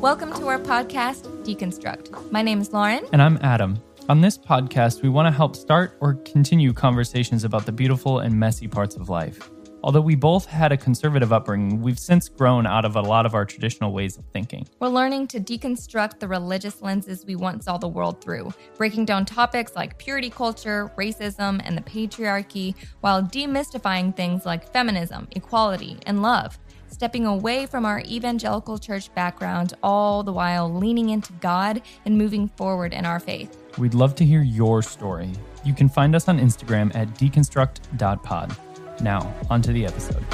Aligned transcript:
Welcome 0.00 0.32
to 0.34 0.46
our 0.46 0.60
podcast, 0.60 1.26
Deconstruct. 1.44 2.30
My 2.30 2.40
name 2.40 2.60
is 2.60 2.72
Lauren. 2.72 3.04
And 3.12 3.20
I'm 3.20 3.36
Adam. 3.42 3.82
On 4.08 4.20
this 4.20 4.38
podcast, 4.38 5.02
we 5.02 5.08
want 5.08 5.26
to 5.26 5.36
help 5.36 5.56
start 5.56 5.98
or 6.00 6.14
continue 6.14 6.72
conversations 6.72 7.42
about 7.42 7.66
the 7.66 7.72
beautiful 7.72 8.20
and 8.20 8.32
messy 8.38 8.68
parts 8.68 8.94
of 8.94 9.08
life. 9.08 9.50
Although 9.82 10.02
we 10.02 10.14
both 10.14 10.46
had 10.46 10.70
a 10.70 10.76
conservative 10.76 11.32
upbringing, 11.32 11.82
we've 11.82 11.98
since 11.98 12.28
grown 12.28 12.64
out 12.64 12.84
of 12.84 12.94
a 12.94 13.00
lot 13.00 13.26
of 13.26 13.34
our 13.34 13.44
traditional 13.44 13.92
ways 13.92 14.16
of 14.16 14.24
thinking. 14.32 14.68
We're 14.78 14.86
learning 14.86 15.26
to 15.28 15.40
deconstruct 15.40 16.20
the 16.20 16.28
religious 16.28 16.80
lenses 16.80 17.26
we 17.26 17.34
once 17.34 17.64
saw 17.64 17.76
the 17.76 17.88
world 17.88 18.22
through, 18.22 18.52
breaking 18.76 19.04
down 19.04 19.24
topics 19.24 19.74
like 19.74 19.98
purity 19.98 20.30
culture, 20.30 20.92
racism, 20.96 21.60
and 21.64 21.76
the 21.76 21.82
patriarchy, 21.82 22.76
while 23.00 23.20
demystifying 23.20 24.14
things 24.14 24.46
like 24.46 24.72
feminism, 24.72 25.26
equality, 25.32 25.98
and 26.06 26.22
love. 26.22 26.56
Stepping 26.90 27.26
away 27.26 27.66
from 27.66 27.84
our 27.84 28.00
evangelical 28.00 28.78
church 28.78 29.12
background, 29.14 29.74
all 29.82 30.22
the 30.22 30.32
while 30.32 30.72
leaning 30.72 31.10
into 31.10 31.32
God 31.34 31.82
and 32.04 32.18
moving 32.18 32.48
forward 32.56 32.92
in 32.92 33.04
our 33.06 33.20
faith. 33.20 33.56
We'd 33.78 33.94
love 33.94 34.14
to 34.16 34.24
hear 34.24 34.42
your 34.42 34.82
story. 34.82 35.30
You 35.64 35.74
can 35.74 35.88
find 35.88 36.14
us 36.16 36.28
on 36.28 36.38
Instagram 36.38 36.94
at 36.94 37.08
deconstruct.pod. 37.14 38.56
Now, 39.00 39.34
onto 39.48 39.72
the 39.72 39.86
episode. 39.86 40.24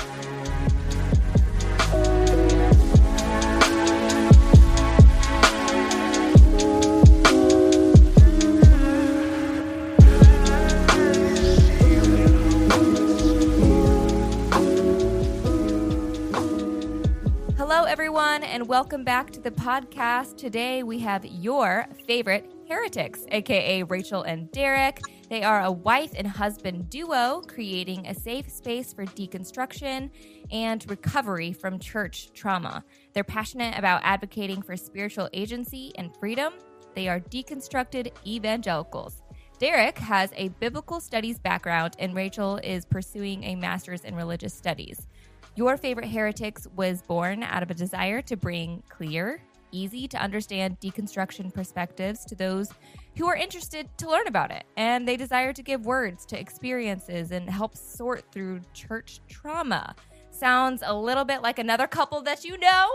Hello, 17.75 17.87
everyone, 17.87 18.45
and 18.45 18.69
welcome 18.69 19.03
back 19.03 19.33
to 19.33 19.41
the 19.41 19.51
podcast. 19.51 20.37
Today 20.37 20.85
we 20.85 21.01
have 21.01 21.25
your 21.25 21.89
favorite 22.07 22.49
heretics, 22.69 23.27
aka 23.33 23.83
Rachel 23.83 24.23
and 24.23 24.49
Derek. 24.53 25.01
They 25.29 25.43
are 25.43 25.65
a 25.65 25.73
wife 25.73 26.13
and 26.17 26.25
husband 26.25 26.89
duo 26.89 27.43
creating 27.49 28.07
a 28.07 28.15
safe 28.15 28.49
space 28.49 28.93
for 28.93 29.05
deconstruction 29.07 30.11
and 30.53 30.89
recovery 30.89 31.53
from 31.53 31.81
church 31.81 32.31
trauma. 32.33 32.85
They're 33.13 33.25
passionate 33.25 33.77
about 33.77 34.03
advocating 34.05 34.63
for 34.63 34.77
spiritual 34.77 35.29
agency 35.33 35.91
and 35.99 36.17
freedom. 36.17 36.53
They 36.95 37.09
are 37.09 37.19
deconstructed 37.19 38.13
evangelicals. 38.25 39.21
Derek 39.59 39.99
has 39.99 40.31
a 40.37 40.49
biblical 40.61 41.01
studies 41.01 41.39
background, 41.39 41.95
and 41.99 42.15
Rachel 42.15 42.59
is 42.59 42.85
pursuing 42.85 43.43
a 43.45 43.57
master's 43.57 44.05
in 44.05 44.15
religious 44.15 44.53
studies. 44.53 45.09
Your 45.57 45.77
Favorite 45.77 46.09
Heretics 46.09 46.67
was 46.75 47.01
born 47.03 47.45
out 47.45 47.63
of 47.63 47.71
a 47.71 47.75
desire 47.75 48.21
to 48.23 48.37
bring 48.37 48.83
clear, 48.89 49.41
easy 49.71 50.09
to 50.09 50.21
understand 50.21 50.81
deconstruction 50.81 51.55
perspectives 51.55 52.25
to 52.25 52.35
those 52.35 52.71
who 53.17 53.29
are 53.29 53.37
interested 53.37 53.87
to 53.99 54.11
learn 54.11 54.27
about 54.27 54.51
it. 54.51 54.65
And 54.77 55.07
they 55.07 55.17
desire 55.17 55.53
to 55.53 55.63
give 55.63 55.87
words 55.87 56.27
to 56.27 56.41
experiences 56.41 57.31
and 57.31 57.49
help 57.49 57.77
sort 57.77 58.25
through 58.33 58.63
church 58.73 59.21
trauma. 59.29 59.95
Sounds 60.33 60.83
a 60.85 60.93
little 60.93 61.25
bit 61.25 61.41
like 61.41 61.61
another 61.61 61.87
couple 61.87 62.21
that 62.23 62.45
you 62.45 62.59
know. 62.59 62.91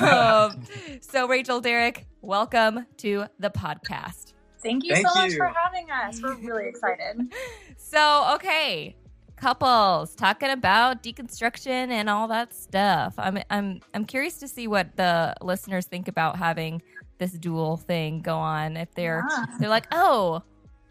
um, 0.08 0.62
so, 1.02 1.28
Rachel, 1.28 1.60
Derek, 1.60 2.06
welcome 2.22 2.86
to 2.96 3.26
the 3.38 3.50
podcast. 3.50 4.32
Thank 4.62 4.84
you 4.84 4.94
Thank 4.94 5.06
so 5.06 5.14
much 5.14 5.34
for 5.34 5.52
having 5.64 5.90
us. 5.90 6.22
We're 6.22 6.36
really 6.36 6.68
excited. 6.68 7.30
So, 7.82 8.34
okay, 8.34 8.94
couples 9.40 10.14
talking 10.14 10.50
about 10.50 11.02
deconstruction 11.02 11.66
and 11.90 12.08
all 12.10 12.28
that 12.28 12.54
stuff. 12.54 13.14
I'm 13.18 13.38
I'm 13.50 13.80
I'm 13.94 14.04
curious 14.04 14.38
to 14.38 14.48
see 14.48 14.68
what 14.68 14.96
the 14.96 15.34
listeners 15.40 15.86
think 15.86 16.08
about 16.08 16.36
having 16.36 16.82
this 17.18 17.32
dual 17.32 17.76
thing 17.76 18.20
go 18.20 18.36
on. 18.36 18.76
If 18.76 18.94
they're 18.94 19.24
Yeah. 19.30 19.46
they're 19.58 19.68
like, 19.68 19.86
oh, 19.92 20.42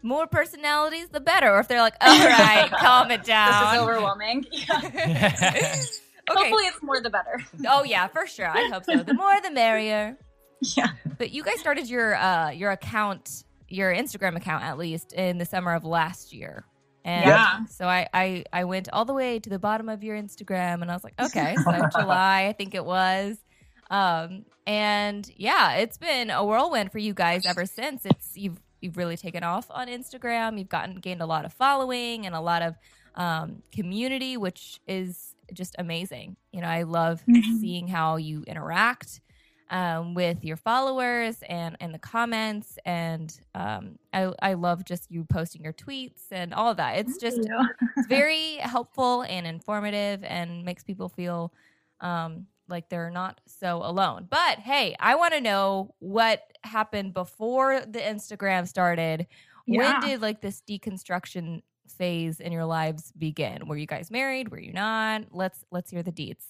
more 0.02 0.26
personalities, 0.26 1.08
the 1.10 1.20
better, 1.20 1.54
or 1.54 1.60
if 1.60 1.68
they're 1.68 1.80
like, 1.80 1.94
all 2.00 2.18
right, 2.18 2.70
calm 2.70 3.10
it 3.10 3.24
down. 3.24 3.64
This 3.64 3.74
is 3.74 3.78
overwhelming. 3.82 4.46
Yeah. 4.52 4.80
okay. 4.84 5.74
Hopefully, 6.28 6.64
it's 6.64 6.82
more 6.82 7.00
the 7.00 7.10
better. 7.10 7.40
Oh 7.68 7.82
yeah, 7.84 8.06
for 8.06 8.26
sure. 8.26 8.48
I 8.48 8.68
hope 8.72 8.84
so. 8.84 9.02
The 9.02 9.14
more, 9.14 9.40
the 9.42 9.50
merrier. 9.50 10.16
Yeah. 10.76 10.88
But 11.18 11.30
you 11.30 11.42
guys 11.42 11.58
started 11.58 11.88
your 11.88 12.14
uh 12.16 12.50
your 12.50 12.70
account, 12.70 13.44
your 13.68 13.92
Instagram 13.94 14.36
account 14.36 14.62
at 14.64 14.76
least 14.78 15.12
in 15.12 15.38
the 15.38 15.44
summer 15.46 15.74
of 15.74 15.84
last 15.84 16.32
year. 16.32 16.64
And 17.04 17.26
Yeah. 17.26 17.64
so 17.66 17.86
I, 17.88 18.08
I 18.12 18.44
I 18.52 18.64
went 18.64 18.88
all 18.92 19.04
the 19.04 19.14
way 19.14 19.38
to 19.38 19.48
the 19.50 19.58
bottom 19.58 19.88
of 19.88 20.02
your 20.04 20.16
Instagram 20.16 20.82
and 20.82 20.90
I 20.90 20.94
was 20.94 21.04
like, 21.04 21.14
okay, 21.20 21.56
so 21.56 21.88
July, 21.98 22.46
I 22.48 22.52
think 22.52 22.74
it 22.74 22.84
was. 22.84 23.38
Um 23.90 24.44
and 24.66 25.28
yeah, 25.36 25.74
it's 25.76 25.98
been 25.98 26.30
a 26.30 26.44
whirlwind 26.44 26.92
for 26.92 26.98
you 26.98 27.14
guys 27.14 27.44
ever 27.46 27.66
since. 27.66 28.04
It's 28.06 28.36
you've 28.36 28.60
you've 28.80 28.96
really 28.96 29.16
taken 29.16 29.42
off 29.42 29.66
on 29.70 29.88
Instagram. 29.88 30.58
You've 30.58 30.68
gotten 30.68 30.96
gained 30.96 31.22
a 31.22 31.26
lot 31.26 31.44
of 31.44 31.52
following 31.52 32.26
and 32.26 32.34
a 32.34 32.40
lot 32.40 32.62
of 32.62 32.76
um 33.14 33.62
community, 33.72 34.36
which 34.36 34.80
is 34.86 35.34
just 35.52 35.74
amazing. 35.78 36.36
You 36.52 36.60
know, 36.60 36.68
I 36.68 36.82
love 36.84 37.22
Mhm. 37.28 37.60
seeing 37.60 37.88
how 37.88 38.16
you 38.16 38.44
interact 38.46 39.20
um, 39.70 40.14
with 40.14 40.44
your 40.44 40.56
followers 40.56 41.38
and 41.48 41.76
and 41.80 41.94
the 41.94 41.98
comments. 41.98 42.78
And 42.84 43.32
um, 43.54 43.98
I, 44.12 44.32
I 44.42 44.54
love 44.54 44.84
just 44.84 45.10
you 45.10 45.24
posting 45.24 45.62
your 45.62 45.72
tweets 45.72 46.24
and 46.30 46.52
all 46.52 46.70
of 46.70 46.76
that. 46.76 46.98
It's 46.98 47.16
just 47.18 47.38
it's 47.38 48.06
very 48.08 48.56
helpful 48.56 49.22
and 49.22 49.46
informative 49.46 50.22
and 50.24 50.64
makes 50.64 50.82
people 50.82 51.08
feel 51.08 51.52
um, 52.00 52.46
like 52.68 52.88
they're 52.88 53.10
not 53.10 53.40
so 53.46 53.82
alone. 53.84 54.26
But 54.28 54.58
hey 54.58 54.96
i 54.98 55.14
want 55.14 55.34
to 55.34 55.40
know 55.40 55.94
what 55.98 56.42
happened 56.64 57.14
before 57.14 57.80
the 57.80 58.00
instagram 58.00 58.66
started. 58.66 59.26
Yeah. 59.66 60.00
when 60.00 60.08
did 60.08 60.22
like 60.22 60.40
this 60.40 60.62
deconstruction 60.68 61.62
phase 61.86 62.40
in 62.40 62.50
your 62.50 62.64
lives 62.64 63.12
begin? 63.16 63.68
Were 63.68 63.76
you 63.76 63.86
guys 63.86 64.10
married? 64.10 64.48
Were 64.48 64.60
you 64.60 64.72
not? 64.72 65.26
Let's 65.30 65.64
let's 65.70 65.90
hear 65.90 66.02
the 66.02 66.12
deeds 66.12 66.44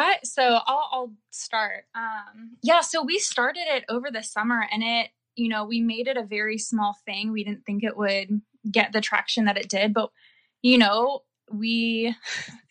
I, 0.00 0.16
so 0.24 0.58
I'll, 0.66 0.88
I'll 0.92 1.12
start. 1.30 1.84
Um, 1.94 2.56
yeah, 2.62 2.80
so 2.80 3.02
we 3.02 3.18
started 3.18 3.64
it 3.66 3.84
over 3.88 4.10
the 4.10 4.22
summer, 4.22 4.66
and 4.72 4.82
it, 4.82 5.10
you 5.36 5.48
know, 5.48 5.64
we 5.64 5.80
made 5.80 6.08
it 6.08 6.16
a 6.16 6.24
very 6.24 6.58
small 6.58 6.96
thing. 7.06 7.32
We 7.32 7.44
didn't 7.44 7.64
think 7.64 7.84
it 7.84 7.96
would 7.96 8.40
get 8.70 8.92
the 8.92 9.00
traction 9.00 9.44
that 9.44 9.56
it 9.56 9.68
did, 9.68 9.94
but 9.94 10.10
you 10.62 10.78
know, 10.78 11.20
we 11.50 12.14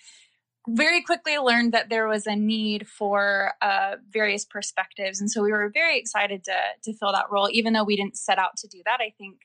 very 0.68 1.02
quickly 1.02 1.38
learned 1.38 1.74
that 1.74 1.90
there 1.90 2.08
was 2.08 2.26
a 2.26 2.36
need 2.36 2.88
for 2.88 3.54
uh, 3.62 3.96
various 4.10 4.44
perspectives, 4.46 5.22
and 5.22 5.32
so 5.32 5.42
we 5.44 5.52
were 5.52 5.72
very 5.74 5.98
excited 5.98 6.44
to 6.44 6.56
to 6.84 6.98
fill 6.98 7.14
that 7.14 7.32
role. 7.32 7.50
Even 7.52 7.74
though 7.74 7.84
we 7.84 7.96
didn't 7.96 8.18
set 8.18 8.40
out 8.40 8.58
to 8.58 8.68
do 8.68 8.82
that, 8.86 9.00
I 9.00 9.14
think 9.18 9.38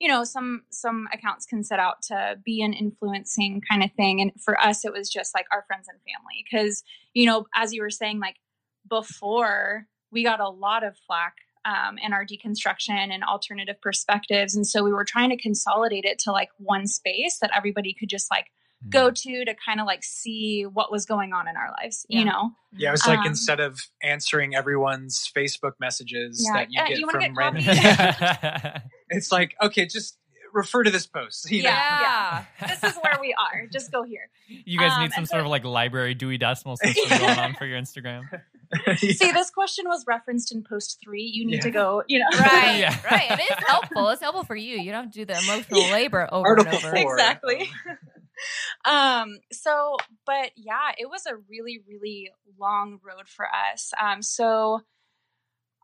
you 0.00 0.08
know 0.08 0.24
some 0.24 0.62
some 0.70 1.08
accounts 1.12 1.46
can 1.46 1.64
set 1.64 1.78
out 1.78 2.02
to 2.02 2.38
be 2.44 2.62
an 2.62 2.72
influencing 2.72 3.62
kind 3.68 3.82
of 3.82 3.92
thing, 3.92 4.20
and 4.20 4.32
for 4.40 4.60
us, 4.60 4.84
it 4.84 4.92
was 4.92 5.10
just 5.10 5.34
like 5.34 5.46
our 5.52 5.64
friends 5.66 5.88
and 5.88 5.98
family 6.00 6.44
because 6.50 6.82
you 7.14 7.26
know, 7.26 7.46
as 7.54 7.72
you 7.72 7.82
were 7.82 7.90
saying, 7.90 8.20
like 8.20 8.36
before, 8.88 9.86
we 10.10 10.22
got 10.22 10.40
a 10.40 10.48
lot 10.48 10.84
of 10.84 10.96
flack 11.06 11.34
um, 11.64 11.98
in 11.98 12.12
our 12.12 12.24
deconstruction 12.24 13.12
and 13.12 13.22
alternative 13.24 13.80
perspectives. 13.82 14.54
And 14.54 14.66
so 14.66 14.82
we 14.82 14.92
were 14.92 15.04
trying 15.04 15.30
to 15.30 15.36
consolidate 15.36 16.04
it 16.04 16.18
to 16.20 16.32
like 16.32 16.50
one 16.58 16.86
space 16.86 17.38
that 17.40 17.50
everybody 17.54 17.94
could 17.98 18.08
just 18.08 18.30
like 18.30 18.46
Hmm. 18.82 18.90
go 18.90 19.10
to 19.10 19.44
to 19.44 19.54
kind 19.66 19.80
of 19.80 19.86
like 19.86 20.04
see 20.04 20.62
what 20.64 20.92
was 20.92 21.04
going 21.04 21.32
on 21.32 21.48
in 21.48 21.56
our 21.56 21.74
lives, 21.82 22.06
you 22.08 22.24
know? 22.24 22.52
Yeah, 22.76 22.90
it 22.90 22.92
was 22.92 23.06
like 23.06 23.18
Um, 23.20 23.26
instead 23.26 23.58
of 23.58 23.80
answering 24.02 24.54
everyone's 24.54 25.28
Facebook 25.36 25.72
messages 25.80 26.44
Yeah, 26.46 26.60
that 26.60 26.68
you 26.70 26.80
uh, 26.80 26.86
get 26.88 26.98
you 26.98 27.10
from 27.10 27.20
get 27.20 27.30
random, 27.36 27.64
coffee? 27.64 28.80
it's 29.10 29.32
like 29.32 29.54
okay, 29.62 29.86
just 29.86 30.16
refer 30.52 30.82
to 30.82 30.90
this 30.90 31.06
post. 31.06 31.50
You 31.50 31.62
know? 31.64 31.68
yeah, 31.70 32.44
This 32.68 32.82
is 32.84 32.96
where 33.02 33.18
we 33.20 33.34
are. 33.34 33.66
Just 33.72 33.92
go 33.92 34.02
here. 34.02 34.30
you 34.48 34.78
guys 34.78 34.92
Um, 34.92 35.02
need 35.02 35.12
some 35.12 35.26
sort 35.26 35.40
so- 35.40 35.44
of 35.44 35.50
like 35.50 35.64
library 35.64 36.14
Dewey 36.14 36.38
Decimal 36.38 36.76
System 36.82 37.18
going 37.18 37.38
on 37.38 37.54
for 37.54 37.66
your 37.66 37.78
Instagram. 37.78 38.22
Yeah. 38.86 38.94
See, 38.96 39.32
this 39.32 39.50
question 39.50 39.86
was 39.88 40.04
referenced 40.06 40.52
in 40.52 40.62
post 40.62 40.98
three. 41.04 41.22
You 41.22 41.46
need 41.46 41.56
Yeah. 41.56 41.60
to 41.62 41.70
go, 41.70 42.02
you 42.06 42.18
know. 42.20 42.26
right 42.38 42.78
Yeah. 42.78 42.96
right 43.10 43.30
it 43.40 43.40
is 43.58 43.64
helpful 43.66 44.08
it's 44.10 44.22
helpful 44.22 44.44
for 44.44 44.56
you 44.56 44.76
you 44.78 44.90
don't 44.92 45.04
have 45.04 45.12
to 45.12 45.18
do 45.18 45.24
the 45.26 45.38
emotional 45.38 45.80
Yeah. 45.82 45.92
labor 45.92 46.28
over 46.32 46.46
Article 46.48 46.76
and 46.76 46.84
over 46.84 46.96
four. 46.96 47.12
exactly 47.14 47.68
um 48.84 49.38
so 49.52 49.96
but 50.26 50.50
yeah 50.56 50.92
it 50.98 51.08
was 51.08 51.26
a 51.26 51.36
really 51.48 51.80
really 51.88 52.30
long 52.58 52.98
road 53.04 53.28
for 53.28 53.46
us. 53.46 53.92
Um 54.00 54.22
so 54.22 54.82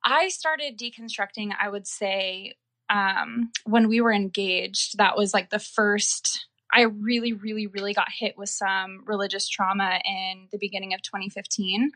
i 0.05 0.29
started 0.29 0.79
deconstructing 0.79 1.51
i 1.61 1.69
would 1.69 1.87
say 1.87 2.55
um 2.91 3.51
when 3.65 3.89
we 3.89 4.01
were 4.01 4.13
engaged 4.13 4.99
that 4.99 5.17
was 5.17 5.33
like 5.33 5.51
the 5.51 5.59
first 5.59 6.47
i 6.73 6.83
really 6.83 7.33
really 7.33 7.67
really 7.67 7.95
got 7.95 8.09
hit 8.17 8.37
with 8.37 8.51
some 8.51 9.03
religious 9.07 9.49
trauma 9.49 10.01
in 10.05 10.49
the 10.53 10.59
beginning 10.59 10.95
of 10.95 11.03
2015 11.03 11.91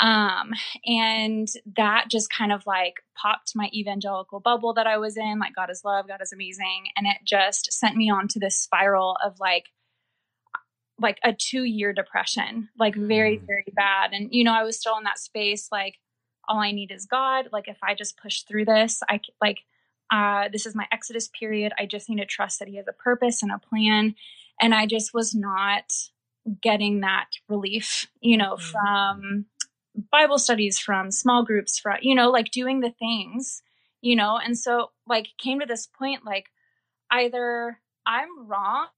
um 0.00 0.52
and 0.86 1.48
that 1.76 2.06
just 2.08 2.30
kind 2.30 2.52
of 2.52 2.66
like 2.66 2.94
popped 3.16 3.52
my 3.54 3.68
evangelical 3.74 4.38
bubble 4.40 4.74
that 4.74 4.86
i 4.86 4.98
was 4.98 5.16
in 5.16 5.38
like 5.38 5.54
god 5.54 5.70
is 5.70 5.82
love 5.84 6.06
god 6.06 6.20
is 6.22 6.32
amazing 6.32 6.84
and 6.96 7.06
it 7.06 7.16
just 7.24 7.72
sent 7.72 7.96
me 7.96 8.10
on 8.10 8.28
to 8.28 8.38
this 8.38 8.56
spiral 8.56 9.16
of 9.24 9.40
like 9.40 9.64
like 11.00 11.18
a 11.24 11.32
two 11.32 11.64
year 11.64 11.92
depression, 11.92 12.68
like 12.78 12.94
very, 12.94 13.38
Mm. 13.38 13.46
very 13.46 13.64
bad. 13.74 14.12
And, 14.12 14.28
you 14.32 14.44
know, 14.44 14.52
I 14.52 14.62
was 14.64 14.78
still 14.78 14.96
in 14.98 15.04
that 15.04 15.18
space, 15.18 15.68
like, 15.72 15.98
all 16.48 16.58
I 16.58 16.72
need 16.72 16.90
is 16.90 17.06
God. 17.06 17.48
Like, 17.52 17.68
if 17.68 17.78
I 17.82 17.94
just 17.94 18.18
push 18.18 18.42
through 18.42 18.64
this, 18.66 19.02
I 19.08 19.20
like, 19.40 19.60
uh, 20.10 20.48
this 20.52 20.66
is 20.66 20.74
my 20.74 20.86
Exodus 20.92 21.28
period. 21.28 21.72
I 21.78 21.86
just 21.86 22.08
need 22.08 22.18
to 22.18 22.26
trust 22.26 22.58
that 22.58 22.68
He 22.68 22.76
has 22.76 22.88
a 22.88 22.92
purpose 22.92 23.42
and 23.42 23.52
a 23.52 23.58
plan. 23.58 24.14
And 24.60 24.74
I 24.74 24.86
just 24.86 25.14
was 25.14 25.34
not 25.34 25.84
getting 26.60 27.00
that 27.00 27.28
relief, 27.48 28.08
you 28.20 28.36
know, 28.36 28.54
Mhm. 28.56 28.60
from 28.60 29.46
Bible 30.10 30.38
studies, 30.38 30.78
from 30.78 31.10
small 31.10 31.44
groups, 31.44 31.78
from, 31.78 31.98
you 32.02 32.14
know, 32.14 32.30
like 32.30 32.50
doing 32.50 32.80
the 32.80 32.90
things, 32.90 33.62
you 34.00 34.16
know. 34.16 34.36
And 34.38 34.58
so, 34.58 34.90
like, 35.06 35.28
came 35.38 35.60
to 35.60 35.66
this 35.66 35.86
point, 35.86 36.24
like, 36.24 36.50
either 37.10 37.80
I'm 38.06 38.46
wrong 38.46 38.88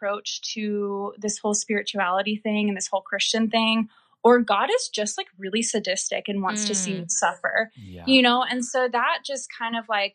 approach 0.00 0.40
to 0.54 1.12
this 1.18 1.38
whole 1.38 1.54
spirituality 1.54 2.36
thing 2.36 2.68
and 2.68 2.76
this 2.76 2.88
whole 2.88 3.02
Christian 3.02 3.50
thing, 3.50 3.88
or 4.22 4.40
God 4.40 4.68
is 4.74 4.88
just 4.88 5.18
like 5.18 5.28
really 5.38 5.62
sadistic 5.62 6.28
and 6.28 6.42
wants 6.42 6.66
to 6.66 6.74
see 6.74 6.92
you 6.92 7.04
suffer, 7.08 7.70
Yeah. 7.76 8.04
you 8.06 8.22
know? 8.22 8.44
And 8.48 8.64
so 8.64 8.88
that 8.90 9.18
just 9.24 9.48
kind 9.56 9.76
of 9.76 9.84
like, 9.88 10.14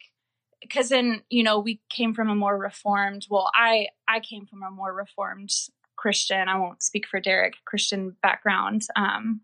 because 0.62 0.90
then, 0.90 1.22
you 1.30 1.44
know, 1.44 1.60
we 1.60 1.82
came 1.90 2.14
from 2.14 2.30
a 2.30 2.36
more 2.36 2.58
reformed, 2.58 3.28
well, 3.30 3.50
I, 3.54 3.88
I 4.08 4.20
came 4.20 4.46
from 4.46 4.64
a 4.64 4.72
more 4.72 4.94
reformed 4.94 5.52
Christian, 5.96 6.48
I 6.48 6.60
won't 6.60 6.84
speak 6.84 7.08
for 7.08 7.20
Derek, 7.20 7.56
Christian 7.66 8.16
background. 8.22 8.82
Um, 8.96 9.42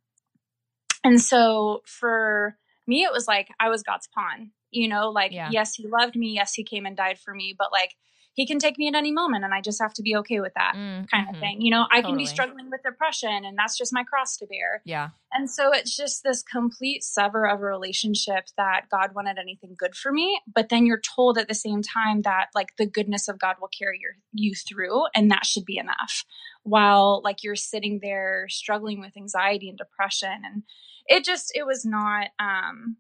and 1.04 1.20
so 1.22 1.82
for 1.86 2.56
me, 2.88 3.04
it 3.04 3.12
was 3.12 3.28
like 3.28 3.50
I 3.60 3.70
was 3.70 3.84
God's 3.84 4.08
pawn, 4.14 4.52
you 4.72 4.88
know, 4.88 5.10
like, 5.10 5.32
Yeah. 5.32 5.50
yes, 5.52 5.76
he 5.76 5.88
loved 5.88 6.16
me. 6.16 6.34
Yes, 6.36 6.54
he 6.54 6.64
came 6.64 6.86
and 6.86 6.96
died 6.98 7.20
for 7.20 7.34
me, 7.34 7.56
but 7.58 7.72
like, 7.72 7.96
he 8.33 8.48
can 8.48 8.60
take 8.60 8.78
me 8.78 8.88
at 8.88 8.95
any 8.95 9.12
moment 9.12 9.44
and 9.44 9.54
I 9.54 9.62
just 9.62 9.81
have 9.81 9.94
to 9.95 10.01
be 10.01 10.16
okay 10.18 10.39
with 10.39 10.54
that 10.56 10.74
Mm, 10.75 11.10
kind 11.10 11.30
of 11.30 11.38
thing. 11.38 11.62
You 11.62 11.72
know, 11.72 11.86
I 11.92 12.01
can 12.01 12.16
be 12.16 12.25
struggling 12.25 12.69
with 12.69 12.81
depression 12.83 13.44
and 13.45 13.57
that's 13.57 13.78
just 13.78 13.94
my 13.94 14.04
cross 14.04 14.38
to 14.38 14.45
bear. 14.45 14.81
Yeah. 14.86 15.10
And 15.33 15.50
so 15.50 15.74
it's 15.74 15.95
just 15.95 16.24
this 16.24 16.42
complete 16.44 17.04
sever 17.04 17.45
of 17.45 17.60
a 17.60 17.63
relationship 17.63 18.45
that 18.57 18.83
God 18.89 19.13
wanted 19.16 19.38
anything 19.38 19.75
good 19.78 19.95
for 19.95 20.12
me, 20.12 20.39
but 20.54 20.69
then 20.69 20.86
you're 20.86 21.01
told 21.16 21.38
at 21.38 21.48
the 21.48 21.54
same 21.54 21.81
time 21.81 22.22
that 22.22 22.48
like 22.56 22.75
the 22.78 22.86
goodness 22.86 23.28
of 23.28 23.39
God 23.39 23.56
will 23.60 23.69
carry 23.69 24.00
your, 24.01 24.13
you 24.34 24.54
through 24.56 25.04
and 25.13 25.30
that 25.31 25.45
should 25.45 25.66
be 25.66 25.77
enough. 25.77 26.24
While 26.63 27.22
like 27.24 27.44
you're 27.44 27.56
sitting 27.56 28.00
there 28.01 28.45
struggling 28.50 29.01
with 29.01 29.18
anxiety 29.18 29.68
and 29.69 29.77
depression 29.77 30.42
and 30.45 30.63
it 31.07 31.25
just 31.25 31.51
it 31.56 31.66
was 31.66 31.86
not 31.86 32.27
um 32.39 32.98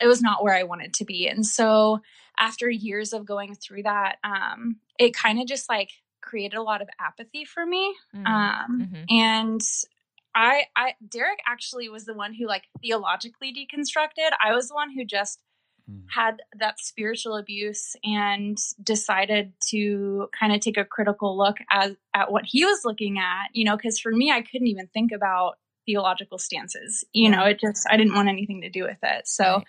it 0.00 0.06
was 0.06 0.22
not 0.22 0.42
where 0.42 0.54
I 0.54 0.62
wanted 0.64 0.94
to 0.94 1.04
be. 1.04 1.28
And 1.28 1.44
so 1.46 2.00
after 2.38 2.68
years 2.70 3.12
of 3.12 3.24
going 3.26 3.54
through 3.54 3.84
that, 3.84 4.16
um 4.24 4.76
it 4.98 5.14
kind 5.14 5.40
of 5.40 5.46
just 5.46 5.68
like 5.68 5.90
created 6.22 6.56
a 6.56 6.62
lot 6.62 6.82
of 6.82 6.88
apathy 7.00 7.44
for 7.44 7.64
me. 7.66 7.94
Mm, 8.14 8.26
Um 8.26 8.88
mhm. 8.92 9.04
and 9.10 9.60
I 10.34 10.64
I 10.76 10.94
Derek 11.08 11.38
actually 11.46 11.88
was 11.88 12.04
the 12.04 12.14
one 12.14 12.34
who 12.34 12.46
like 12.46 12.64
theologically 12.82 13.52
deconstructed. 13.54 14.30
I 14.42 14.52
was 14.54 14.68
the 14.68 14.74
one 14.74 14.92
who 14.92 15.04
just 15.04 15.40
Mm. 15.88 16.02
had 16.10 16.42
that 16.58 16.80
spiritual 16.80 17.36
abuse 17.36 17.94
and 18.02 18.58
decided 18.82 19.52
to 19.68 20.28
kind 20.36 20.52
of 20.52 20.60
take 20.60 20.76
a 20.76 20.84
critical 20.84 21.38
look 21.38 21.58
at 21.70 21.92
at 22.12 22.32
what 22.32 22.44
he 22.44 22.64
was 22.64 22.80
looking 22.84 23.18
at, 23.20 23.50
you 23.52 23.64
know, 23.64 23.76
cuz 23.78 24.00
for 24.00 24.10
me 24.10 24.32
I 24.32 24.42
couldn't 24.42 24.66
even 24.66 24.88
think 24.88 25.12
about 25.12 25.58
theological 25.86 26.38
stances. 26.38 27.04
You 27.12 27.30
know, 27.30 27.44
it 27.44 27.60
just 27.60 27.86
I 27.90 27.96
didn't 27.96 28.14
want 28.14 28.28
anything 28.28 28.62
to 28.62 28.70
do 28.70 28.84
with 28.84 28.98
it. 29.02 29.28
So 29.28 29.44
Right. 29.44 29.64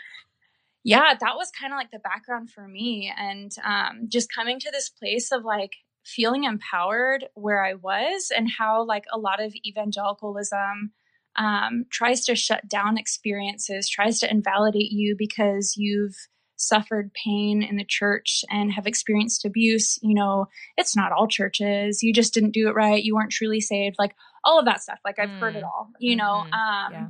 yeah, 0.83 1.13
that 1.19 1.35
was 1.35 1.51
kind 1.51 1.73
of 1.73 1.77
like 1.77 1.91
the 1.91 1.99
background 1.99 2.51
for 2.51 2.67
me 2.67 3.13
and 3.17 3.51
um 3.63 4.07
just 4.09 4.33
coming 4.33 4.59
to 4.59 4.71
this 4.71 4.89
place 4.89 5.31
of 5.31 5.43
like 5.45 5.73
feeling 6.05 6.45
empowered 6.45 7.25
where 7.35 7.63
I 7.63 7.73
was 7.75 8.31
and 8.35 8.49
how 8.49 8.85
like 8.85 9.05
a 9.13 9.19
lot 9.19 9.43
of 9.43 9.53
evangelicalism 9.65 10.93
um, 11.35 11.85
tries 11.91 12.25
to 12.25 12.35
shut 12.35 12.67
down 12.67 12.97
experiences, 12.97 13.89
tries 13.89 14.19
to 14.19 14.31
invalidate 14.31 14.91
you 14.91 15.15
because 15.17 15.75
you've 15.77 16.15
suffered 16.55 17.11
pain 17.13 17.61
in 17.61 17.75
the 17.77 17.85
church 17.85 18.43
and 18.49 18.71
have 18.73 18.87
experienced 18.87 19.45
abuse. 19.45 19.99
You 20.01 20.15
know, 20.15 20.47
it's 20.77 20.95
not 20.95 21.11
all 21.11 21.27
churches. 21.27 22.01
You 22.01 22.13
just 22.13 22.33
didn't 22.33 22.53
do 22.53 22.67
it 22.69 22.75
right. 22.75 23.03
You 23.03 23.15
weren't 23.15 23.31
truly 23.31 23.61
saved. 23.61 23.97
Like 23.99 24.15
all 24.47 24.59
of 24.59 24.65
that 24.65 24.81
stuff. 24.81 24.99
Like 25.05 25.19
I've 25.19 25.33
heard 25.39 25.55
it 25.57 25.63
Mm. 25.63 25.69
all, 25.71 25.91
you 25.99 26.15
know. 26.15 26.45
Mhm. 26.53 26.59
Um, 26.59 26.93
Yeah. 26.93 27.09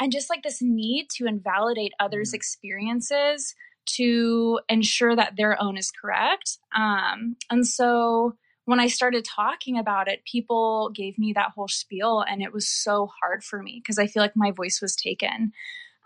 And 0.00 0.12
just 0.12 0.30
like 0.30 0.42
this 0.42 0.60
need 0.62 1.08
to 1.16 1.26
invalidate 1.26 1.92
others' 2.00 2.32
Mhm. 2.32 2.34
experiences 2.34 3.54
to 3.96 4.60
ensure 4.68 5.16
that 5.16 5.36
their 5.36 5.60
own 5.62 5.76
is 5.78 5.90
correct. 5.90 6.58
Um, 6.74 7.36
and 7.50 7.66
so 7.66 8.36
when 8.66 8.80
I 8.80 8.88
started 8.88 9.24
talking 9.24 9.78
about 9.78 10.08
it, 10.08 10.24
people 10.30 10.90
gave 10.94 11.18
me 11.18 11.32
that 11.34 11.52
whole 11.54 11.68
spiel, 11.68 12.20
and 12.20 12.42
it 12.42 12.52
was 12.52 12.68
so 12.68 13.08
hard 13.20 13.44
for 13.44 13.62
me 13.62 13.80
because 13.82 13.98
I 13.98 14.06
feel 14.08 14.22
like 14.22 14.36
my 14.36 14.50
voice 14.52 14.80
was 14.82 14.96
taken. 14.96 15.52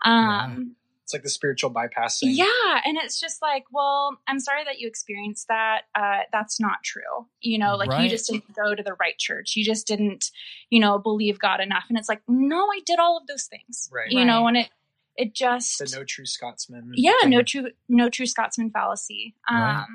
Um, 0.05 0.75
It's 1.11 1.13
like 1.13 1.23
the 1.23 1.29
spiritual 1.29 1.71
bypassing. 1.71 2.29
yeah, 2.35 2.81
and 2.85 2.95
it's 2.97 3.19
just 3.19 3.41
like, 3.41 3.65
well, 3.69 4.17
I'm 4.27 4.39
sorry 4.39 4.63
that 4.63 4.79
you 4.79 4.87
experienced 4.87 5.49
that. 5.49 5.81
Uh, 5.93 6.19
that's 6.31 6.57
not 6.59 6.83
true. 6.83 7.27
You 7.41 7.57
know, 7.57 7.75
like 7.75 8.01
you 8.01 8.07
just 8.09 8.29
didn't 8.29 8.55
go 8.55 8.73
to 8.73 8.81
the 8.81 8.93
right 8.93 9.17
church. 9.17 9.55
You 9.57 9.65
just 9.65 9.85
didn't, 9.87 10.31
you 10.69 10.79
know, 10.79 10.97
believe 10.99 11.37
God 11.37 11.59
enough. 11.59 11.83
And 11.89 11.97
it's 11.97 12.07
like, 12.07 12.21
no, 12.29 12.67
I 12.67 12.79
did 12.85 12.99
all 12.99 13.17
of 13.17 13.27
those 13.27 13.43
things. 13.47 13.89
Right. 13.91 14.09
You 14.09 14.23
know, 14.23 14.43
Right. 14.43 14.47
and 14.49 14.57
it 14.57 14.69
it 15.17 15.33
just 15.35 15.79
The 15.79 15.93
no 15.97 16.05
true 16.05 16.25
Scotsman. 16.25 16.93
yeah 16.95 17.11
thing. 17.21 17.31
no 17.31 17.41
true 17.43 17.67
no 17.89 18.07
true 18.09 18.25
scotsman 18.25 18.69
fallacy 18.71 19.35
um 19.49 19.57
Right. 19.59 19.85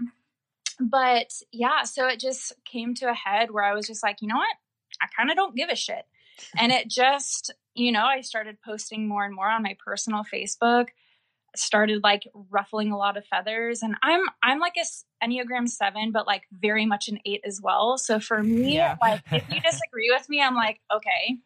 but 0.78 1.32
yeah 1.52 1.84
so 1.84 2.06
it 2.06 2.20
just 2.20 2.52
came 2.66 2.94
to 2.96 3.08
a 3.08 3.14
head 3.14 3.50
where 3.50 3.64
i 3.64 3.72
was 3.74 3.86
just 3.86 4.02
like 4.02 4.20
you 4.20 4.28
know 4.28 4.36
what 4.36 4.56
i 5.00 5.06
kind 5.16 5.30
of 5.30 5.36
don't 5.36 5.56
give 5.56 5.70
a 5.70 5.74
shit 5.74 6.04
and 6.58 6.70
it 6.70 6.88
just 6.90 7.50
you 7.74 7.92
know 7.92 8.04
i 8.04 8.20
started 8.20 8.58
posting 8.62 9.08
more 9.08 9.24
and 9.24 9.34
more 9.34 9.48
on 9.48 9.62
my 9.62 9.74
personal 9.82 10.22
facebook 10.22 10.88
started 11.58 12.02
like 12.02 12.22
ruffling 12.50 12.92
a 12.92 12.96
lot 12.96 13.16
of 13.16 13.24
feathers 13.26 13.82
and 13.82 13.94
i'm 14.02 14.22
i'm 14.42 14.58
like 14.60 14.74
a 14.76 15.24
enneagram 15.26 15.68
7 15.68 16.12
but 16.12 16.26
like 16.26 16.42
very 16.52 16.86
much 16.86 17.08
an 17.08 17.18
8 17.24 17.40
as 17.44 17.60
well 17.62 17.98
so 17.98 18.20
for 18.20 18.42
me 18.42 18.74
Yeah. 18.76 18.96
like 19.00 19.22
if 19.32 19.44
you 19.52 19.60
disagree 19.60 20.10
with 20.10 20.28
me 20.28 20.40
i'm 20.42 20.54
like 20.54 20.80
okay 20.94 21.38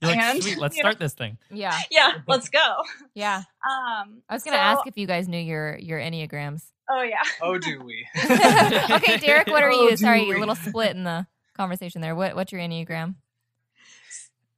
You're 0.00 0.10
like, 0.10 0.18
And- 0.20 0.42
sweet, 0.42 0.58
let's 0.58 0.76
you 0.76 0.82
know- 0.82 0.88
start 0.90 0.98
this 0.98 1.14
thing. 1.14 1.38
Yeah. 1.50 1.78
yeah 1.90 2.18
let's 2.26 2.48
go 2.48 2.76
Yeah. 3.14 3.42
um 3.68 4.22
I 4.28 4.34
was 4.34 4.42
gonna 4.42 4.56
so- 4.56 4.60
ask 4.62 4.86
if 4.86 4.96
you 4.98 5.06
guys 5.06 5.28
knew 5.28 5.38
your 5.38 5.76
your 5.78 6.00
enneagrams. 6.00 6.62
oh 6.90 7.02
yeah 7.02 7.22
Oh, 7.42 7.58
do 7.58 7.80
we? 7.84 8.06
okay, 8.24 9.18
Derek, 9.18 9.46
what 9.48 9.62
are 9.62 9.70
Oh, 9.70 9.88
you? 9.90 9.96
Sorry, 9.96 10.24
we? 10.26 10.34
a 10.34 10.38
little 10.38 10.54
split 10.56 10.96
in 10.96 11.04
the 11.04 11.26
conversation 11.56 12.00
there. 12.00 12.14
What 12.16 12.34
what's 12.34 12.50
your 12.52 12.60
enneagram? 12.60 13.14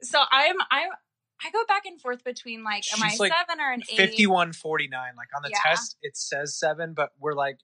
so 0.02 0.20
I'm 0.30 0.56
I'm 0.70 0.90
I 1.44 1.50
go 1.50 1.64
back 1.66 1.84
and 1.86 2.00
forth 2.00 2.24
between 2.24 2.64
like 2.64 2.84
am 2.96 3.02
I 3.02 3.14
like 3.18 3.32
seven 3.32 3.60
or 3.60 3.70
an 3.72 3.82
eight? 3.90 3.98
5149. 3.98 4.90
Like 5.16 5.28
on 5.36 5.42
the 5.42 5.50
Yeah. 5.50 5.58
test, 5.70 5.96
it 6.02 6.16
says 6.16 6.56
seven, 6.58 6.94
but 6.94 7.10
we're 7.20 7.34
like, 7.34 7.58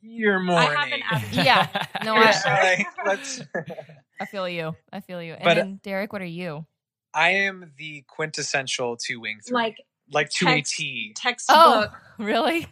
you're 0.00 0.38
more 0.38 0.58
I 0.58 0.64
an 0.64 0.76
have 0.76 0.86
an 0.86 0.92
eight. 0.94 1.04
average. 1.10 1.36
Yeah. 1.46 1.86
No, 2.04 2.14
Yeah, 2.14 2.40
I, 2.44 2.62
like, 3.04 3.06
let's. 3.06 3.42
I 4.20 4.26
feel 4.26 4.48
you. 4.48 4.76
I 4.92 5.00
feel 5.00 5.22
you. 5.22 5.32
And 5.34 5.42
But- 5.44 5.58
uh 5.58 5.60
then 5.62 5.80
Derek, 5.82 6.12
what 6.12 6.22
are 6.22 6.26
you? 6.26 6.66
I 7.12 7.30
am 7.30 7.72
the 7.78 8.04
quintessential 8.08 8.96
two 8.96 9.20
wing 9.20 9.38
three. 9.46 9.54
like 9.54 9.76
like 10.12 10.30
to 10.30 10.46
a 10.48 10.56
text- 10.56 10.74
T. 10.76 11.12
textbook. 11.16 11.56
Oh, 11.58 11.86
really? 12.18 12.66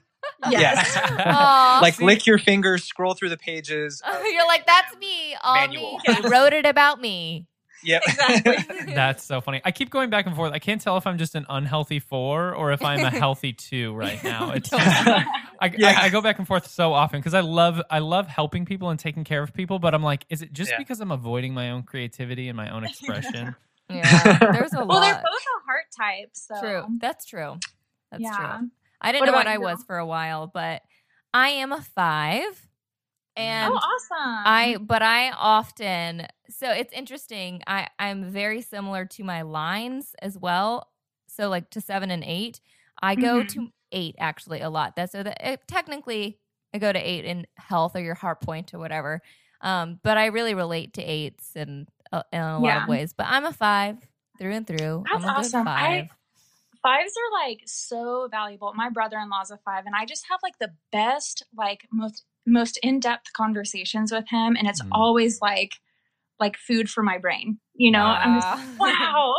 Yes. 0.50 0.97
Aw. 0.97 1.78
like 1.83 2.00
lick 2.00 2.26
your 2.26 2.38
fingers, 2.38 2.85
scroll 2.85 3.14
through 3.14 3.28
the 3.31 3.37
pages. 3.37 4.00
of- 4.07 4.21
You're 4.25 4.47
like, 4.47 4.66
that's 4.66 4.97
me. 4.99 5.35
All 5.42 5.54
Manual. 5.54 5.92
me. 5.95 5.99
Yes. 6.07 6.23
You 6.25 6.31
wrote 6.31 6.52
it 6.52 6.66
about 6.66 7.00
me. 7.00 7.47
Yep. 7.85 8.03
Exactly. 8.09 8.57
That's 8.95 9.25
so 9.25 9.41
funny. 9.41 9.61
I 9.65 9.71
keep 9.73 9.91
going 9.91 10.11
back 10.11 10.27
and 10.27 10.35
forth. 10.37 10.53
I 10.53 10.59
can't 10.59 10.81
tell 10.81 10.97
if 10.97 11.07
I'm 11.07 11.19
just 11.19 11.35
an 11.35 11.47
unhealthy 11.49 11.99
four 12.01 12.55
or 12.55 12.73
if 12.73 12.83
I'm 12.85 13.01
a 13.01 13.11
healthy 13.25 13.53
two 13.53 13.95
right 13.95 14.23
now. 14.23 14.53
It's 14.53 14.71
I, 14.73 15.25
Yeah. 15.77 15.97
I, 16.01 16.05
I 16.05 16.09
go 16.09 16.21
back 16.21 16.39
and 16.39 16.47
forth 16.47 16.69
so 16.69 16.93
often 16.93 17.21
because 17.21 17.35
I 17.35 17.41
love 17.41 17.81
I 17.91 18.01
love 18.01 18.27
helping 18.29 18.65
people 18.65 18.91
and 18.91 18.99
taking 18.99 19.25
care 19.25 19.43
of 19.43 19.53
people, 19.55 19.79
but 19.79 19.95
I'm 19.95 20.03
like, 20.03 20.25
is 20.29 20.43
it 20.43 20.53
just 20.53 20.71
Yeah. 20.71 20.79
because 20.79 21.01
I'm 21.01 21.12
avoiding 21.12 21.55
my 21.55 21.71
own 21.71 21.83
creativity 21.85 22.49
and 22.49 22.57
my 22.57 22.71
own 22.71 22.85
expression? 22.85 23.55
Yeah. 23.91 24.39
There's 24.39 24.73
a 24.73 24.85
well, 24.85 25.01
they're 25.01 25.15
both 25.15 25.25
a 25.25 25.65
heart 25.67 25.85
type, 25.97 26.31
so 26.33 26.61
True. 26.61 26.85
That's 27.01 27.27
true. 27.27 27.57
That's 28.11 28.23
yeah. 28.23 28.37
true. 28.59 28.69
I 29.01 29.12
didn't 29.12 29.23
What 29.23 29.27
know 29.33 29.37
what 29.39 29.47
I 29.47 29.55
you? 29.55 29.61
was 29.61 29.83
for 29.87 29.99
a 29.99 30.07
while, 30.07 30.47
but 30.47 30.83
I 31.35 31.49
am 31.51 31.73
a 31.73 31.81
five. 31.83 32.69
And 33.37 33.73
oh, 33.73 33.77
awesome. 33.77 34.43
I 34.45 34.77
but 34.81 35.03
I 35.03 35.31
often 35.31 36.27
so 36.51 36.71
it's 36.71 36.93
interesting. 36.93 37.62
I 37.67 37.89
I'm 37.99 38.31
very 38.31 38.61
similar 38.61 39.07
to 39.07 39.25
my 39.25 39.43
lines 39.43 40.15
as 40.21 40.37
well. 40.39 40.91
So 41.29 41.49
like 41.49 41.71
to 41.71 41.81
7 41.81 42.11
and 42.11 42.23
8. 42.25 42.61
I 43.03 43.15
go 43.15 43.43
Mhm. 43.43 43.49
to 43.49 43.69
8 43.93 44.17
actually 44.19 44.61
a 44.61 44.69
lot. 44.71 44.97
That's 44.97 45.12
so 45.12 45.23
that 45.23 45.39
it, 45.41 45.61
technically 45.67 46.39
I 46.75 46.79
go 46.79 46.93
to 46.93 46.99
8 46.99 47.25
in 47.25 47.47
health 47.57 47.97
or 47.97 48.01
your 48.01 48.15
heart 48.15 48.43
point 48.43 48.75
or 48.75 48.79
whatever. 48.79 49.23
Um 49.62 49.99
but 50.03 50.19
I 50.19 50.27
really 50.27 50.55
relate 50.55 50.93
to 50.95 51.03
8s 51.03 51.53
and 51.57 51.89
uh, 52.12 52.23
in 52.33 52.41
a 52.43 52.59
lot 52.59 52.67
Yeah. 52.67 52.83
of 52.83 52.89
ways. 52.89 53.15
But 53.15 53.29
I'm 53.29 53.47
a 53.47 53.53
5 53.53 53.97
through 54.39 54.53
and 54.53 54.67
through. 54.67 55.05
That's 55.11 55.25
I'm 55.25 55.31
a 55.31 55.35
good 55.35 55.55
awesome. 55.55 55.65
5. 55.65 56.05
I- 56.05 56.11
fives 56.83 57.12
are 57.17 57.47
like 57.47 57.61
so 57.67 58.29
valuable. 58.31 58.73
My 58.75 58.91
brother-in-law's 58.91 59.53
a 59.53 59.59
five, 59.59 59.87
and 59.87 59.95
I 59.95 60.05
just 60.05 60.25
have 60.29 60.41
like 60.43 60.59
the 60.59 60.73
best, 60.91 61.45
like 61.57 61.87
most 61.93 62.25
most 62.46 62.78
in-depth 62.82 63.32
conversations 63.34 64.12
with 64.12 64.25
him, 64.28 64.56
and 64.56 64.66
it's 64.68 64.82
Mm. 64.82 64.88
always 64.92 65.40
like 65.40 65.70
like 66.40 66.56
food 66.56 66.90
for 66.90 67.02
my 67.04 67.18
brain. 67.18 67.58
You 67.75 67.92
know, 67.92 68.04
I'm 68.04 68.34
just 68.40 68.49
wow. 68.80 69.34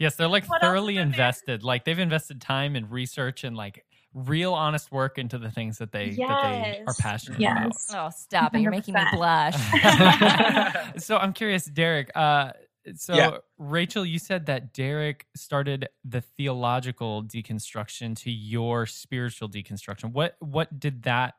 Yes, 0.00 0.16
they're 0.16 0.26
like 0.28 0.44
thoroughly 0.60 0.94
is 0.96 1.02
in 1.02 1.10
there? 1.10 1.20
invested. 1.20 1.62
Like 1.62 1.84
they've 1.84 1.98
invested 1.98 2.40
time 2.40 2.74
and 2.76 2.90
research 2.90 3.44
and 3.44 3.56
like 3.56 3.84
real 4.12 4.52
honest 4.54 4.90
work 4.92 5.18
into 5.18 5.38
the 5.38 5.50
things 5.50 5.78
that 5.78 5.92
they 5.92 6.10
that 6.10 6.38
they 6.42 6.82
are 6.86 6.94
passionate 6.94 7.40
Yes. 7.40 7.90
Oh, 7.92 8.10
stop 8.10 8.54
it. 8.54 8.60
You're 8.60 8.70
making 8.70 8.94
me 8.94 9.00
blush. 9.12 9.54
so 10.98 11.16
I'm 11.16 11.32
curious, 11.32 11.64
Derek. 11.66 12.10
Uh, 12.16 12.52
so 12.96 13.14
Yeah. 13.16 13.36
Rachel, 13.58 14.04
you 14.04 14.18
said 14.18 14.46
that 14.46 14.72
Derek 14.74 15.26
started 15.36 15.88
the 16.04 16.20
theological 16.20 17.22
deconstruction 17.22 18.16
to 18.22 18.30
your 18.30 18.86
spiritual 18.86 19.48
deconstruction. 19.48 20.12
What 20.12 20.36
what 20.40 20.78
did 20.78 21.02
that 21.04 21.34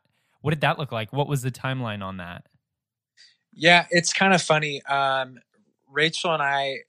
what 0.46 0.52
did 0.52 0.62
that 0.62 0.78
look 0.78 0.92
like? 0.92 1.12
What 1.12 1.28
was 1.28 1.42
the 1.42 1.50
timeline 1.50 2.04
on 2.04 2.18
that? 2.18 2.46
Yeah, 3.52 3.88
it's 3.90 4.14
kind 4.14 4.32
of 4.32 4.44
funny. 4.44 4.84
Um, 4.84 5.40
Rachel 5.92 6.36
and 6.36 6.44
I, 6.44 6.82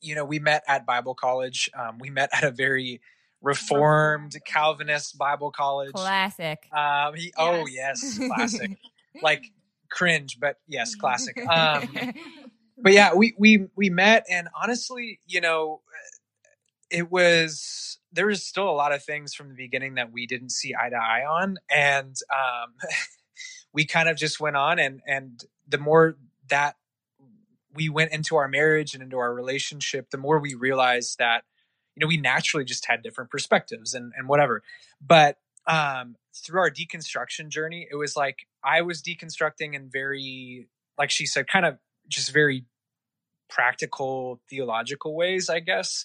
you 0.00 0.16
know, 0.16 0.24
we 0.24 0.40
met 0.40 0.64
at 0.66 0.84
Bible 0.84 1.14
college. 1.14 1.70
Um, 1.78 1.98
we 2.00 2.10
met 2.10 2.30
at 2.32 2.42
a 2.42 2.50
very 2.50 3.00
reformed 3.40 4.34
Calvinist 4.44 5.16
Bible 5.16 5.52
college. 5.52 5.92
Classic. 5.92 6.68
Um, 6.76 7.14
he, 7.14 7.32
Oh, 7.38 7.64
Yes. 7.68 8.18
yes, 8.18 8.18
classic. 8.18 8.76
like 9.22 9.44
cringe, 9.88 10.40
but 10.40 10.56
yes, 10.66 10.96
classic. 10.96 11.38
Um, 11.48 12.12
but 12.76 12.92
yeah, 12.92 13.14
we 13.14 13.34
we 13.38 13.68
we 13.76 13.88
met, 13.88 14.26
and 14.28 14.48
honestly, 14.60 15.20
you 15.28 15.40
know, 15.40 15.80
it 16.94 17.10
was 17.10 17.98
there 18.12 18.26
was 18.26 18.46
still 18.46 18.70
a 18.70 18.72
lot 18.72 18.92
of 18.92 19.02
things 19.02 19.34
from 19.34 19.48
the 19.48 19.54
beginning 19.56 19.94
that 19.94 20.12
we 20.12 20.26
didn't 20.26 20.50
see 20.50 20.72
eye 20.80 20.88
to 20.88 20.96
eye 20.96 21.24
on, 21.28 21.58
and 21.68 22.16
um, 22.32 22.74
we 23.72 23.84
kind 23.84 24.08
of 24.08 24.16
just 24.16 24.38
went 24.38 24.56
on, 24.56 24.78
and 24.78 25.00
and 25.06 25.44
the 25.68 25.78
more 25.78 26.16
that 26.48 26.76
we 27.74 27.88
went 27.88 28.12
into 28.12 28.36
our 28.36 28.46
marriage 28.46 28.94
and 28.94 29.02
into 29.02 29.18
our 29.18 29.34
relationship, 29.34 30.10
the 30.10 30.18
more 30.18 30.38
we 30.38 30.54
realized 30.54 31.18
that 31.18 31.42
you 31.96 32.00
know 32.00 32.06
we 32.06 32.16
naturally 32.16 32.64
just 32.64 32.86
had 32.86 33.02
different 33.02 33.30
perspectives 33.30 33.92
and 33.92 34.12
and 34.16 34.28
whatever, 34.28 34.62
but 35.00 35.38
um 35.66 36.14
through 36.34 36.60
our 36.60 36.70
deconstruction 36.70 37.48
journey 37.48 37.88
it 37.90 37.94
was 37.94 38.16
like 38.16 38.46
i 38.62 38.82
was 38.82 39.00
deconstructing 39.00 39.72
in 39.74 39.88
very 39.88 40.68
like 40.98 41.10
she 41.10 41.24
said 41.24 41.46
kind 41.46 41.64
of 41.64 41.78
just 42.06 42.34
very 42.34 42.66
practical 43.48 44.42
theological 44.50 45.14
ways 45.14 45.48
i 45.48 45.58
guess 45.58 46.04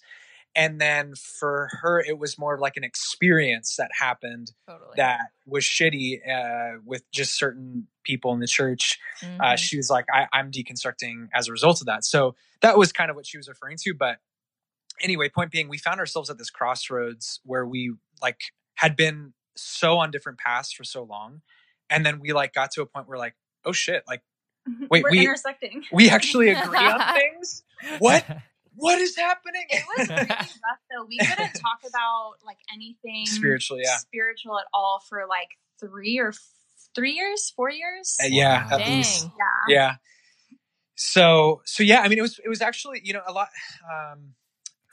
and 0.55 0.81
then 0.81 1.13
for 1.15 1.69
her 1.81 1.99
it 1.99 2.17
was 2.17 2.37
more 2.37 2.55
of 2.55 2.59
like 2.59 2.75
an 2.77 2.83
experience 2.83 3.75
that 3.77 3.91
happened 3.97 4.51
totally. 4.67 4.91
that 4.97 5.19
was 5.45 5.63
shitty 5.63 6.19
uh, 6.27 6.79
with 6.85 7.03
just 7.11 7.37
certain 7.37 7.87
people 8.03 8.33
in 8.33 8.39
the 8.39 8.47
church 8.47 8.97
uh, 9.23 9.25
Mhm. 9.25 9.57
she 9.57 9.77
was 9.77 9.89
like 9.89 10.05
I, 10.13 10.27
i'm 10.33 10.51
deconstructing 10.51 11.27
as 11.33 11.47
a 11.47 11.51
result 11.51 11.81
of 11.81 11.87
that 11.87 12.03
so 12.03 12.35
that 12.61 12.77
was 12.77 12.91
kind 12.91 13.09
of 13.09 13.15
what 13.15 13.27
she 13.27 13.37
was 13.37 13.47
referring 13.47 13.77
to 13.83 13.93
but 13.93 14.17
anyway 15.01 15.29
point 15.29 15.51
being 15.51 15.69
we 15.69 15.77
found 15.77 15.99
ourselves 15.99 16.29
at 16.29 16.37
this 16.37 16.49
crossroads 16.49 17.39
where 17.45 17.65
we 17.65 17.93
like 18.21 18.39
had 18.75 18.95
been 18.95 19.33
so 19.55 19.97
on 19.97 20.09
different 20.11 20.37
paths 20.39 20.71
for 20.71 20.83
so 20.83 21.03
long 21.03 21.41
and 21.89 22.05
then 22.05 22.19
we 22.19 22.33
like 22.33 22.53
got 22.53 22.71
to 22.71 22.81
a 22.81 22.85
point 22.85 23.07
where 23.07 23.17
like 23.17 23.35
oh 23.65 23.71
shit 23.71 24.03
like 24.07 24.21
Wait, 24.91 25.03
We're 25.03 25.09
we- 25.11 25.19
intersecting. 25.21 25.83
we 25.91 26.09
actually 26.11 26.49
agree 26.49 26.77
on 26.77 27.15
things 27.15 27.63
what 27.99 28.23
what 28.79 28.99
is 28.99 29.15
happening 29.15 29.63
It 29.69 29.83
was 29.97 30.09
really 30.09 30.27
rough 30.27 30.79
though. 30.91 31.05
We 31.07 31.17
couldn't 31.17 31.53
talk 31.53 31.79
about 31.87 32.33
like 32.45 32.57
anything 32.73 33.25
spiritually 33.25 33.81
yeah 33.83 33.97
spiritual 33.97 34.57
at 34.59 34.65
all 34.73 35.01
for 35.07 35.25
like 35.27 35.49
three 35.79 36.17
or 36.19 36.29
f- 36.29 36.39
three 36.95 37.11
years, 37.13 37.51
four 37.55 37.69
years. 37.69 38.17
Uh, 38.21 38.27
yeah 38.27 38.63
Wow. 38.69 38.77
at 38.77 38.87
least 38.87 39.27
yeah. 39.67 39.75
yeah 39.75 39.95
so 40.95 41.61
so 41.65 41.83
yeah 41.83 42.01
i 42.01 42.07
mean 42.09 42.17
it 42.17 42.21
was 42.21 42.39
it 42.43 42.49
was 42.49 42.61
actually 42.61 42.99
you 43.03 43.13
know 43.13 43.21
a 43.25 43.31
lot 43.31 43.47
um 43.89 44.33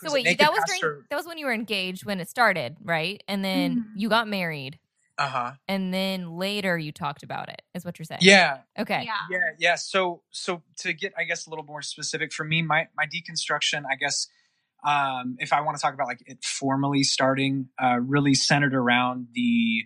So 0.03 0.13
wait, 0.13 0.25
Naked 0.25 0.41
that 0.41 0.53
was 0.53 0.61
Pastor- 0.61 0.87
during, 0.89 1.05
that 1.11 1.17
was 1.17 1.27
when 1.27 1.39
you 1.39 1.47
were 1.47 1.55
engaged 1.55 2.05
when 2.05 2.21
it 2.21 2.29
started, 2.29 2.77
right? 2.85 3.23
And 3.27 3.43
then 3.45 3.77
Mhm. 3.77 3.85
you 3.95 4.09
got 4.11 4.29
married, 4.29 4.79
uh-huh 5.19 5.53
and 5.69 5.93
then 5.95 6.37
later 6.37 6.77
you 6.79 6.93
talked 6.93 7.23
about 7.23 7.49
it. 7.49 7.63
Is 7.75 7.85
what 7.85 7.99
you're 7.99 8.05
saying? 8.05 8.21
yeah 8.23 8.59
Okay. 8.79 9.03
Yeah. 9.05 9.13
yeah 9.31 9.39
yeah 9.59 9.75
so 9.75 10.23
so 10.31 10.63
to 10.79 10.93
get 10.93 11.13
i 11.19 11.25
guess 11.25 11.47
a 11.47 11.51
little 11.51 11.65
more 11.65 11.83
specific 11.83 12.33
for 12.33 12.45
me 12.45 12.63
my 12.63 12.87
my 12.97 13.05
deconstruction 13.07 13.85
i 13.91 13.97
guess 13.97 14.29
um 14.85 15.37
if 15.39 15.53
i 15.53 15.61
want 15.61 15.77
to 15.77 15.81
talk 15.83 15.95
about 15.95 16.07
like 16.07 16.23
it 16.27 16.45
formally 16.45 17.03
starting 17.03 17.69
uh 17.83 17.99
really 18.01 18.35
centered 18.35 18.75
around 18.75 19.29
the 19.33 19.85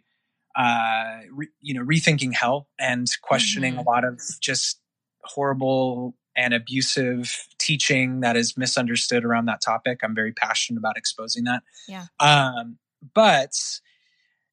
uh 0.57 1.19
re, 1.33 1.49
you 1.61 1.75
know 1.75 1.85
rethinking 1.85 2.33
hell 2.35 2.69
and 2.79 3.07
questioning 3.23 3.75
Mhm. 3.75 3.79
a 3.79 3.83
lot 3.83 4.05
of 4.05 4.21
just 4.41 4.81
horrible 5.25 6.15
and 6.37 6.53
abusive 6.55 7.47
teaching 7.59 8.21
that 8.21 8.37
is 8.37 8.57
misunderstood 8.57 9.25
around 9.25 9.47
that 9.47 9.61
topic 9.61 10.01
i'm 10.03 10.15
very 10.15 10.33
passionate 10.33 10.79
about 10.79 10.97
exposing 10.97 11.45
that 11.45 11.63
Yeah. 11.89 12.07
um 12.19 12.79
but 13.15 13.55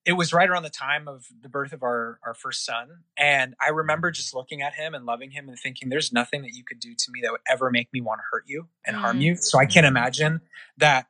it 0.07 0.13
was 0.13 0.31
right 0.33 0.49
around 0.49 0.63
the 0.63 0.69
time 0.69 1.07
of 1.07 1.27
the 1.43 1.49
birth 1.49 1.73
of 1.73 1.83
our 1.83 2.17
our 2.25 2.33
first 2.33 2.65
son 2.65 2.87
and 3.17 3.53
i 3.61 3.69
remember 3.69 4.09
just 4.09 4.33
looking 4.33 4.61
at 4.61 4.73
him 4.73 4.95
and 4.95 5.05
loving 5.05 5.31
him 5.31 5.47
and 5.49 5.59
thinking 5.59 5.89
there's 5.89 6.11
nothing 6.13 6.41
that 6.41 6.53
you 6.53 6.63
could 6.63 6.79
do 6.79 6.95
to 6.97 7.11
me 7.11 7.19
that 7.21 7.31
would 7.31 7.41
ever 7.47 7.69
make 7.69 7.91
me 7.93 7.99
want 8.01 8.19
to 8.19 8.23
hurt 8.31 8.43
you 8.47 8.67
and 8.85 8.95
harm 8.95 9.17
Mm. 9.19 9.21
you 9.21 9.35
so 9.35 9.59
i 9.59 9.65
can't 9.65 9.85
imagine 9.85 10.41
that 10.77 11.07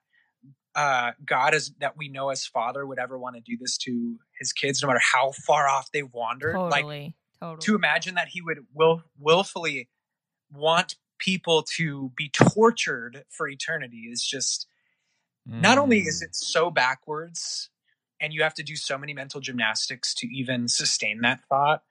uh, 0.76 1.12
god 1.26 1.54
is 1.54 1.72
that 1.80 1.96
we 1.98 2.08
know 2.10 2.30
as 2.30 2.46
father 2.46 2.86
would 2.86 3.00
ever 3.00 3.18
want 3.18 3.36
to 3.36 3.42
do 3.42 3.58
this 3.60 3.78
to 3.78 4.20
his 4.40 4.52
kids 4.52 4.82
no 4.82 4.88
matter 4.88 5.02
how 5.14 5.32
far 5.32 5.68
off 5.68 5.92
they 5.92 6.04
wander 6.04 6.54
Totally. 6.54 6.70
like 6.84 7.14
totally. 7.40 7.62
to 7.66 7.76
imagine 7.76 8.16
that 8.16 8.28
he 8.30 8.42
would 8.42 8.60
will 8.74 9.04
willfully 9.20 9.90
want 10.52 10.96
people 11.20 11.64
to 11.78 12.12
be 12.16 12.30
tortured 12.30 13.24
for 13.30 13.48
eternity 13.50 14.08
is 14.12 14.24
just 14.26 14.68
not 15.48 15.78
only 15.80 16.00
is 16.00 16.22
Mm. 16.22 16.26
it 16.26 16.36
so 16.36 16.70
backwards 16.70 17.70
and 18.20 18.34
you 18.34 18.44
have 18.44 18.54
to 18.56 18.64
do 18.64 18.76
so 18.76 18.98
many 18.98 19.14
mental 19.14 19.40
gymnastics 19.42 20.14
to 20.16 20.28
even 20.28 20.68
sustain 20.68 21.22
that 21.22 21.42
thought. 21.50 21.84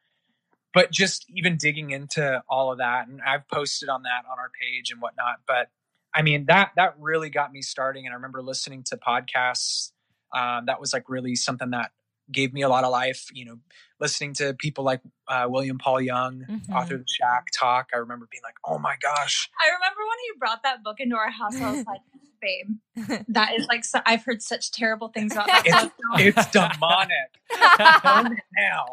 But 0.74 0.90
just 0.92 1.24
even 1.34 1.56
digging 1.56 1.90
into 1.90 2.42
all 2.50 2.70
of 2.70 2.78
that 2.78 3.08
and 3.08 3.20
i've 3.26 3.48
posted 3.48 3.88
on 3.88 4.02
that 4.02 4.24
on 4.30 4.38
our 4.38 4.50
page 4.60 4.90
and 4.90 5.00
whatnot 5.00 5.36
but 5.46 5.70
i 6.14 6.20
mean 6.20 6.44
that 6.46 6.72
that 6.76 6.94
really 7.00 7.30
got 7.30 7.50
me 7.50 7.62
starting 7.62 8.04
and 8.04 8.12
i 8.12 8.16
remember 8.16 8.42
listening 8.42 8.82
to 8.84 8.98
podcasts 8.98 9.92
um, 10.34 10.66
that 10.66 10.78
was 10.78 10.92
like 10.92 11.08
really 11.08 11.34
something 11.34 11.70
that 11.70 11.92
gave 12.30 12.52
me 12.52 12.60
a 12.60 12.68
lot 12.68 12.84
of 12.84 12.90
life 12.90 13.28
you 13.32 13.46
know 13.46 13.56
listening 14.00 14.34
to 14.34 14.52
people 14.52 14.84
like 14.84 15.00
uh, 15.28 15.46
william 15.48 15.78
paul 15.78 15.98
young 16.00 16.44
Mhm. 16.50 16.76
author 16.76 16.94
of 16.96 17.00
the 17.00 17.06
shack 17.08 17.46
talk. 17.56 17.88
I 17.94 17.98
remember 17.98 18.28
being 18.30 18.42
like 18.44 18.56
oh 18.66 18.78
my 18.78 18.96
gosh. 19.00 19.48
I 19.58 19.68
remember 19.68 20.00
when 20.00 20.18
he 20.26 20.38
brought 20.38 20.62
that 20.64 20.82
book 20.82 20.96
into 21.00 21.16
our 21.16 21.30
house, 21.30 21.54
I 21.62 21.70
was 21.72 21.84
like, 21.86 22.00
babe, 22.46 23.18
that 23.28 23.52
is 23.58 23.66
like, 23.66 23.84
so, 23.84 24.00
I've 24.06 24.24
heard 24.24 24.40
such 24.42 24.70
terrible 24.72 25.08
things 25.08 25.32
about 25.32 25.46
that 25.48 25.66
It's- 25.66 25.90
it's 26.36 26.46
demonic 26.50 27.40
now 28.56 28.86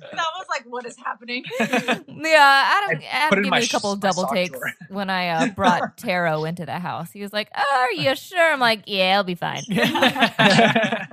that 0.00 0.26
was 0.36 0.46
like, 0.50 0.64
what 0.66 0.84
is 0.86 0.96
happening? 0.96 1.44
yeah, 1.60 1.68
Adam, 2.08 2.08
I 2.08 3.00
Adam 3.08 3.28
put 3.28 3.38
it 3.38 3.38
in 3.38 3.42
gave 3.44 3.50
my 3.50 3.58
me 3.60 3.64
a 3.64 3.68
couple 3.68 3.94
sh- 3.96 4.00
double 4.00 4.26
takes 4.26 4.50
drawer. 4.50 4.72
when 4.88 5.08
I 5.10 5.28
uh, 5.28 5.46
brought 5.48 5.96
Tarot 5.96 6.44
into 6.44 6.66
the 6.66 6.78
house. 6.80 7.10
He 7.12 7.22
was 7.22 7.32
like, 7.32 7.48
oh, 7.56 7.76
"Are 7.76 7.92
you 7.92 8.14
sure?" 8.16 8.52
I'm 8.52 8.58
like, 8.60 8.82
"Yeah, 8.86 9.12
it'll 9.12 9.24
be 9.24 9.34
fine." 9.36 9.62
That's 9.68 11.06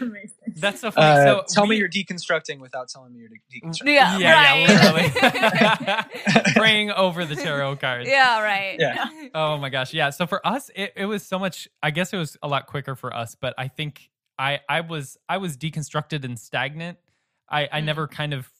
amazing. 0.00 0.30
That's 0.60 0.80
so 0.80 0.90
funny. 0.90 1.20
Uh, 1.20 1.24
so 1.24 1.44
tell 1.54 1.66
me 1.66 1.76
you're 1.76 1.88
deconstructing 1.88 2.58
without 2.60 2.88
telling 2.88 3.12
me 3.12 3.20
you're 3.20 3.28
de- 3.28 3.60
deconstructing. 3.60 3.94
Yeah, 3.94 4.18
yeah, 4.18 4.32
right. 4.32 4.68
yeah, 4.68 5.92
literally. 5.92 6.52
Praying 6.54 6.90
over 6.90 7.24
the 7.24 7.36
tarot 7.36 7.76
cards. 7.76 8.08
yeah, 8.08 8.40
right. 8.42 8.76
Yeah. 8.78 9.04
Oh 9.34 9.56
my 9.58 9.68
gosh. 9.68 9.92
Yeah. 9.92 10.10
So 10.10 10.26
for 10.26 10.44
us, 10.46 10.70
it, 10.74 10.92
it 10.96 11.04
was 11.06 11.22
so 11.22 11.38
much 11.38 11.68
I 11.82 11.90
guess 11.90 12.12
it 12.12 12.16
was 12.16 12.36
a 12.42 12.48
lot 12.48 12.66
quicker 12.66 12.94
for 12.96 13.14
us, 13.14 13.34
but 13.34 13.54
I 13.58 13.68
think 13.68 14.10
I 14.38 14.60
I 14.68 14.80
was 14.80 15.16
I 15.28 15.38
was 15.38 15.56
deconstructed 15.56 16.24
and 16.24 16.38
stagnant. 16.38 16.98
I, 17.48 17.68
I 17.72 17.80
never 17.80 18.06
kind 18.08 18.34
of 18.34 18.50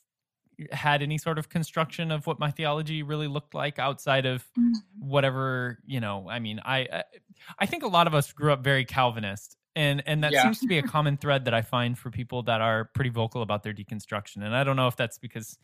had 0.72 1.02
any 1.02 1.18
sort 1.18 1.38
of 1.38 1.48
construction 1.48 2.10
of 2.10 2.26
what 2.26 2.38
my 2.40 2.50
theology 2.50 3.02
really 3.02 3.28
looked 3.28 3.54
like 3.54 3.78
outside 3.78 4.26
of 4.26 4.44
whatever, 4.98 5.78
you 5.86 6.00
know, 6.00 6.26
I 6.28 6.38
mean, 6.38 6.60
I 6.64 6.78
I- 6.92 7.04
I 7.60 7.66
think 7.66 7.84
a 7.84 7.88
lot 7.88 8.06
of 8.08 8.14
us 8.14 8.32
grew 8.32 8.52
up 8.52 8.64
very 8.64 8.84
Calvinist. 8.84 9.56
And 9.76 10.02
and 10.06 10.24
that 10.24 10.34
Yeah. 10.34 10.42
seems 10.42 10.60
to 10.62 10.68
be 10.68 10.78
a 10.78 10.82
common 10.82 11.16
thread 11.16 11.44
that 11.44 11.54
I 11.54 11.62
find 11.62 11.96
for 11.98 12.10
people 12.10 12.42
that 12.44 12.60
are 12.60 12.86
pretty 12.94 13.10
vocal 13.10 13.42
about 13.42 13.62
their 13.62 13.72
deconstruction. 13.74 14.44
And 14.44 14.54
I 14.56 14.64
don't 14.64 14.76
know 14.76 14.88
if 14.88 14.96
that's 14.96 15.18
because 15.18 15.58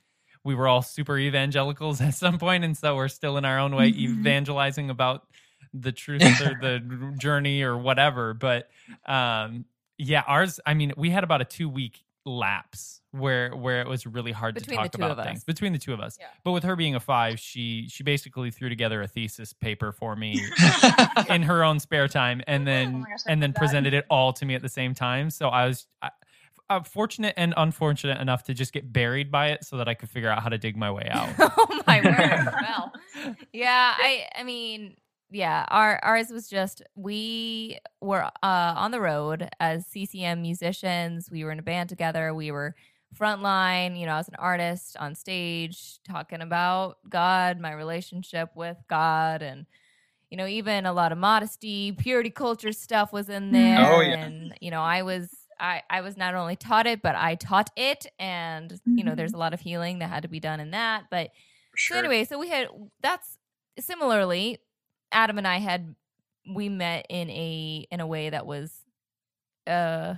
we 0.45 0.55
were 0.55 0.69
all 0.69 0.83
super 0.83 1.19
evangelicals 1.19 2.01
at 2.03 2.15
some 2.15 2.39
point 2.39 2.65
and 2.65 2.77
so 2.77 2.97
we're 2.97 3.09
still 3.09 3.37
in 3.39 3.45
our 3.45 3.59
own 3.59 3.75
way 3.75 3.89
Mhm. 3.89 3.99
evangelizing 4.21 4.91
about 4.91 5.27
the 5.73 5.91
truth 5.93 6.23
or 6.41 6.55
the 6.55 6.81
journey 7.19 7.63
or 7.63 7.77
whatever 7.79 8.35
but 8.35 8.69
um 9.07 9.65
yeah 9.99 10.23
ours 10.27 10.61
i 10.67 10.75
mean 10.75 10.93
we 10.97 11.11
had 11.11 11.25
about 11.25 11.41
a 11.41 11.45
two 11.45 11.69
week 11.69 12.05
lapse 12.25 13.01
where 13.15 13.51
where 13.55 13.81
it 13.81 13.87
was 13.89 14.07
really 14.07 14.33
hard 14.33 14.55
Between 14.55 14.77
to 14.79 14.83
the 14.83 14.89
talk 14.89 14.93
two 14.93 15.05
about 15.05 15.19
of 15.19 15.25
things 15.25 15.45
between 15.45 15.73
the 15.73 15.79
two 15.79 15.93
of 15.93 16.01
us 16.01 16.17
Yeah. 16.21 16.27
but 16.43 16.53
with 16.53 16.65
her 16.65 16.75
being 16.77 16.95
a 16.95 17.01
five 17.01 17.39
she 17.39 17.87
she 17.89 18.03
basically 18.03 18.51
threw 18.51 18.69
together 18.69 19.03
a 19.03 19.07
thesis 19.07 19.53
paper 19.53 19.93
for 19.93 20.17
me 20.17 20.41
in 21.29 21.43
her 21.43 21.63
own 21.63 21.79
spare 21.81 22.09
time 22.09 22.43
and 22.47 22.67
then 22.67 23.05
Oh 23.07 23.11
gosh, 23.11 23.21
and 23.27 23.41
then 23.43 23.51
love 23.51 23.55
that. 23.55 23.61
presented 23.61 23.95
it 23.95 24.05
all 24.11 24.33
to 24.35 24.45
me 24.45 24.55
at 24.55 24.63
the 24.63 24.69
same 24.69 24.95
time 24.95 25.31
so 25.31 25.49
i 25.49 25.67
was 25.67 25.87
I, 26.03 26.11
uh, 26.71 26.83
fortunate 26.83 27.35
and 27.37 27.53
unfortunate 27.57 28.21
enough 28.21 28.43
to 28.45 28.55
just 28.55 28.73
get 28.73 28.91
buried 28.91 29.31
by 29.31 29.49
it 29.51 29.65
so 29.65 29.77
that 29.77 29.87
I 29.87 29.93
could 29.93 30.09
figure 30.09 30.31
out 30.31 30.43
how 30.43 30.49
to 30.49 30.57
dig 30.57 30.79
my 30.79 30.91
way 30.91 31.07
out. 31.11 31.29
oh 31.39 31.81
my 31.87 32.01
word! 32.01 32.55
well, 32.63 32.91
yeah, 33.53 33.93
I 33.99 34.25
I 34.35 34.45
mean, 34.45 34.97
yeah, 35.31 35.67
our 35.69 36.01
ours 36.03 36.31
was 36.31 36.49
just 36.49 36.81
we 36.95 37.79
were 38.01 38.23
uh, 38.25 38.31
on 38.43 38.93
the 38.93 39.01
road 39.01 39.47
as 39.61 39.87
CCM 39.87 40.41
musicians. 40.41 41.29
We 41.31 41.45
were 41.45 41.51
in 41.51 41.59
a 41.59 41.63
band 41.63 41.91
together. 41.91 42.33
We 42.33 42.51
were 42.51 42.75
frontline, 43.15 43.99
you 43.99 44.07
know, 44.07 44.17
as 44.17 44.29
an 44.29 44.35
artist 44.39 44.97
on 44.99 45.15
stage, 45.15 45.99
talking 46.07 46.41
about 46.41 46.99
God, 47.09 47.61
my 47.61 47.73
relationship 47.73 48.51
with 48.55 48.77
God, 48.89 49.43
and 49.43 49.67
you 50.31 50.37
know, 50.37 50.47
even 50.47 50.85
a 50.87 50.93
lot 50.93 51.13
of 51.13 51.19
modesty, 51.19 51.93
purity 51.93 52.31
culture 52.31 52.73
stuff 52.73 53.13
was 53.13 53.29
in 53.29 53.53
there. 53.53 53.93
Oh, 53.93 54.01
yeah. 54.01 54.25
And 54.25 54.55
you 54.61 54.71
know, 54.71 54.83
I 54.83 55.03
was 55.03 55.31
I 55.61 55.83
I 55.89 56.01
was 56.01 56.17
not 56.17 56.35
only 56.35 56.57
taught 56.57 56.87
it, 56.87 57.03
but 57.03 57.15
I 57.15 57.37
taught 57.37 57.71
it, 57.77 58.07
and 58.19 58.81
you 58.85 59.05
know, 59.05 59.15
there's 59.15 59.33
a 59.35 59.39
lot 59.39 59.55
of 59.55 59.61
healing 59.61 60.01
that 60.01 60.09
had 60.11 60.23
to 60.23 60.29
be 60.29 60.41
done 60.41 60.61
in 60.61 60.73
that. 60.73 61.05
But 61.11 61.31
Sure. 61.77 61.97
so 61.97 61.99
anyway, 62.01 62.25
so 62.25 62.39
we 62.39 62.49
had 62.49 62.69
that's 63.01 63.39
similarly, 63.79 64.59
Adam 65.13 65.39
and 65.39 65.47
I 65.47 65.59
had 65.59 65.95
we 66.55 66.69
met 66.69 67.07
in 67.09 67.31
a 67.31 67.87
in 67.91 68.01
a 68.01 68.07
way 68.07 68.31
that 68.31 68.47
was 68.47 68.73
uh 69.67 70.15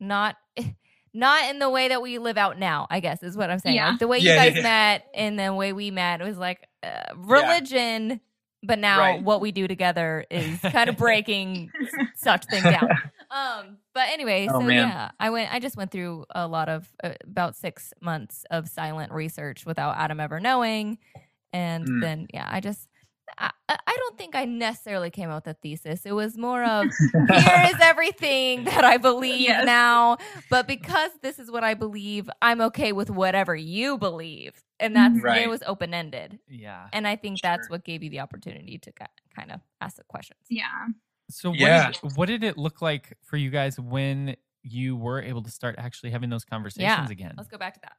not 0.00 0.36
not 1.16 1.48
in 1.50 1.58
the 1.58 1.70
way 1.70 1.88
that 1.88 2.02
we 2.02 2.18
live 2.18 2.36
out 2.36 2.58
now, 2.58 2.86
I 2.90 3.00
guess 3.00 3.22
is 3.22 3.36
what 3.36 3.50
I'm 3.50 3.58
saying. 3.58 3.76
Yeah. 3.76 3.90
Like 3.90 3.98
the 3.98 4.06
way 4.08 4.18
Yeah, 4.18 4.30
you 4.34 4.36
yeah, 4.38 4.44
guys 4.46 4.56
yeah. 4.56 4.62
met 4.62 5.06
and 5.14 5.38
the 5.38 5.52
way 5.54 5.72
we 5.72 5.90
met, 5.90 6.20
was 6.20 6.36
like 6.38 6.66
uh, 6.82 7.14
religion, 7.16 8.20
but 8.62 8.78
now 8.78 8.98
Right. 9.00 9.22
what 9.22 9.40
we 9.40 9.52
do 9.52 9.66
together 9.68 10.24
is 10.30 10.58
kind 10.72 10.88
of 10.88 10.96
breaking 10.96 11.70
such 12.16 12.44
thing 12.46 12.62
down. 12.62 12.88
Um, 13.30 13.78
but 13.94 14.08
anyway, 14.10 14.46
Oh, 14.50 14.60
so 14.60 14.66
man. 14.66 14.88
yeah, 14.88 15.10
I 15.18 15.30
went. 15.30 15.52
I 15.52 15.58
just 15.58 15.76
went 15.76 15.90
through 15.90 16.26
a 16.34 16.46
lot 16.46 16.68
of 16.68 16.88
uh, 17.02 17.12
about 17.24 17.56
six 17.56 17.92
months 18.00 18.44
of 18.50 18.68
silent 18.68 19.12
research 19.12 19.66
without 19.66 19.96
Adam 19.96 20.20
ever 20.20 20.38
knowing, 20.40 20.98
and 21.52 21.86
Mm. 21.88 22.00
then 22.02 22.26
yeah, 22.32 22.46
I 22.48 22.60
just. 22.60 22.88
I, 23.38 23.50
I 23.68 23.76
I 23.86 23.96
don't 23.96 24.16
think 24.18 24.34
I 24.36 24.44
necessarily 24.44 25.10
came 25.10 25.28
out 25.30 25.44
with 25.46 25.56
a 25.56 25.58
thesis. 25.60 26.06
It 26.06 26.12
was 26.12 26.36
more 26.38 26.62
of 26.64 26.86
here 27.12 27.62
is 27.66 27.74
everything 27.80 28.64
that 28.64 28.84
I 28.84 28.96
believe 28.98 29.40
Yes. 29.48 29.66
now, 29.66 30.18
but 30.50 30.66
because 30.68 31.10
this 31.22 31.38
is 31.38 31.50
what 31.50 31.64
I 31.64 31.74
believe, 31.74 32.30
I'm 32.40 32.60
okay 32.62 32.92
with 32.92 33.10
whatever 33.10 33.54
you 33.56 33.98
believe, 33.98 34.62
and 34.80 34.92
mm, 34.92 34.96
that's 35.14 35.22
Right. 35.22 35.42
it 35.42 35.48
was 35.48 35.62
open 35.66 35.92
ended. 35.94 36.38
Yeah. 36.48 36.88
And 36.92 37.06
I 37.08 37.16
think 37.16 37.40
that's 37.42 37.68
what 37.68 37.84
gave 37.84 38.02
you 38.02 38.10
the 38.10 38.20
opportunity 38.20 38.78
to 38.78 38.92
kind 39.34 39.50
of 39.52 39.60
ask 39.80 39.96
the 39.96 40.04
questions. 40.04 40.40
yeah. 40.48 40.86
So 41.28 41.50
what, 41.50 41.58
Yeah. 41.58 41.90
did, 41.90 42.16
what 42.16 42.26
did 42.26 42.44
it 42.44 42.56
look 42.56 42.80
like 42.80 43.18
for 43.24 43.36
you 43.36 43.50
guys 43.50 43.80
when 43.80 44.36
you 44.62 44.94
were 44.96 45.20
able 45.20 45.42
to 45.42 45.50
start 45.50 45.74
actually 45.78 46.10
having 46.12 46.30
those 46.30 46.44
conversations 46.44 46.84
Yeah. 47.08 47.10
again? 47.10 47.34
Let's 47.36 47.48
go 47.48 47.58
back 47.58 47.74
to 47.74 47.80
that. 47.82 47.96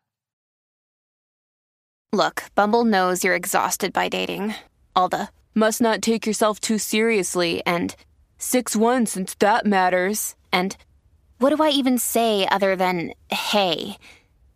Look, 2.13 2.45
Bumble 2.55 2.85
knows 2.85 3.23
you're 3.25 3.35
exhausted 3.35 3.91
by 3.91 4.07
dating. 4.09 4.55
All 4.97 5.09
the 5.09 5.29
must 5.53 5.79
not 5.79 6.01
take 6.01 6.25
yourself 6.25 6.59
too 6.59 6.79
seriously 6.79 7.61
and 7.67 7.95
6 8.39 8.75
1 8.75 9.05
since 9.05 9.35
that 9.35 9.63
matters. 9.63 10.35
And 10.51 10.75
what 11.37 11.55
do 11.55 11.61
I 11.61 11.69
even 11.69 11.99
say 11.99 12.47
other 12.47 12.75
than 12.75 13.13
hey? 13.29 13.97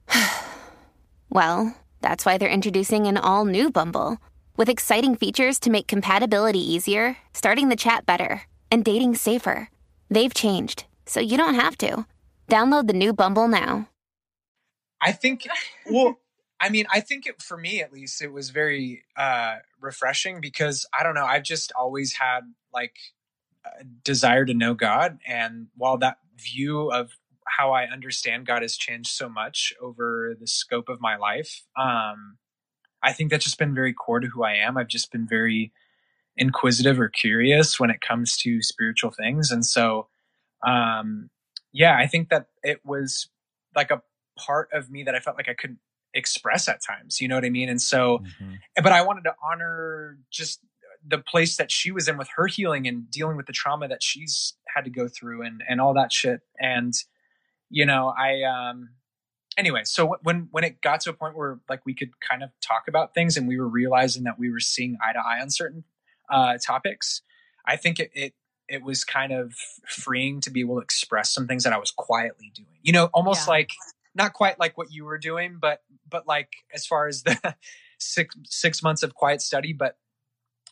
well, 1.30 1.78
that's 2.02 2.26
why 2.26 2.40
they're 2.40 2.50
introducing 2.50 3.06
an 3.06 3.18
all 3.18 3.46
new 3.46 3.70
Bumble 3.70 4.18
with 4.58 4.68
exciting 4.68 5.16
features 5.16 5.60
to 5.60 5.70
make 5.70 5.86
compatibility 5.88 6.74
easier, 6.74 7.18
starting 7.34 7.70
the 7.70 7.76
chat 7.76 8.08
better, 8.08 8.42
and 8.72 8.84
dating 8.84 9.18
safer. 9.18 9.70
They've 10.10 10.34
changed, 10.34 10.86
so 11.06 11.20
you 11.20 11.38
don't 11.38 11.54
have 11.54 11.78
to. 11.78 12.08
Download 12.50 12.88
the 12.88 12.94
new 12.94 13.14
Bumble 13.14 13.48
now. 13.48 13.90
I 15.00 15.12
think, 15.12 15.48
well, 15.88 16.18
I 16.60 16.70
mean, 16.70 16.88
I 16.92 17.00
think 17.00 17.28
it, 17.28 17.44
for 17.44 17.58
me 17.58 17.82
at 17.82 17.94
least, 17.94 18.24
it 18.24 18.32
was 18.32 18.50
very 18.50 19.04
uh, 19.16 19.58
refreshing 19.82 20.42
because 20.42 20.86
I 20.98 21.04
don't 21.04 21.16
know, 21.16 21.26
I've 21.26 21.44
just 21.44 21.72
always 21.78 22.14
had 22.14 22.42
like 22.74 22.96
a 23.66 23.84
desire 24.04 24.46
to 24.46 24.54
know 24.54 24.74
God. 24.74 25.20
And 25.28 25.68
while 25.76 25.98
that 26.00 26.18
view 26.38 26.92
of 26.92 27.12
how 27.48 27.72
I 27.72 27.86
understand 27.86 28.46
God 28.46 28.62
has 28.62 28.78
changed 28.78 29.12
so 29.12 29.28
much 29.28 29.74
over 29.82 30.36
the 30.40 30.48
scope 30.48 30.90
of 30.90 31.02
my 31.02 31.18
life, 31.18 31.64
um, 31.78 32.38
I 33.04 33.14
think 33.14 33.32
that's 33.32 33.44
just 33.44 33.58
been 33.58 33.76
very 33.76 33.94
core 33.94 34.20
to 34.20 34.28
who 34.28 34.44
I 34.44 34.54
am. 34.54 34.78
I've 34.78 34.88
just 34.88 35.12
been 35.12 35.28
very 35.28 35.72
inquisitive 36.38 37.00
or 37.00 37.10
curious 37.10 37.80
when 37.80 37.90
it 37.90 38.02
comes 38.02 38.38
to 38.38 38.62
spiritual 38.62 39.12
things. 39.12 39.52
And 39.52 39.66
so, 39.66 40.08
um, 40.66 41.30
yeah, 41.74 41.98
I 41.98 42.08
think 42.08 42.30
that 42.30 42.48
it 42.64 42.82
was 42.86 43.30
like 43.76 43.92
a 43.92 44.02
part 44.38 44.70
of 44.74 44.90
me 44.90 45.04
that 45.04 45.16
I 45.16 45.20
felt 45.20 45.38
like 45.38 45.50
I 45.50 45.54
couldn't 45.54 45.80
express 46.14 46.68
at 46.68 46.82
times. 46.84 47.22
You 47.22 47.28
know 47.28 47.36
what 47.36 47.46
I 47.46 47.50
mean? 47.50 47.70
And 47.70 47.82
so, 47.82 48.20
Mhm. 48.42 48.60
but 48.84 48.92
I 48.92 49.02
wanted 49.02 49.24
to 49.26 49.36
honor 49.44 50.18
just 50.30 50.60
the 51.06 51.18
place 51.18 51.58
that 51.58 51.72
she 51.72 51.92
was 51.92 52.08
in 52.08 52.18
with 52.18 52.30
her 52.36 52.46
healing 52.48 52.88
and 52.88 53.10
dealing 53.10 53.36
with 53.36 53.48
the 53.48 53.54
trauma 53.54 53.88
that 53.88 54.04
she's 54.04 54.54
had 54.76 54.84
to 54.86 54.92
go 54.92 55.08
through 55.08 55.42
and 55.44 55.64
and 55.68 55.82
all 55.82 55.94
that 55.96 56.12
shit. 56.14 56.42
And 56.60 56.94
you 57.70 57.86
know, 57.86 58.14
I 58.18 58.44
um 58.44 58.90
anyway, 59.58 59.82
so 59.84 60.16
when 60.24 60.48
when 60.52 60.64
it 60.64 60.82
got 60.82 61.02
to 61.02 61.10
a 61.10 61.14
point 61.14 61.36
where 61.36 61.60
like 61.70 61.86
we 61.86 61.94
could 61.96 62.20
kind 62.20 62.44
of 62.44 62.52
talk 62.62 62.84
about 62.88 63.14
things 63.14 63.38
and 63.38 63.48
we 63.48 63.60
were 63.60 63.68
realizing 63.68 64.24
that 64.26 64.38
we 64.38 64.52
were 64.52 64.60
seeing 64.60 64.98
eye 65.04 65.14
to 65.14 65.20
eye 65.20 65.42
on 65.42 65.50
certain 65.50 65.84
uh 66.30 66.58
topics, 66.64 67.22
I 67.66 67.78
think 67.78 68.00
it 68.00 68.12
it 68.14 68.34
it 68.68 68.84
was 68.84 69.04
kind 69.04 69.34
of 69.34 69.54
freeing 69.88 70.40
to 70.42 70.50
be 70.50 70.62
able 70.62 70.76
to 70.76 70.82
express 70.82 71.34
some 71.34 71.48
things 71.48 71.64
that 71.64 71.74
I 71.74 71.78
was 71.78 71.92
quietly 71.92 72.52
doing. 72.56 72.78
You 72.84 72.94
know, 72.94 73.06
almost 73.14 73.48
Yeah. 73.48 73.52
like 73.54 73.72
not 74.16 74.34
quite 74.34 74.60
like 74.60 74.78
what 74.78 74.92
you 74.92 75.06
were 75.06 75.18
doing, 75.18 75.58
but 75.62 75.82
but 76.10 76.28
like 76.28 76.50
as 76.74 76.86
far 76.86 77.08
as 77.08 77.24
the 77.24 77.56
six 78.00 78.36
six 78.46 78.84
months 78.84 79.04
of 79.04 79.14
quiet 79.16 79.42
study, 79.42 79.74
but 79.74 79.98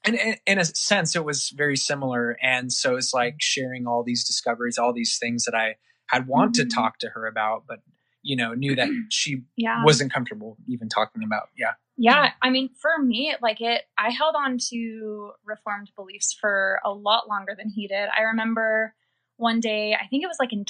in, 0.05 0.15
in, 0.15 0.35
in 0.45 0.59
a 0.59 0.65
sense, 0.65 1.15
it 1.15 1.25
was 1.25 1.49
very 1.49 1.75
similar. 1.75 2.37
And 2.41 2.71
so 2.71 2.95
it's 2.95 3.13
like 3.13 3.35
sharing 3.39 3.85
all 3.85 4.03
these 4.03 4.25
discoveries, 4.25 4.77
all 4.77 4.93
these 4.93 5.17
things 5.19 5.43
that 5.45 5.55
I 5.55 5.75
had 6.07 6.27
want 6.27 6.51
Mhm. 6.51 6.59
to 6.59 6.65
talk 6.65 6.99
to 6.99 7.09
her 7.09 7.25
about, 7.27 7.65
but 7.67 7.79
you 8.21 8.35
know, 8.35 8.53
knew 8.53 8.75
that 8.75 8.89
she 9.09 9.43
Yeah. 9.55 9.83
wasn't 9.83 10.13
comfortable 10.13 10.57
even 10.67 10.89
talking 10.89 11.23
about. 11.23 11.49
Yeah. 11.57 11.73
Yeah, 12.01 12.31
I 12.41 12.49
mean, 12.49 12.69
for 12.81 12.97
me, 12.97 13.35
like 13.41 13.59
it, 13.59 13.83
I 13.97 14.09
held 14.09 14.33
on 14.37 14.57
to 14.69 15.31
reformed 15.43 15.91
beliefs 15.97 16.33
for 16.39 16.79
a 16.85 16.91
lot 16.91 17.27
longer 17.27 17.53
than 17.57 17.67
he 17.69 17.89
did. 17.89 18.07
I 18.17 18.21
remember 18.21 18.95
one 19.35 19.59
day, 19.59 19.93
I 19.93 20.07
think 20.07 20.23
it 20.23 20.27
was 20.27 20.37
like 20.39 20.53
in 20.53 20.63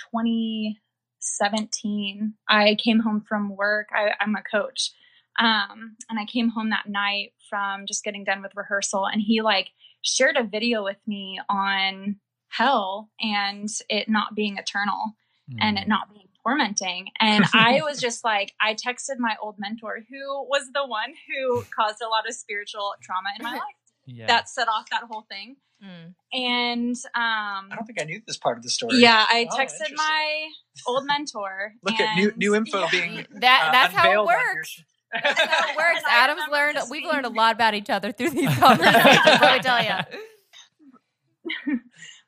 2017, 1.22 2.34
I 2.48 2.76
came 2.76 3.00
home 3.00 3.24
from 3.28 3.56
work. 3.56 3.90
I, 3.92 4.12
I'm 4.20 4.36
a 4.36 4.44
coach. 4.44 4.92
Um, 5.40 5.96
and 6.10 6.20
I 6.20 6.26
came 6.26 6.50
home 6.50 6.70
that 6.72 6.90
night 6.90 7.34
from 7.50 7.86
just 7.86 8.04
getting 8.04 8.24
done 8.24 8.42
with 8.42 8.56
rehearsal, 8.56 9.06
and 9.06 9.22
he 9.22 9.42
like 9.42 9.70
shared 10.02 10.36
a 10.38 10.44
video 10.44 10.84
with 10.84 10.98
me 11.08 11.40
on 11.50 12.18
hell 12.50 13.10
and 13.22 13.70
it 13.90 14.10
not 14.10 14.34
being 14.36 14.58
eternal 14.58 15.16
and 15.60 15.78
Mm. 15.78 15.82
it 15.82 15.88
not 15.88 16.12
being 16.14 16.28
tormenting. 16.44 17.10
And 17.20 17.46
I 17.54 17.82
was 17.82 18.00
just 18.00 18.24
like, 18.24 18.54
I 18.62 18.76
texted 18.76 19.18
my 19.18 19.36
old 19.42 19.56
mentor, 19.58 20.00
who 20.10 20.44
was 20.48 20.70
the 20.74 20.86
one 20.86 21.14
who 21.28 21.64
caused 21.76 22.02
a 22.02 22.08
lot 22.08 22.28
of 22.28 22.36
spiritual 22.36 22.94
trauma 23.02 23.30
in 23.38 23.44
my 23.44 23.52
life 23.54 23.79
yeah. 24.10 24.28
that 24.28 24.50
set 24.50 24.67
off 24.67 24.89
that 24.91 25.04
whole 25.10 25.26
thing. 25.30 25.56
Mm. 25.84 26.13
And 26.34 26.95
um, 27.15 27.69
I 27.72 27.76
don't 27.76 27.86
think 27.86 28.02
I 28.02 28.04
knew 28.04 28.22
this 28.28 28.36
part 28.38 28.58
of 28.58 28.63
the 28.63 28.69
story. 28.69 28.98
yeah, 29.00 29.26
I 29.30 29.48
Oh, 29.50 29.56
texted 29.58 29.95
my 29.95 30.50
old 30.88 31.06
mentor. 31.06 31.74
Look 31.84 32.00
at 32.00 32.15
new 32.17 32.34
new 32.36 32.54
info 32.56 32.80
yeah. 32.82 32.88
being 32.91 33.26
That 33.39 33.67
uh, 33.69 33.72
that's 33.72 33.93
how 33.93 34.04
it 34.04 34.08
unveiled 34.10 34.28
on 34.28 34.34
your- 34.34 34.56
works. 34.56 34.84
That's 35.24 35.39
how 35.41 35.69
it 35.72 35.76
works. 35.76 36.02
And 36.06 36.12
Adam's 36.12 36.41
learned. 36.52 36.78
We've 36.91 37.02
being- 37.02 37.12
learned 37.12 37.26
a 37.26 37.30
lot 37.30 37.56
about 37.56 37.74
each 37.74 37.89
other 37.89 38.12
through 38.12 38.30
these 38.30 38.54
conversations. 38.58 39.26
let 39.41 39.58
me 39.58 39.60
tell 39.63 39.84
you. 39.84 41.80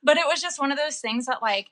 but 0.03 0.17
it 0.17 0.25
was 0.27 0.41
just 0.41 0.59
one 0.59 0.71
of 0.71 0.77
those 0.77 0.97
things 0.99 1.25
that 1.27 1.41
like 1.41 1.67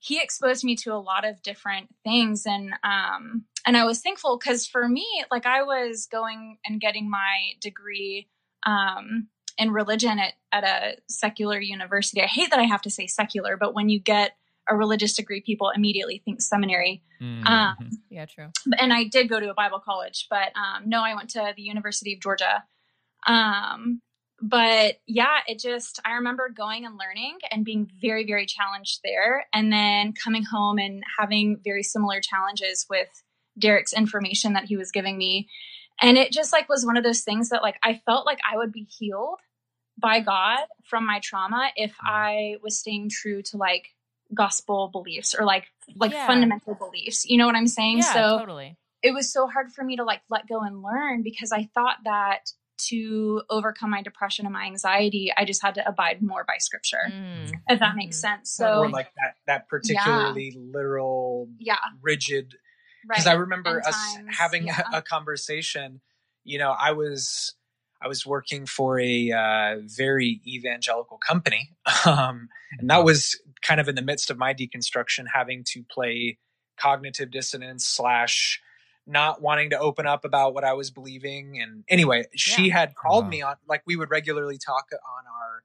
he 0.00 0.20
exposed 0.20 0.64
me 0.64 0.74
to 0.76 0.92
a 0.92 0.98
lot 0.98 1.24
of 1.24 1.40
different 1.42 1.88
things 2.02 2.44
and 2.46 2.72
um 2.82 3.44
and 3.66 3.76
i 3.76 3.84
was 3.84 4.00
thankful 4.00 4.36
because 4.36 4.66
for 4.66 4.88
me 4.88 5.06
like 5.30 5.46
i 5.46 5.62
was 5.62 6.08
going 6.10 6.58
and 6.64 6.80
getting 6.80 7.08
my 7.08 7.52
degree 7.60 8.26
um 8.64 9.28
in 9.58 9.70
religion 9.70 10.18
at, 10.18 10.32
at 10.52 10.64
a 10.64 10.96
secular 11.08 11.60
university 11.60 12.22
i 12.22 12.26
hate 12.26 12.50
that 12.50 12.58
i 12.58 12.64
have 12.64 12.82
to 12.82 12.90
say 12.90 13.06
secular 13.06 13.56
but 13.56 13.74
when 13.74 13.88
you 13.88 13.98
get 14.00 14.32
a 14.68 14.76
religious 14.76 15.14
degree 15.14 15.40
people 15.40 15.70
immediately 15.74 16.22
think 16.24 16.40
seminary 16.40 17.02
Mhm. 17.20 17.46
um, 17.46 17.90
Yeah, 18.10 18.26
true. 18.26 18.50
and 18.78 18.92
I 18.92 19.04
did 19.04 19.28
go 19.28 19.38
to 19.38 19.48
a 19.50 19.54
Bible 19.54 19.78
college, 19.78 20.26
but 20.28 20.52
um, 20.56 20.88
no, 20.88 21.02
I 21.02 21.14
went 21.14 21.30
to 21.30 21.52
the 21.56 21.62
University 21.62 22.14
of 22.14 22.20
Georgia. 22.20 22.64
Um, 23.26 24.00
but 24.40 24.96
yeah, 25.06 25.38
it 25.46 25.60
just, 25.60 26.00
I 26.04 26.14
remember 26.14 26.48
going 26.48 26.84
and 26.84 26.98
learning 26.98 27.38
and 27.52 27.64
being 27.64 27.88
very, 28.00 28.26
very 28.26 28.44
challenged 28.46 29.00
there. 29.04 29.46
And 29.52 29.72
then 29.72 30.14
coming 30.14 30.42
home 30.44 30.78
and 30.78 31.04
having 31.18 31.60
very 31.64 31.84
similar 31.84 32.20
challenges 32.20 32.86
with 32.90 33.08
Derek's 33.56 33.92
information 33.92 34.54
that 34.54 34.64
he 34.64 34.76
was 34.76 34.90
giving 34.90 35.16
me. 35.16 35.48
And 36.02 36.18
it 36.18 36.32
just 36.32 36.52
like 36.52 36.68
was 36.68 36.84
one 36.84 36.96
of 36.96 37.04
those 37.04 37.20
things 37.22 37.48
that 37.50 37.62
like 37.62 37.76
I 37.82 38.00
felt 38.04 38.26
like 38.26 38.38
I 38.50 38.56
would 38.56 38.72
be 38.72 38.84
healed 38.98 39.38
by 39.98 40.20
God 40.20 40.60
from 40.84 41.06
my 41.06 41.20
trauma 41.22 41.70
if 41.76 41.94
I 42.00 42.56
was 42.62 42.78
staying 42.78 43.10
true 43.10 43.42
to 43.42 43.56
like 43.56 43.88
gospel 44.34 44.88
beliefs 44.92 45.34
or 45.38 45.44
like 45.44 45.66
like 45.96 46.12
Yeah. 46.12 46.26
fundamental 46.26 46.74
beliefs. 46.74 47.24
You 47.28 47.38
know 47.38 47.46
what 47.46 47.54
I'm 47.56 47.66
saying? 47.66 47.98
Yeah, 47.98 48.12
so 48.12 48.38
totally. 48.38 48.76
it 49.02 49.12
was 49.12 49.32
so 49.32 49.46
hard 49.46 49.72
for 49.72 49.84
me 49.84 49.96
to 49.96 50.04
like 50.04 50.22
let 50.30 50.46
go 50.48 50.60
and 50.60 50.82
learn 50.82 51.22
because 51.22 51.52
I 51.52 51.68
thought 51.74 51.98
that 52.04 52.50
to 52.88 53.42
overcome 53.48 53.90
my 53.90 54.02
depression 54.02 54.44
and 54.46 54.52
my 54.52 54.64
anxiety, 54.64 55.30
I 55.36 55.44
just 55.44 55.62
had 55.62 55.74
to 55.76 55.86
abide 55.88 56.20
more 56.20 56.44
by 56.44 56.54
scripture. 56.58 57.12
Mm. 57.12 57.50
If 57.68 57.78
that 57.78 57.94
makes 57.94 58.16
Mhm. 58.16 58.20
sense. 58.20 58.50
So 58.50 58.80
or 58.80 58.90
like 58.90 59.12
that 59.16 59.34
that 59.46 59.68
particularly 59.68 60.52
literal 60.56 61.48
yeah, 61.58 61.76
rigid 62.00 62.54
right. 63.08 63.16
because 63.16 63.26
I 63.26 63.34
remember 63.34 63.70
End 63.70 63.86
us 63.86 64.14
times, 64.14 64.36
having 64.36 64.66
yeah. 64.66 64.82
a, 64.92 64.98
a 64.98 65.02
conversation. 65.02 66.00
You 66.44 66.58
know, 66.58 66.70
I 66.78 66.92
was 66.92 67.54
I 68.02 68.08
was 68.08 68.26
working 68.26 68.66
for 68.66 68.98
a 68.98 69.30
uh, 69.30 69.76
very 69.84 70.40
evangelical 70.46 71.18
company, 71.18 71.70
um, 72.06 72.48
and 72.78 72.90
that 72.90 73.04
was 73.04 73.40
kind 73.62 73.80
of 73.80 73.88
in 73.88 73.94
the 73.94 74.02
midst 74.02 74.30
of 74.30 74.38
my 74.38 74.52
deconstruction, 74.54 75.26
having 75.32 75.62
to 75.68 75.84
play 75.90 76.38
cognitive 76.80 77.30
dissonance 77.30 77.86
slash 77.86 78.60
not 79.06 79.42
wanting 79.42 79.70
to 79.70 79.78
open 79.78 80.06
up 80.06 80.24
about 80.24 80.54
what 80.54 80.64
I 80.64 80.72
was 80.74 80.90
believing. 80.90 81.60
And 81.60 81.84
anyway, 81.88 82.24
she 82.36 82.68
Yeah. 82.68 82.72
had 82.78 82.94
called 82.94 83.24
Wow. 83.24 83.30
me 83.30 83.42
on 83.42 83.56
like 83.68 83.82
we 83.86 83.96
would 83.96 84.10
regularly 84.10 84.58
talk 84.58 84.86
on 84.92 85.24
our 85.26 85.62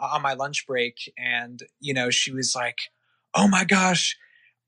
uh, 0.00 0.14
on 0.14 0.22
my 0.22 0.34
lunch 0.34 0.66
break, 0.66 1.12
and 1.18 1.60
you 1.80 1.92
know, 1.94 2.10
she 2.10 2.32
was 2.32 2.54
like, 2.54 2.78
"Oh 3.34 3.48
my 3.48 3.64
gosh." 3.64 4.16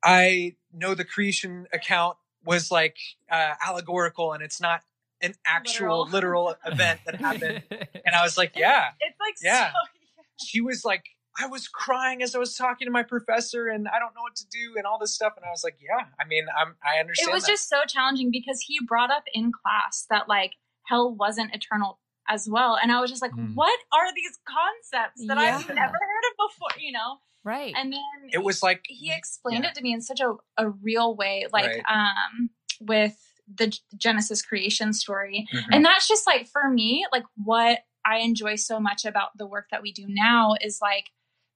I 0.02 0.56
know 0.72 0.94
the 0.94 1.04
creation 1.04 1.66
account 1.72 2.16
was 2.44 2.70
like 2.70 2.96
uh, 3.30 3.54
allegorical 3.64 4.32
and 4.32 4.42
it's 4.42 4.60
not 4.60 4.82
an 5.20 5.34
actual 5.46 6.04
Literal. 6.06 6.46
literal, 6.48 6.56
event 6.66 7.00
that 7.06 7.14
happened. 7.16 7.62
And 8.04 8.16
I 8.16 8.22
was 8.24 8.36
like, 8.36 8.52
yeah. 8.56 8.90
it's 9.00 9.16
like 9.20 9.34
Yeah. 9.42 9.68
so 9.70 9.74
She 10.44 10.60
was 10.60 10.84
like, 10.84 11.04
I 11.40 11.46
was 11.46 11.68
crying 11.68 12.20
as 12.22 12.34
I 12.34 12.38
was 12.38 12.56
talking 12.56 12.86
to 12.86 12.90
my 12.90 13.04
professor 13.04 13.68
and 13.68 13.86
I 13.86 13.98
don't 14.00 14.14
know 14.14 14.22
what 14.22 14.34
to 14.36 14.46
do 14.50 14.74
and 14.76 14.84
all 14.86 14.98
this 14.98 15.14
stuff. 15.14 15.34
And 15.36 15.44
I 15.46 15.50
was 15.50 15.62
like, 15.62 15.76
yeah, 15.80 16.06
I 16.20 16.26
mean, 16.26 16.44
I'm, 16.58 16.74
I 16.84 16.98
understand. 16.98 17.28
it 17.30 17.32
was 17.32 17.44
that. 17.44 17.50
just 17.52 17.68
so 17.68 17.82
challenging 17.86 18.30
because 18.32 18.60
he 18.66 18.80
brought 18.84 19.10
up 19.12 19.22
in 19.32 19.52
class 19.52 20.04
that 20.10 20.28
like 20.28 20.52
hell 20.88 21.14
wasn't 21.14 21.54
eternal 21.54 22.00
as 22.28 22.48
well 22.48 22.78
and 22.80 22.92
i 22.92 23.00
was 23.00 23.10
just 23.10 23.20
like 23.22 23.32
Mm. 23.32 23.54
what 23.54 23.78
are 23.92 24.14
these 24.14 24.38
concepts 24.46 25.26
that 25.26 25.38
i've 25.38 25.66
never 25.68 25.92
heard 25.92 26.24
of 26.30 26.50
before 26.50 26.68
you 26.80 26.92
know 26.92 27.18
Right. 27.44 27.74
and 27.76 27.92
then 27.92 28.00
it 28.30 28.42
was 28.42 28.62
like, 28.62 28.84
he 28.88 29.12
explained 29.12 29.64
yeah. 29.64 29.70
it 29.70 29.74
to 29.76 29.82
me 29.82 29.92
in 29.92 30.00
such 30.00 30.20
a, 30.20 30.34
a 30.56 30.68
real 30.70 31.16
way 31.16 31.46
like 31.52 31.66
Right. 31.66 31.82
um 31.88 32.50
with 32.80 33.16
the 33.52 33.76
genesis 33.96 34.42
creation 34.42 34.92
story 34.92 35.48
Mhm. 35.52 35.64
and 35.72 35.84
that's 35.84 36.06
just 36.08 36.26
like 36.26 36.46
for 36.48 36.68
me 36.70 37.04
like 37.12 37.24
what 37.36 37.80
i 38.04 38.18
enjoy 38.18 38.54
so 38.56 38.78
much 38.80 39.04
about 39.04 39.36
the 39.36 39.46
work 39.46 39.66
that 39.70 39.82
we 39.82 39.92
do 39.92 40.04
now 40.08 40.54
is 40.60 40.78
like 40.80 41.10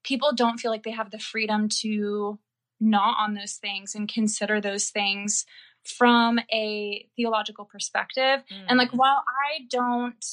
people 0.05 0.33
don't 0.35 0.59
feel 0.59 0.71
like 0.71 0.83
they 0.83 0.91
have 0.91 1.11
the 1.11 1.19
freedom 1.19 1.69
to 1.69 2.39
gnaw 2.81 3.15
on 3.19 3.35
those 3.35 3.55
things 3.55 3.95
and 3.95 4.13
consider 4.13 4.61
those 4.61 4.91
things 4.91 5.47
from 5.85 6.39
a 6.53 7.09
theological 7.17 7.65
perspective 7.65 8.43
and 8.69 8.77
like 8.79 8.91
Mm. 8.91 8.97
while 8.99 9.23
i 9.49 9.65
don't 9.71 10.25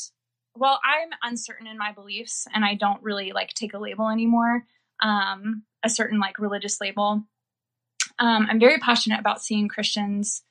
while 0.53 0.79
i'm 0.83 1.09
uncertain 1.23 1.67
in 1.67 1.77
my 1.77 1.91
beliefs 1.91 2.47
and 2.53 2.65
i 2.65 2.73
don't 2.73 3.01
really 3.03 3.31
like 3.31 3.53
take 3.53 3.73
a 3.73 3.79
label 3.79 4.09
anymore 4.09 4.65
um 5.01 5.63
a 5.83 5.89
certain 5.89 6.19
like 6.19 6.39
religious 6.39 6.79
label 6.81 7.23
um 8.19 8.47
i'm 8.49 8.59
very 8.59 8.77
passionate 8.79 9.19
about 9.19 9.41
seeing 9.41 9.67
christians 9.67 10.43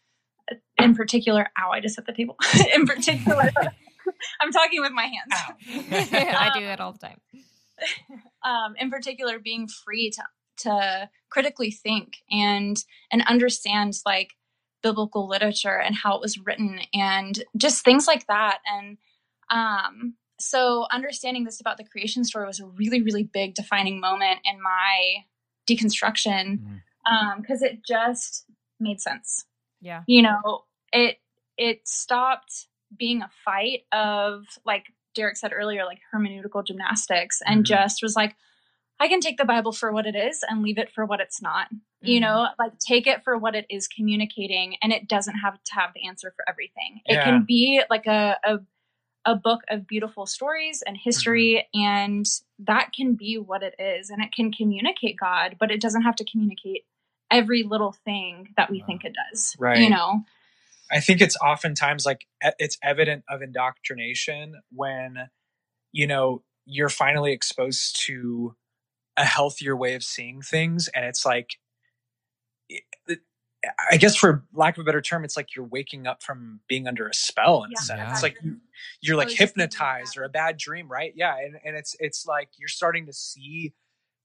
in 0.78 0.94
particular 0.94 1.48
ow 1.58 1.70
i 1.70 1.80
just 1.80 1.96
hit 1.96 2.06
the 2.06 2.12
table 2.12 2.36
in 2.74 2.86
particular 2.86 3.50
i'm 4.40 4.52
talking 4.52 4.80
with 4.80 4.92
my 4.92 5.04
hands 5.04 5.32
Ow. 5.32 5.54
I 6.38 6.50
do 6.58 6.64
it 6.64 6.80
all 6.80 6.92
the 6.92 6.98
time. 6.98 7.18
um, 8.44 8.74
in 8.78 8.90
particular 8.90 9.38
being 9.38 9.68
free 9.68 10.10
to 10.10 10.22
to 10.58 11.08
critically 11.30 11.70
think 11.70 12.18
and 12.30 12.76
and 13.10 13.22
understand 13.26 13.94
like 14.04 14.32
biblical 14.82 15.28
literature 15.28 15.78
and 15.80 15.94
how 15.94 16.14
it 16.16 16.20
was 16.20 16.38
written 16.38 16.80
and 16.92 17.42
just 17.56 17.84
things 17.84 18.06
like 18.06 18.26
that 18.26 18.58
and 18.66 18.98
um 19.50 20.14
so 20.42 20.86
understanding 20.92 21.44
this 21.44 21.60
about 21.60 21.76
the 21.78 21.84
creation 21.84 22.24
story 22.24 22.46
was 22.46 22.60
a 22.60 22.66
really 22.66 23.02
really 23.02 23.22
big 23.24 23.54
defining 23.54 24.00
moment 24.00 24.40
in 24.44 24.60
my 24.62 25.24
deconstruction 25.68 26.58
Mhm. 26.60 26.80
um 27.06 27.40
because 27.40 27.62
it 27.62 27.84
just 27.86 28.46
made 28.80 29.00
sense 29.00 29.44
Yeah. 29.80 30.02
you 30.06 30.22
know 30.22 30.64
it 30.92 31.18
it 31.56 31.86
stopped 31.86 32.66
being 32.96 33.22
a 33.22 33.30
fight 33.44 33.82
of 33.92 34.44
like 34.64 34.86
derek 35.14 35.36
said 35.36 35.52
earlier 35.54 35.84
like 35.84 36.00
hermeneutical 36.12 36.64
gymnastics 36.66 37.40
and 37.46 37.60
Mhm. 37.64 37.68
just 37.68 38.02
was 38.02 38.16
like 38.16 38.34
i 39.00 39.08
can 39.08 39.20
take 39.20 39.38
the 39.38 39.44
bible 39.44 39.72
for 39.72 39.92
what 39.92 40.06
it 40.06 40.14
is 40.16 40.44
and 40.48 40.62
leave 40.62 40.78
it 40.78 40.90
for 40.90 41.04
what 41.06 41.20
it's 41.20 41.40
not 41.40 41.68
you 42.02 42.18
Mhm. 42.18 42.22
know 42.22 42.48
like 42.58 42.78
take 42.78 43.06
it 43.06 43.22
for 43.22 43.38
what 43.38 43.54
it 43.54 43.66
is 43.70 43.86
communicating 43.86 44.76
and 44.82 44.92
it 44.92 45.08
doesn't 45.08 45.36
have 45.36 45.62
to 45.62 45.74
have 45.74 45.92
the 45.94 46.06
answer 46.06 46.32
for 46.34 46.44
everything 46.48 47.00
it 47.06 47.16
can 47.24 47.44
be 47.44 47.82
like 47.88 48.06
a, 48.06 48.36
a 48.44 48.58
a 49.24 49.34
book 49.34 49.60
of 49.70 49.86
beautiful 49.86 50.26
stories 50.26 50.82
and 50.86 50.96
history 50.96 51.66
Mm-hmm. 51.74 51.80
and 51.80 52.26
that 52.58 52.92
can 52.94 53.14
be 53.14 53.36
what 53.38 53.62
it 53.62 53.74
is 53.78 54.10
and 54.10 54.22
it 54.22 54.32
can 54.34 54.52
communicate 54.52 55.16
god 55.18 55.56
but 55.60 55.70
it 55.70 55.80
doesn't 55.80 56.02
have 56.02 56.16
to 56.16 56.24
communicate 56.24 56.84
every 57.30 57.62
little 57.62 57.92
thing 58.04 58.48
that 58.56 58.70
we 58.70 58.80
Wow. 58.80 58.86
think 58.86 59.04
it 59.04 59.14
does 59.30 59.56
Right. 59.58 59.78
you 59.78 59.90
know 59.90 60.22
I 60.90 61.00
think 61.00 61.22
it's 61.22 61.36
oftentimes 61.38 62.04
like 62.04 62.26
it's 62.58 62.76
evident 62.82 63.24
of 63.28 63.40
indoctrination 63.40 64.60
when, 64.70 65.30
you 65.90 66.06
know, 66.06 66.42
you're 66.66 66.90
finally 66.90 67.32
exposed 67.32 67.98
to 68.06 68.54
a 69.16 69.24
healthier 69.24 69.74
way 69.74 69.94
of 69.94 70.04
seeing 70.04 70.42
things. 70.42 70.88
And 70.94 71.06
it's 71.06 71.24
like, 71.24 71.56
I 73.90 73.96
guess 73.96 74.16
for 74.16 74.44
lack 74.52 74.76
of 74.76 74.82
a 74.82 74.84
better 74.84 75.00
term, 75.00 75.24
it's 75.24 75.36
like 75.36 75.54
you're 75.54 75.66
waking 75.66 76.06
up 76.06 76.22
from 76.22 76.60
being 76.68 76.88
under 76.88 77.06
a 77.06 77.14
spell 77.14 77.64
in 77.64 77.70
Yeah, 77.70 77.78
a 77.78 77.82
sense. 77.82 77.98
Yeah. 77.98 78.12
It's 78.12 78.22
like 78.22 78.36
you, 78.42 78.56
you're 79.00 79.16
like 79.16 79.26
was 79.26 79.34
just 79.34 79.54
thinking 79.54 79.62
about 79.62 79.74
hypnotized 79.74 80.16
or 80.16 80.24
a 80.24 80.28
bad 80.28 80.56
dream, 80.56 80.90
right? 80.90 81.12
Yeah. 81.14 81.36
And, 81.38 81.56
and 81.64 81.76
it's, 81.76 81.94
it's 82.00 82.26
like 82.26 82.48
you're 82.58 82.68
starting 82.68 83.06
to 83.06 83.12
see 83.12 83.72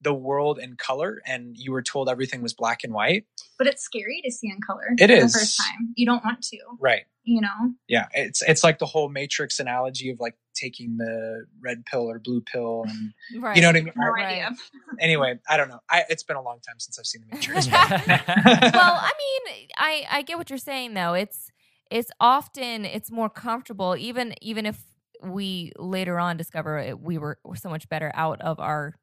the 0.01 0.13
world 0.13 0.59
in 0.59 0.75
color 0.75 1.21
and 1.25 1.57
you 1.57 1.71
were 1.71 1.81
told 1.81 2.07
everything 2.09 2.41
was 2.41 2.53
black 2.53 2.83
and 2.83 2.93
white. 2.93 3.25
but 3.57 3.67
it's 3.67 3.83
scary 3.83 4.21
to 4.23 4.31
see 4.31 4.49
in 4.49 4.59
color 4.61 4.93
It 4.97 5.07
for 5.09 5.15
is. 5.15 5.33
the 5.33 5.39
first 5.39 5.57
time 5.57 5.93
you 5.95 6.05
don't 6.05 6.23
want 6.23 6.41
to 6.43 6.57
Right. 6.79 7.05
you 7.23 7.41
know 7.41 7.73
yeah 7.87 8.05
it's 8.13 8.41
it's 8.43 8.63
like 8.63 8.77
the 8.79 8.85
whole 8.85 9.09
matrix 9.09 9.59
analogy 9.59 10.09
of 10.11 10.19
like 10.19 10.35
taking 10.55 10.97
the 10.97 11.45
red 11.61 11.85
pill 11.85 12.09
or 12.09 12.19
blue 12.19 12.41
pill 12.41 12.85
and 12.87 13.13
Right. 13.41 13.55
you 13.55 13.61
know 13.61 13.69
what 13.69 13.75
i 13.77 13.81
mean 13.81 13.93
no 13.95 14.11
Right. 14.11 14.25
idea 14.25 14.55
anyway 14.99 15.39
i 15.49 15.57
don't 15.57 15.69
know 15.69 15.79
I, 15.89 16.03
it's 16.09 16.23
been 16.23 16.37
a 16.37 16.41
long 16.41 16.59
time 16.59 16.79
since 16.79 16.97
i've 16.99 17.05
seen 17.07 17.21
the 17.27 17.27
matrix 17.35 17.67
well, 17.67 18.97
I 19.01 19.11
mean, 19.17 19.67
I 19.77 20.05
I 20.11 20.21
get 20.21 20.37
what 20.37 20.49
you're 20.49 20.59
saying 20.59 20.93
though. 20.93 21.13
It's 21.13 21.51
it's 21.89 22.11
often 22.19 22.85
it's 22.85 23.09
more 23.11 23.29
comfortable 23.29 23.95
even 23.97 24.33
even 24.41 24.65
if 24.65 24.81
we 25.23 25.71
later 25.79 26.19
on 26.19 26.37
discover 26.37 26.77
it, 26.77 26.99
we 26.99 27.17
were, 27.17 27.39
were 27.43 27.55
so 27.55 27.69
much 27.69 27.89
better 27.89 28.11
out 28.13 28.39
of 28.41 28.59
our 28.59 28.93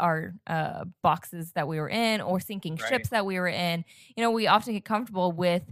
our 0.00 0.34
uh 0.46 0.84
boxes 1.02 1.52
that 1.52 1.66
we 1.68 1.78
were 1.80 1.88
in 1.88 2.20
or 2.20 2.40
sinking 2.40 2.76
Right. 2.78 2.88
ships 2.88 3.10
that 3.10 3.26
we 3.26 3.38
were 3.38 3.48
in. 3.48 3.84
You 4.16 4.22
know, 4.22 4.30
we 4.30 4.46
often 4.46 4.74
get 4.74 4.84
comfortable 4.84 5.32
with 5.32 5.64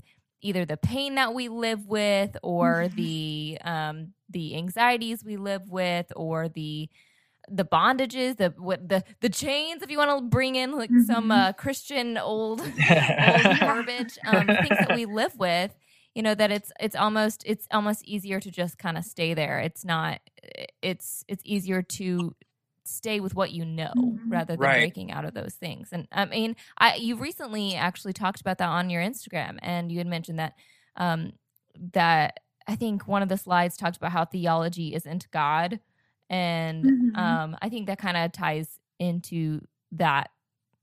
either 0.43 0.65
the 0.65 0.77
pain 0.77 1.15
that 1.17 1.35
we 1.35 1.49
live 1.49 1.87
with 1.87 2.37
or 2.43 2.89
Mhm. 2.89 2.89
the 2.89 3.59
um 3.65 4.13
the 4.29 4.57
anxieties 4.57 5.25
we 5.25 5.37
live 5.37 5.69
with 5.71 6.07
or 6.17 6.49
the 6.49 6.89
the 7.51 7.65
bondages 7.65 8.37
the 8.39 8.55
what 8.59 8.89
the 8.89 9.03
the 9.21 9.29
chains 9.29 9.83
if 9.83 9.91
you 9.91 9.99
want 9.99 10.11
to 10.19 10.27
bring 10.29 10.57
in 10.57 10.73
like 10.79 10.99
some 10.99 11.31
Mhm. 11.31 11.31
uh 11.31 11.53
christian 11.53 12.17
old 12.17 12.63
old 13.21 13.55
garbage 13.59 14.19
um 14.27 14.55
things 14.63 14.81
that 14.81 14.93
we 14.93 15.05
live 15.05 15.35
with 15.39 15.77
you 16.15 16.23
know 16.23 16.35
that 16.35 16.51
it's 16.51 16.73
it's 16.81 16.97
almost 16.97 17.43
it's 17.47 17.67
almost 17.73 18.05
easier 18.07 18.41
to 18.41 18.51
just 18.51 18.79
kind 18.79 18.97
of 18.97 19.05
stay 19.05 19.35
there 19.35 19.59
it's 19.61 19.85
not 19.85 20.21
it's 20.83 21.25
it's 21.29 21.43
easier 21.45 21.83
to 21.83 22.35
stay 22.85 23.21
with 23.21 23.35
what 23.35 23.51
you 23.53 23.65
know 23.65 23.93
Mhm. 23.97 24.31
rather 24.31 24.57
than 24.57 24.61
Right. 24.61 24.79
breaking 24.79 25.11
out 25.13 25.25
of 25.25 25.35
those 25.35 25.55
things 25.55 25.89
and 25.93 26.07
i 26.13 26.25
mean 26.25 26.55
i 26.79 26.95
you 26.97 27.17
recently 27.17 27.75
actually 27.75 28.13
talked 28.13 28.41
about 28.41 28.59
that 28.59 28.69
on 28.69 28.91
your 28.91 29.03
instagram 29.03 29.59
and 29.63 29.91
you 29.91 29.99
had 29.99 30.07
mentioned 30.07 30.39
that 30.39 30.55
um 30.97 31.33
that 31.93 32.41
i 32.67 32.75
think 32.77 33.07
one 33.09 33.23
of 33.23 33.29
the 33.29 33.39
slides 33.39 33.77
talked 33.77 33.97
about 33.97 34.13
how 34.13 34.25
theology 34.25 34.95
isn't 34.95 35.31
god 35.31 35.81
and 36.31 36.91
Mhm. 36.91 37.15
um 37.15 37.57
i 37.63 37.69
think 37.69 37.87
that 37.87 37.99
kind 37.99 38.17
of 38.17 38.33
ties 38.33 38.79
into 38.99 39.61
that 39.93 40.31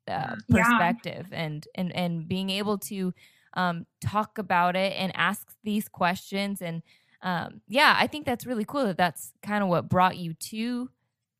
uh, 0.07 0.35
Mhm. 0.35 0.43
Yeah. 0.47 0.61
perspective 0.61 1.27
and 1.31 1.67
and 1.75 1.95
and 1.95 2.27
being 2.27 2.49
able 2.49 2.77
to 2.77 3.13
um 3.53 3.85
talk 4.01 4.37
about 4.37 4.75
it 4.75 4.93
and 4.97 5.11
ask 5.15 5.53
these 5.63 5.87
questions 5.87 6.61
and 6.61 6.81
um 7.21 7.61
yeah 7.67 7.95
i 7.99 8.07
think 8.07 8.25
that's 8.25 8.45
really 8.45 8.65
cool 8.65 8.83
that 8.85 8.97
that's 8.97 9.33
kind 9.43 9.63
of 9.63 9.69
what 9.69 9.89
brought 9.89 10.17
you 10.17 10.33
to 10.33 10.89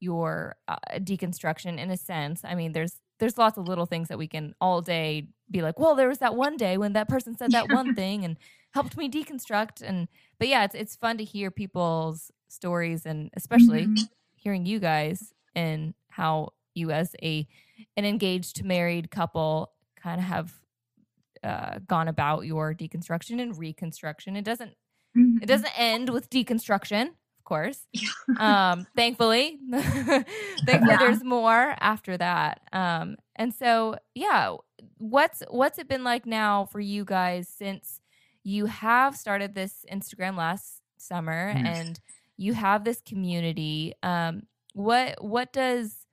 your 0.02 0.56
uh, 0.68 0.78
deconstruction 0.96 1.80
in 1.80 1.92
a 1.92 1.98
sense 1.98 2.42
i 2.46 2.56
mean 2.56 2.74
there's 2.74 3.02
there's 3.20 3.38
lots 3.38 3.58
of 3.58 3.68
little 3.68 3.86
things 3.86 4.10
that 4.10 4.18
we 4.18 4.28
can 4.28 4.54
all 4.62 4.82
day 4.82 5.30
be 5.52 5.62
like 5.62 5.80
well 5.80 5.96
there 5.96 6.10
was 6.10 6.20
that 6.20 6.36
one 6.36 6.58
day 6.58 6.78
when 6.78 6.94
that 6.94 7.08
person 7.10 7.38
said 7.38 7.54
that 7.54 7.70
one 7.70 7.92
thing 7.94 8.26
and 8.26 8.40
helped 8.74 8.98
me 8.98 9.10
deconstruct 9.10 9.82
and 9.82 10.08
but 10.40 10.48
yeah 10.50 10.64
it's 10.66 10.76
it's 10.76 10.96
fun 10.96 11.18
to 11.18 11.24
hear 11.24 11.52
people's 11.52 12.32
stories 12.50 13.06
and 13.06 13.30
especially 13.36 13.90
Mhm. 13.90 14.10
hearing 14.36 14.66
you 14.66 14.80
guys 14.80 15.34
and 15.56 15.94
how 16.10 16.50
you 16.76 16.92
as 16.92 17.16
a 17.24 17.48
an 17.98 18.06
engaged 18.06 18.64
married 18.64 19.12
couple 19.12 19.72
kind 19.98 20.20
of 20.20 20.26
have 20.26 20.62
uh, 21.44 21.80
gone 21.88 22.08
about 22.08 22.46
your 22.46 22.74
deconstruction 22.74 23.42
and 23.42 23.58
reconstruction. 23.58 24.36
It 24.36 24.44
doesn't 24.46 24.76
Mhm. 25.16 25.42
it 25.42 25.48
doesn't 25.48 25.80
end 25.80 26.10
with 26.12 26.30
deconstruction, 26.30 27.16
course. 27.52 27.80
Um, 28.38 28.88
thankfully, 28.96 29.60
thankfully, 29.72 30.26
Yeah. 30.90 30.98
there's 30.98 31.24
more 31.24 31.76
after 31.80 32.18
that. 32.18 32.62
Um, 32.72 33.18
and 33.36 33.54
so, 33.54 33.98
yeah, 34.16 34.56
what's 34.98 35.44
what's 35.50 35.78
it 35.80 35.88
been 35.88 36.04
like 36.04 36.26
now 36.26 36.66
for 36.66 36.80
you 36.80 37.04
guys 37.06 37.48
since 37.50 38.00
you 38.44 38.66
have 38.68 39.16
started 39.16 39.54
this 39.56 39.86
Instagram 39.92 40.38
last 40.38 40.82
summer 40.98 41.54
Mm. 41.54 41.66
and 41.66 42.00
you 42.38 42.54
have 42.54 42.84
this 42.84 43.02
community? 43.02 43.94
Um, 44.04 44.44
what 44.74 45.24
what 45.24 45.52
does 45.54 46.06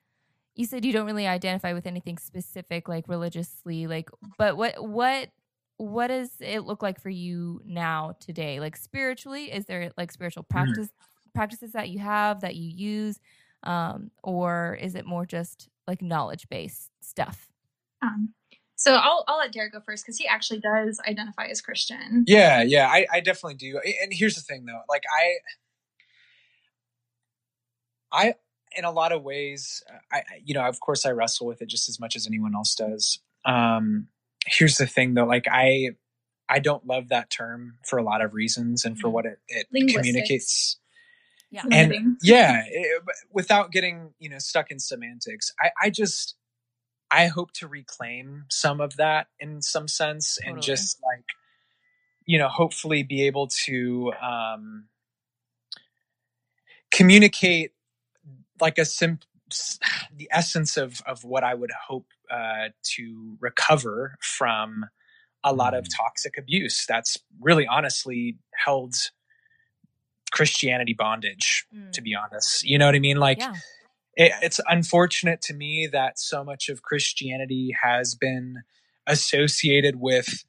you 0.56 0.66
said 0.66 0.84
you 0.84 0.92
don't 0.92 1.06
really 1.06 1.26
identify 1.28 1.72
with 1.72 1.86
anything 1.86 2.18
specific 2.18 2.88
like 2.88 3.06
religiously 3.08 3.86
like 3.86 4.10
but 4.38 4.56
what 4.56 4.74
what 4.82 5.28
what 5.76 6.08
does 6.08 6.30
it 6.40 6.64
look 6.64 6.82
like 6.82 7.00
for 7.00 7.10
you 7.10 7.60
now 7.64 8.16
today 8.18 8.58
like 8.58 8.76
spiritually 8.76 9.44
is 9.52 9.66
there 9.66 9.92
like 9.96 10.10
spiritual 10.10 10.42
practice 10.42 10.88
practices 11.38 11.72
that 11.72 11.88
you 11.88 11.98
have 11.98 12.40
that 12.40 12.54
you 12.56 12.68
use 12.68 13.18
um 13.62 14.10
or 14.22 14.76
is 14.80 14.94
it 14.94 15.06
more 15.06 15.24
just 15.26 15.68
like 15.86 16.02
knowledge 16.02 16.48
based 16.48 16.90
stuff 17.00 17.48
Um, 18.02 18.34
so 18.76 18.94
I'll 18.94 19.24
I'll 19.26 19.38
let 19.38 19.52
Derek 19.52 19.72
go 19.72 19.80
first 19.84 20.04
because 20.04 20.16
he 20.18 20.26
actually 20.26 20.60
does 20.60 21.00
identify 21.08 21.46
as 21.46 21.60
Christian. 21.60 22.24
Yeah, 22.28 22.62
yeah, 22.62 22.86
I, 22.88 23.06
I 23.12 23.20
definitely 23.20 23.56
do. 23.56 23.80
And 24.02 24.12
here's 24.12 24.36
the 24.36 24.40
thing, 24.40 24.66
though, 24.66 24.80
like 24.88 25.02
I, 25.20 25.34
I, 28.12 28.34
in 28.76 28.84
a 28.84 28.90
lot 28.92 29.12
of 29.12 29.22
ways, 29.22 29.82
I, 30.12 30.18
I- 30.18 30.22
you 30.44 30.54
know, 30.54 30.62
of 30.64 30.78
course, 30.80 31.04
I 31.06 31.10
wrestle 31.10 31.46
with 31.46 31.60
it 31.62 31.66
just 31.68 31.88
as 31.88 31.98
much 31.98 32.14
as 32.16 32.26
anyone 32.26 32.54
else 32.54 32.74
does. 32.76 33.18
Um, 33.44 34.08
here's 34.46 34.78
the 34.78 34.86
thing, 34.86 35.14
though, 35.14 35.24
like 35.26 35.46
I, 35.50 35.90
I 36.48 36.60
don't 36.60 36.86
love 36.86 37.08
that 37.08 37.30
term 37.30 37.78
for 37.84 37.98
a 37.98 38.02
lot 38.02 38.22
of 38.22 38.32
reasons 38.34 38.84
and 38.84 38.98
for 38.98 39.08
Mhm. 39.08 39.12
what 39.12 39.26
it, 39.26 39.38
it 39.48 39.66
communicates. 39.94 40.78
Yeah. 41.50 41.64
And 41.70 42.18
yeah, 42.22 42.62
it, 42.68 43.02
without 43.32 43.72
getting 43.72 44.14
you 44.18 44.28
know 44.30 44.38
stuck 44.38 44.70
in 44.70 44.78
semantics, 44.78 45.52
I, 45.60 45.70
I 45.84 45.90
just 45.90 46.36
I 47.10 47.26
hope 47.28 47.52
to 47.54 47.68
reclaim 47.68 48.44
some 48.50 48.80
of 48.80 48.96
that 48.96 49.28
in 49.40 49.62
some 49.62 49.88
sense, 49.88 50.38
and 50.46 50.62
just 50.62 50.98
like 51.04 51.24
you 52.26 52.38
know, 52.38 52.48
hopefully 52.48 53.02
be 53.02 53.26
able 53.26 53.48
to 53.66 54.12
um, 54.22 54.84
communicate 56.92 57.72
like 58.60 58.78
a 58.78 58.84
sim 58.84 59.20
the 60.16 60.28
essence 60.32 60.76
of 60.76 61.00
of 61.06 61.24
what 61.24 61.44
I 61.44 61.54
would 61.54 61.70
hope 61.88 62.06
uh, 62.30 62.68
to 62.96 63.36
recover 63.40 64.16
from 64.20 64.86
a 65.44 65.54
lot 65.54 65.74
of 65.74 65.84
Mm. 65.84 65.88
toxic 65.96 66.34
abuse 66.38 66.84
that's 66.88 67.18
really 67.40 67.66
honestly 67.66 68.38
held 68.64 68.94
Christianity 70.30 70.94
bondage 70.94 71.66
Mm. 71.74 71.92
to 71.92 72.02
be 72.02 72.14
honest. 72.14 72.62
You 72.64 72.78
know 72.78 72.86
what 72.86 72.94
I 72.94 73.00
mean? 73.00 73.18
Like, 73.18 73.38
yeah 73.40 73.54
it, 74.18 74.32
it's 74.42 74.60
unfortunate 74.68 75.40
to 75.42 75.54
me 75.54 75.88
that 75.92 76.18
so 76.18 76.42
much 76.42 76.68
of 76.68 76.82
Christianity 76.82 77.70
has 77.82 78.16
been 78.16 78.62
associated 79.06 79.96
with, 79.96 80.44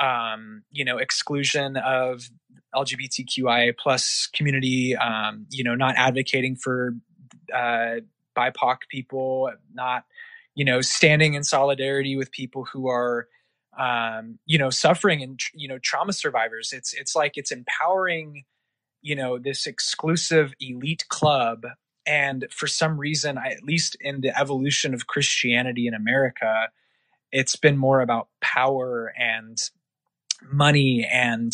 um, 0.00 0.64
you 0.72 0.84
know, 0.84 0.98
exclusion 0.98 1.76
of 1.76 2.28
LGBTQIA 2.74 3.78
plus 3.78 4.28
community. 4.34 4.96
Um, 4.96 5.46
you 5.50 5.62
know, 5.62 5.76
not 5.76 5.94
advocating 5.96 6.56
for 6.56 6.94
uh, 7.54 8.00
BIPOC 8.36 8.78
people, 8.90 9.52
not, 9.72 10.04
you 10.56 10.64
know, 10.64 10.80
standing 10.80 11.34
in 11.34 11.44
solidarity 11.44 12.16
with 12.16 12.30
people 12.32 12.66
who 12.70 12.88
are. 12.88 13.28
Um, 13.78 14.40
you 14.44 14.58
know, 14.58 14.70
suffering 14.70 15.22
and 15.22 15.38
you 15.54 15.68
know, 15.68 15.78
trauma 15.78 16.12
survivors. 16.12 16.72
It's 16.72 16.92
it's 16.92 17.14
like 17.14 17.34
it's 17.36 17.52
empowering 17.52 18.42
you 19.02 19.16
know 19.16 19.38
this 19.38 19.66
exclusive 19.66 20.54
elite 20.60 21.06
club. 21.08 21.66
And 22.06 22.46
for 22.50 22.66
some 22.66 22.98
reason 22.98 23.36
I, 23.36 23.48
at 23.48 23.62
least 23.62 23.96
in 24.00 24.22
the 24.22 24.38
evolution 24.38 24.94
of 24.94 25.06
christianity 25.06 25.86
in 25.86 25.92
america 25.92 26.68
it's 27.30 27.54
been 27.54 27.76
more 27.76 28.00
about 28.00 28.28
power 28.40 29.12
and 29.18 29.58
money 30.50 31.06
and 31.10 31.52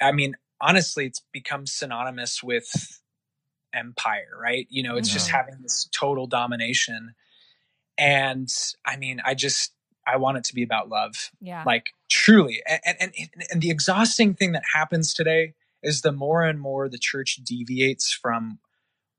i 0.00 0.10
mean 0.10 0.36
honestly 0.60 1.06
it's 1.06 1.22
become 1.32 1.66
synonymous 1.66 2.42
with 2.42 3.00
empire 3.72 4.36
right? 4.40 4.66
You 4.70 4.82
know 4.82 4.96
it's 4.96 5.12
just 5.12 5.28
having 5.28 5.56
this 5.62 5.88
total 5.92 6.26
domination. 6.26 7.14
And 7.98 8.48
i 8.84 8.96
mean 8.96 9.20
i 9.24 9.34
just 9.34 9.72
i 10.06 10.16
want 10.16 10.38
it 10.38 10.44
to 10.44 10.54
be 10.54 10.62
about 10.62 10.88
love. 10.88 11.30
Yeah. 11.40 11.62
Like 11.64 11.86
truly. 12.08 12.62
And, 12.66 12.80
and 12.86 13.12
and 13.16 13.28
and 13.50 13.62
the 13.62 13.70
exhausting 13.70 14.34
thing 14.34 14.52
that 14.52 14.64
happens 14.74 15.14
today 15.14 15.54
is 15.86 16.02
the 16.02 16.12
more 16.12 16.42
and 16.42 16.60
more 16.60 16.88
the 16.88 16.98
church 16.98 17.36
deviates 17.44 18.12
from 18.12 18.58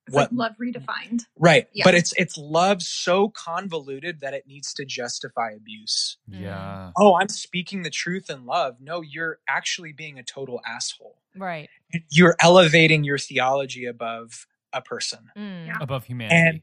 It's 0.08 0.15
what 0.15 0.32
like 0.34 0.51
love 0.51 0.58
redefined. 0.62 1.21
right 1.38 1.67
Yeah. 1.73 1.84
but 1.86 1.95
it's 1.95 2.13
it's 2.17 2.38
love 2.38 2.82
so 2.84 3.30
convoluted 3.30 4.19
that 4.21 4.34
it 4.34 4.45
needs 4.47 4.73
to 4.75 4.86
justify 4.86 5.51
abuse 5.51 6.17
Mm. 6.32 6.41
Yeah. 6.41 6.91
oh 6.97 7.15
i'm 7.19 7.30
speaking 7.30 7.82
the 7.84 7.89
truth 7.89 8.30
in 8.30 8.45
love 8.45 8.77
no 8.80 9.01
you're 9.01 9.39
actually 9.47 9.93
being 9.93 10.17
a 10.19 10.23
total 10.23 10.62
asshole 10.65 11.17
right 11.36 11.69
you're 12.12 12.36
elevating 12.41 13.03
your 13.03 13.17
theology 13.17 13.86
above 13.86 14.45
a 14.73 14.82
person 14.82 15.32
Mm. 15.38 15.67
Yeah. 15.67 15.77
Above 15.82 16.06
humanity. 16.06 16.36
and 16.36 16.62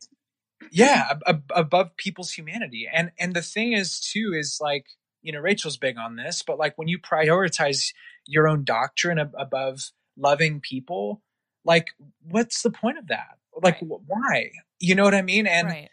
yeah 0.71 1.09
ab- 1.11 1.23
ab- 1.27 1.53
above 1.55 1.97
people's 1.97 2.33
humanity 2.33 2.89
and 2.93 3.11
and 3.19 3.35
the 3.35 3.43
thing 3.43 3.73
is 3.73 4.01
too 4.01 4.33
is 4.35 4.59
like 4.61 4.87
you 5.23 5.33
know 5.33 5.41
rachel's 5.41 5.77
big 5.77 5.97
on 5.99 6.17
this 6.17 6.43
but 6.43 6.59
like 6.59 6.75
when 6.79 6.89
you 6.89 6.99
prioritize 6.99 7.93
your 8.27 8.49
own 8.49 8.65
doctrine 8.65 9.19
ab- 9.19 9.35
above 9.39 9.91
loving 10.17 10.61
people 10.61 11.23
like 11.65 11.89
what's 12.29 12.63
the 12.63 12.71
point 12.71 12.99
of 12.99 13.09
that? 13.09 13.39
Like 13.63 13.81
Right. 13.81 13.89
wh- 13.89 14.09
why? 14.09 14.51
You 14.81 14.95
know 14.95 15.05
what 15.05 15.15
i 15.15 15.23
mean? 15.23 15.47
And 15.47 15.69
right. 15.69 15.89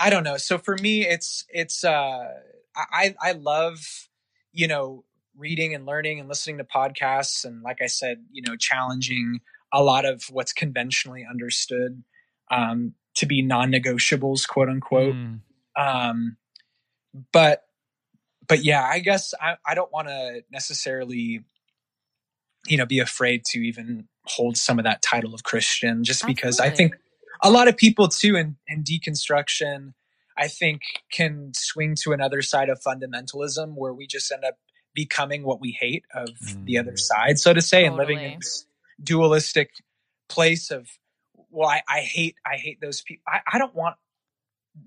I 0.00 0.10
don't 0.10 0.24
know. 0.24 0.36
So 0.36 0.58
for 0.58 0.76
me 0.78 1.06
it's 1.06 1.44
it's 1.48 1.84
uh 1.84 2.24
i 2.76 3.14
i 3.22 3.32
love 3.32 4.08
you 4.52 4.66
know 4.66 5.04
reading 5.36 5.74
and 5.74 5.86
learning 5.86 6.18
and 6.18 6.28
listening 6.28 6.58
to 6.58 6.64
podcasts 6.64 7.44
and 7.44 7.62
like 7.62 7.80
i 7.80 7.86
said 7.86 8.24
you 8.32 8.42
know 8.42 8.56
challenging 8.56 9.40
a 9.72 9.82
lot 9.82 10.04
of 10.04 10.24
what's 10.30 10.52
conventionally 10.52 11.24
understood 11.28 12.02
um 12.50 12.94
to 13.14 13.26
be 13.26 13.42
non-negotiables 13.42 14.46
quote 14.48 14.68
unquote. 14.68 15.14
Mm. 15.14 15.40
um 15.76 16.36
but 17.32 17.62
but 18.48 18.64
yeah 18.64 18.82
i 18.84 18.98
guess 18.98 19.34
i, 19.40 19.56
I 19.66 19.74
don't 19.74 19.92
want 19.92 20.08
to 20.08 20.42
necessarily 20.50 21.44
you 22.66 22.76
know 22.76 22.86
be 22.86 22.98
afraid 22.98 23.44
to 23.44 23.58
even 23.58 24.08
hold 24.26 24.56
some 24.56 24.78
of 24.78 24.84
that 24.84 25.02
title 25.02 25.34
of 25.34 25.42
christian 25.42 26.04
just 26.04 26.26
because 26.26 26.60
i 26.60 26.70
think 26.70 26.94
a 27.42 27.50
lot 27.50 27.68
of 27.68 27.76
people 27.76 28.08
too 28.08 28.36
in, 28.36 28.56
in 28.66 28.82
deconstruction 28.82 29.92
i 30.38 30.48
think 30.48 30.82
can 31.12 31.52
swing 31.54 31.94
to 31.94 32.12
another 32.12 32.42
side 32.42 32.68
of 32.68 32.80
fundamentalism 32.80 33.74
where 33.74 33.92
we 33.92 34.06
just 34.06 34.30
end 34.32 34.44
up 34.44 34.54
becoming 34.94 35.42
what 35.42 35.60
we 35.60 35.76
hate 35.78 36.04
of 36.14 36.30
the 36.64 36.78
other 36.78 36.92
Mm. 36.92 36.98
side 36.98 37.38
so 37.38 37.52
to 37.52 37.60
say 37.60 37.84
and 37.84 37.96
living 37.96 38.22
in 38.22 38.36
this 38.38 38.66
dualistic 39.02 39.70
place 40.28 40.70
of 40.70 40.88
well 41.50 41.68
i, 41.68 41.82
I 41.88 42.00
hate 42.00 42.36
i 42.46 42.56
hate 42.56 42.80
those 42.80 43.02
people 43.02 43.24
I, 43.26 43.40
I 43.54 43.58
don't 43.58 43.74
want 43.74 43.96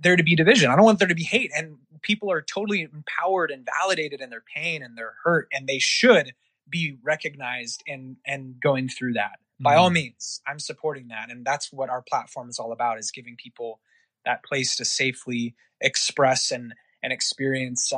there 0.02 0.16
to 0.16 0.24
be 0.24 0.36
division. 0.36 0.70
I 0.70 0.76
don't 0.76 0.86
want 0.86 1.00
there 1.00 1.08
to 1.08 1.16
be 1.16 1.24
hate. 1.24 1.52
And 1.56 1.78
people 2.02 2.32
are 2.32 2.42
totally 2.42 2.82
empowered 2.82 3.52
and 3.52 3.66
validated 3.82 4.22
in 4.22 4.30
their 4.30 4.44
pain 4.54 4.84
and 4.84 4.98
their 4.98 5.14
hurt 5.24 5.48
and 5.54 5.68
they 5.68 5.80
should 5.80 6.34
be 6.70 6.98
recognized 7.04 7.84
and 7.88 8.18
and 8.26 8.60
going 8.62 8.90
through 8.90 9.14
that 9.14 9.40
by 9.60 9.76
all 9.76 9.90
Mhm. 9.90 9.94
means 9.96 10.42
i'm 10.48 10.60
supporting 10.60 11.08
that 11.10 11.30
and 11.32 11.46
that's 11.46 11.72
what 11.74 11.90
our 11.90 12.02
platform 12.02 12.50
is 12.50 12.60
all 12.60 12.72
about 12.72 13.00
is 13.00 13.12
giving 13.12 13.36
people 13.38 13.80
that 14.26 14.44
place 14.44 14.76
to 14.76 14.86
safely 14.86 15.56
express 15.82 16.52
and 16.52 16.74
and 17.04 17.14
experience 17.14 17.92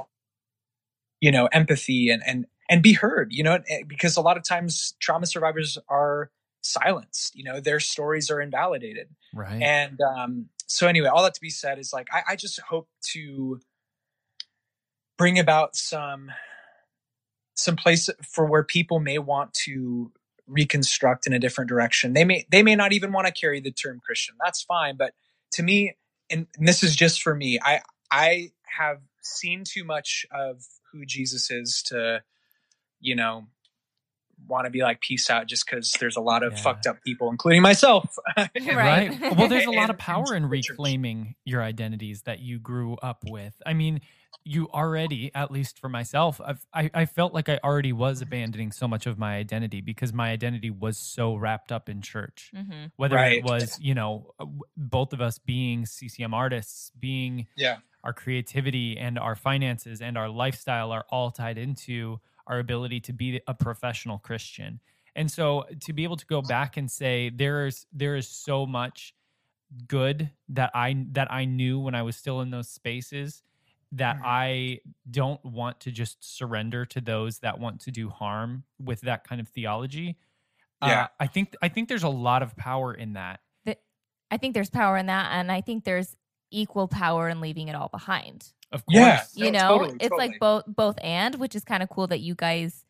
you 1.22 1.32
know 1.32 1.48
empathy 1.52 2.10
and 2.10 2.22
and 2.26 2.46
and 2.70 2.84
be 2.84 2.94
heard 2.94 3.32
you 3.32 3.44
know 3.44 3.60
eh, 3.70 3.84
because 3.88 4.18
a 4.18 4.22
lot 4.22 4.38
of 4.38 4.44
times 4.44 4.96
trauma 5.00 5.26
survivors 5.26 5.78
are 5.90 6.32
silenced 6.62 7.36
you 7.36 7.44
know 7.44 7.60
their 7.60 7.80
stories 7.80 8.30
are 8.30 8.42
invalidated 8.42 9.08
Right. 9.34 9.62
and 9.62 10.00
um 10.02 10.48
so 10.68 10.88
anyway 10.88 11.08
all 11.08 11.24
that 11.24 11.34
to 11.34 11.42
be 11.42 11.50
said 11.50 11.80
is 11.80 11.92
like 11.94 12.08
i, 12.12 12.22
I 12.30 12.36
just 12.36 12.60
hope 12.62 12.88
to 13.14 13.60
bring 15.18 15.40
about 15.40 15.76
some 15.76 16.32
some 17.64 17.76
place 17.76 18.10
for 18.24 18.46
where 18.46 18.64
people 18.64 19.00
may 19.00 19.18
want 19.18 19.54
to 19.54 20.12
reconstruct 20.48 21.28
in 21.28 21.34
a 21.34 21.40
different 21.40 21.70
direction 21.70 22.14
they 22.14 22.26
may 22.26 22.46
they 22.50 22.64
may 22.64 22.76
not 22.76 22.92
even 22.92 23.12
want 23.12 23.28
to 23.28 23.32
carry 23.34 23.60
the 23.62 23.72
term 23.72 24.00
christian 24.04 24.36
that's 24.44 24.64
fine 24.64 24.96
but 24.98 25.14
to 25.52 25.62
me 25.62 25.94
and, 26.32 26.48
and 26.58 26.68
this 26.68 26.82
is 26.84 26.96
just 26.96 27.22
for 27.22 27.36
me 27.36 27.60
i 27.64 27.82
i 28.10 28.50
have 28.78 28.98
seen 29.22 29.64
too 29.64 29.84
much 29.84 30.26
of 30.32 30.64
who 30.92 31.06
jesus 31.06 31.52
is 31.52 31.84
to 31.86 32.24
you 33.00 33.16
know 33.16 33.46
want 34.48 34.66
to 34.66 34.72
be 34.72 34.82
like 34.82 35.02
peace 35.02 35.30
out 35.30 35.46
just 35.48 35.66
because 35.70 35.92
there's 36.00 36.16
a 36.16 36.22
lot 36.22 36.44
of 36.44 36.54
Yeah. 36.54 36.60
fucked 36.62 36.88
up 36.88 37.04
people, 37.06 37.30
including 37.30 37.62
myself. 37.62 38.16
Right. 38.66 39.20
Well, 39.38 39.50
there's 39.50 39.66
a 39.66 39.70
lot 39.80 39.82
And- 39.82 39.90
of 39.90 39.98
power 39.98 40.34
in 40.34 40.44
and 40.44 40.52
the 40.52 40.62
church. 40.62 40.70
reclaiming 40.70 41.36
your 41.44 41.62
identities 41.62 42.22
that 42.22 42.40
you 42.40 42.58
grew 42.58 42.94
up 43.04 43.26
with. 43.28 43.54
I 43.66 43.74
mean, 43.74 44.00
you 44.44 44.68
already, 44.70 45.32
at 45.36 45.52
least 45.52 45.80
for 45.80 45.90
myself, 45.90 46.40
I've, 46.44 46.66
I, 46.74 46.90
I 46.94 47.06
felt 47.06 47.34
like 47.34 47.50
I 47.50 47.60
already 47.64 47.94
was 47.94 48.22
abandoning 48.22 48.72
so 48.72 48.88
much 48.88 49.06
of 49.06 49.18
my 49.18 49.36
identity 49.36 49.82
because 49.82 50.14
my 50.14 50.32
identity 50.32 50.70
was 50.70 50.98
so 50.98 51.36
wrapped 51.36 51.72
up 51.72 51.90
in 51.90 52.02
church. 52.02 52.54
hmm 52.54 52.86
Whether 52.96 53.16
Right. 53.16 53.34
it 53.34 53.44
was, 53.44 53.78
you 53.80 53.94
know, 53.94 54.32
uh, 54.40 54.46
both 54.78 55.14
of 55.14 55.22
us 55.22 55.40
being 55.40 55.86
CCM 55.86 56.34
artists, 56.34 56.92
being 56.98 57.48
yeah. 57.56 57.80
our 58.04 58.14
creativity 58.14 58.98
and 58.98 59.20
our 59.20 59.36
finances 59.36 60.02
and 60.02 60.18
our 60.18 60.30
lifestyle 60.30 60.92
are 60.92 61.06
all 61.10 61.32
tied 61.32 61.58
into 61.58 62.20
our 62.48 62.60
ability 62.60 63.00
to 63.02 63.14
be 63.14 63.42
a 63.48 63.54
professional 63.54 64.18
Christian. 64.20 64.80
And 65.16 65.30
so 65.30 65.66
to 65.82 65.94
be 65.94 66.04
able 66.04 66.18
to 66.18 66.26
go 66.26 66.42
back 66.42 66.78
and 66.78 66.90
say 66.90 67.30
there's 67.30 67.86
there 67.92 68.16
is 68.16 68.28
so 68.28 68.66
much 68.66 69.14
good 69.88 70.32
that 70.50 70.72
I 70.74 71.06
that 71.12 71.32
I 71.32 71.46
knew 71.46 71.80
when 71.80 71.96
I 71.96 72.02
was 72.04 72.16
still 72.16 72.42
in 72.42 72.50
those 72.52 72.70
spaces 72.70 73.44
that 73.94 74.18
Mhm. 74.18 74.22
I 74.26 74.80
don't 75.10 75.44
want 75.44 75.80
to 75.82 75.92
just 75.92 76.24
surrender 76.38 76.86
to 76.88 77.02
those 77.02 77.40
that 77.40 77.60
want 77.60 77.82
to 77.82 77.92
do 77.92 78.10
harm 78.10 78.64
with 78.80 79.02
that 79.02 79.24
kind 79.24 79.42
of 79.42 79.48
theology. 79.50 80.18
Yeah. 80.82 81.04
Uh, 81.04 81.08
I 81.20 81.28
think 81.28 81.56
I 81.62 81.70
think 81.70 81.90
there's 81.90 82.04
a 82.04 82.10
lot 82.10 82.42
of 82.44 82.56
power 82.56 82.94
in 82.94 83.14
that. 83.14 83.40
I 84.32 84.38
think 84.38 84.54
there's 84.54 84.70
power 84.70 84.96
in 84.96 85.08
that, 85.08 85.32
and 85.32 85.52
I 85.52 85.62
think 85.62 85.86
there's 85.86 86.16
equal 86.52 86.88
power 86.88 87.30
in 87.30 87.42
leaving 87.42 87.68
it 87.68 87.74
all 87.76 87.88
behind. 87.90 88.54
Of 88.72 88.86
course. 88.86 88.96
Yeah. 88.96 89.24
you 89.34 89.50
No, 89.52 89.60
know 89.60 89.68
totally, 89.80 89.98
it's 90.00 90.10
totally. 90.10 90.28
like 90.30 90.40
both 90.40 90.64
both 90.68 91.00
and 91.02 91.34
which 91.36 91.56
is 91.56 91.64
kind 91.64 91.82
of 91.82 91.90
cool 91.90 92.06
that 92.08 92.20
you 92.20 92.36
guys 92.36 92.86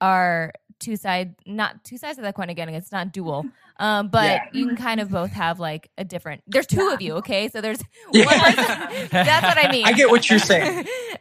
are 0.00 0.52
two 0.78 0.96
side 0.96 1.34
not 1.46 1.82
two 1.84 1.96
sides 1.98 2.18
of 2.18 2.24
that 2.24 2.34
coin 2.34 2.48
again 2.50 2.68
it's 2.68 2.92
not 2.92 3.12
dual 3.12 3.44
um 3.78 4.08
but 4.08 4.24
Yeah. 4.24 4.44
you 4.52 4.66
can 4.66 4.76
kind 4.76 5.00
of 5.00 5.10
both 5.10 5.30
have 5.32 5.58
like 5.60 5.90
a 5.98 6.04
different 6.04 6.42
there's 6.46 6.66
two 6.66 6.88
of 6.90 7.00
you 7.00 7.14
okay 7.14 7.48
so 7.48 7.60
there's 7.60 7.78
Yeah. 8.12 8.26
one 8.26 8.38
person 8.40 9.08
that's 9.10 9.42
what 9.46 9.64
i 9.64 9.70
mean 9.72 9.86
I 9.86 9.92
get 9.92 10.10
what 10.10 10.28
you're 10.28 10.38
saying. 10.38 10.78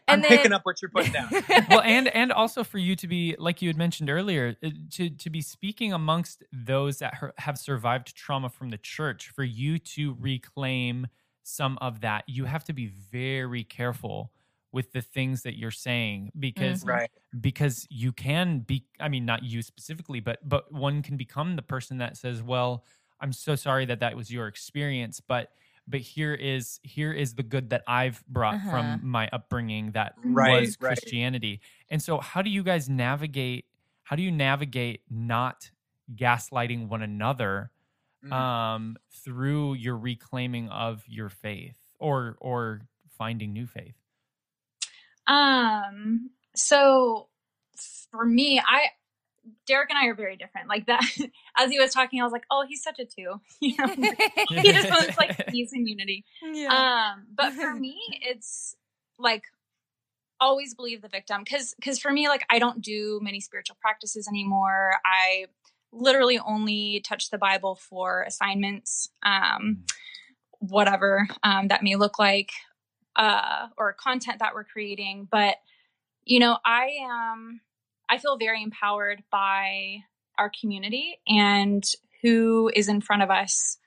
I'm 0.07 0.15
and 0.15 0.23
then 0.23 0.29
picking 0.29 0.53
up 0.53 0.61
what 0.63 0.81
you're 0.81 0.89
putting 0.91 1.11
down. 1.13 1.29
well 1.69 1.81
and 1.81 2.07
and 2.09 2.31
also 2.31 2.63
for 2.63 2.77
you 2.77 2.95
to 2.97 3.07
be 3.07 3.35
like 3.39 3.61
you 3.61 3.69
had 3.69 3.77
mentioned 3.77 4.09
earlier 4.09 4.55
uh, 4.63 4.69
to 4.91 5.09
to 5.09 5.29
be 5.29 5.41
speaking 5.41 5.93
amongst 5.93 6.43
those 6.51 6.99
that 6.99 7.13
have 7.37 7.57
survived 7.57 8.15
trauma 8.15 8.49
from 8.49 8.69
the 8.69 8.77
church 8.77 9.29
for 9.35 9.43
you 9.43 9.79
to 9.79 10.15
reclaim 10.19 11.07
some 11.43 11.77
of 11.81 12.01
that 12.01 12.23
you 12.27 12.45
have 12.45 12.63
to 12.65 12.73
be 12.73 12.87
very 13.11 13.63
careful 13.63 14.31
with 14.75 14.91
the 14.91 15.01
things 15.01 15.41
that 15.43 15.57
you're 15.57 15.71
saying 15.71 16.31
because 16.39 16.83
Mhm. 16.83 16.88
Right. 16.89 17.11
because 17.41 17.88
you 17.89 18.11
can 18.13 18.59
be 18.59 18.85
i 18.99 19.07
mean 19.09 19.25
not 19.25 19.43
you 19.43 19.61
specifically 19.61 20.19
but 20.21 20.38
but 20.47 20.71
one 20.71 21.01
can 21.01 21.17
become 21.17 21.55
the 21.55 21.61
person 21.75 21.97
that 21.99 22.17
says 22.17 22.43
well 22.43 22.85
i'm 23.21 23.33
so 23.33 23.55
sorry 23.55 23.85
that 23.85 23.99
that 24.01 24.15
was 24.15 24.31
your 24.31 24.47
experience 24.47 25.19
but 25.19 25.49
but 25.88 26.01
here 26.01 26.33
is 26.33 26.79
here 26.83 27.11
is 27.13 27.35
the 27.35 27.43
good 27.43 27.69
that 27.71 27.83
i've 27.88 28.23
brought 28.27 28.55
Uh-huh. 28.55 28.69
from 28.71 28.99
my 29.03 29.27
upbringing 29.33 29.91
that 29.93 30.13
Right, 30.23 30.67
was 30.67 30.77
right. 30.79 30.89
christianity 30.89 31.61
and 31.89 32.01
so 32.01 32.19
how 32.19 32.41
do 32.41 32.49
you 32.49 32.63
guys 32.63 32.88
navigate 32.89 33.65
how 34.03 34.15
do 34.15 34.23
you 34.23 34.31
navigate 34.31 35.01
not 35.09 35.69
gaslighting 36.15 36.88
one 36.88 37.01
another 37.01 37.71
Mhm. 38.23 38.31
um 38.31 38.97
through 39.11 39.73
your 39.75 39.97
reclaiming 39.97 40.69
of 40.69 41.03
your 41.07 41.29
faith 41.29 41.77
or 41.99 42.38
or 42.41 42.81
finding 43.17 43.53
new 43.53 43.67
faith 43.67 43.95
Um, 45.27 46.31
so 46.55 47.27
for 48.11 48.25
me, 48.25 48.59
I 48.59 48.88
Derek 49.67 49.89
and 49.89 49.99
I 49.99 50.07
are 50.07 50.15
very 50.15 50.38
different. 50.38 50.69
Like 50.69 50.88
that 50.88 51.03
as 51.57 51.69
he 51.69 51.79
was 51.79 51.93
talking, 51.93 52.21
I 52.21 52.23
was 52.23 52.33
like, 52.33 52.45
oh, 52.49 52.65
he's 52.67 52.83
such 52.83 52.99
a 52.99 53.05
two. 53.05 53.41
You 53.61 53.75
know, 53.77 53.88
he 54.61 54.71
just 54.71 54.89
wants 54.89 55.17
like 55.17 55.47
peace 55.47 55.71
and 55.73 55.88
unity. 55.88 56.25
Um, 56.69 57.25
but 57.33 57.53
for 57.53 57.73
me, 57.73 57.97
it's 58.21 58.75
like 59.17 59.43
always 60.39 60.73
believe 60.73 61.01
the 61.01 61.07
victim 61.07 61.41
because 61.43 61.73
because 61.75 61.99
for 61.99 62.11
me, 62.11 62.27
like 62.27 62.45
I 62.49 62.59
don't 62.59 62.81
do 62.81 63.19
many 63.21 63.39
spiritual 63.39 63.77
practices 63.81 64.27
anymore. 64.27 64.95
I 65.05 65.45
literally 65.91 66.39
only 66.39 67.01
touch 67.07 67.29
the 67.29 67.38
Bible 67.38 67.75
for 67.75 68.23
assignments, 68.23 69.09
um, 69.23 69.85
whatever 70.59 71.27
um, 71.43 71.69
that 71.69 71.83
may 71.83 71.95
look 71.95 72.19
like, 72.19 72.51
uh, 73.15 73.67
or 73.78 73.93
content 73.93 74.39
that 74.39 74.54
we're 74.54 74.63
creating. 74.63 75.28
But 75.30 75.56
you 76.23 76.39
know, 76.39 76.58
I 76.65 76.89
am. 77.01 77.62
I 78.08 78.19
feel 78.19 78.38
very 78.38 78.62
empowered 78.62 79.23
by 79.32 79.99
our 80.38 80.51
community 80.62 81.17
and 81.28 81.84
who 82.21 82.71
is 82.75 82.88
in 82.88 83.01
front 83.01 83.23
of 83.23 83.32
us 83.32 83.78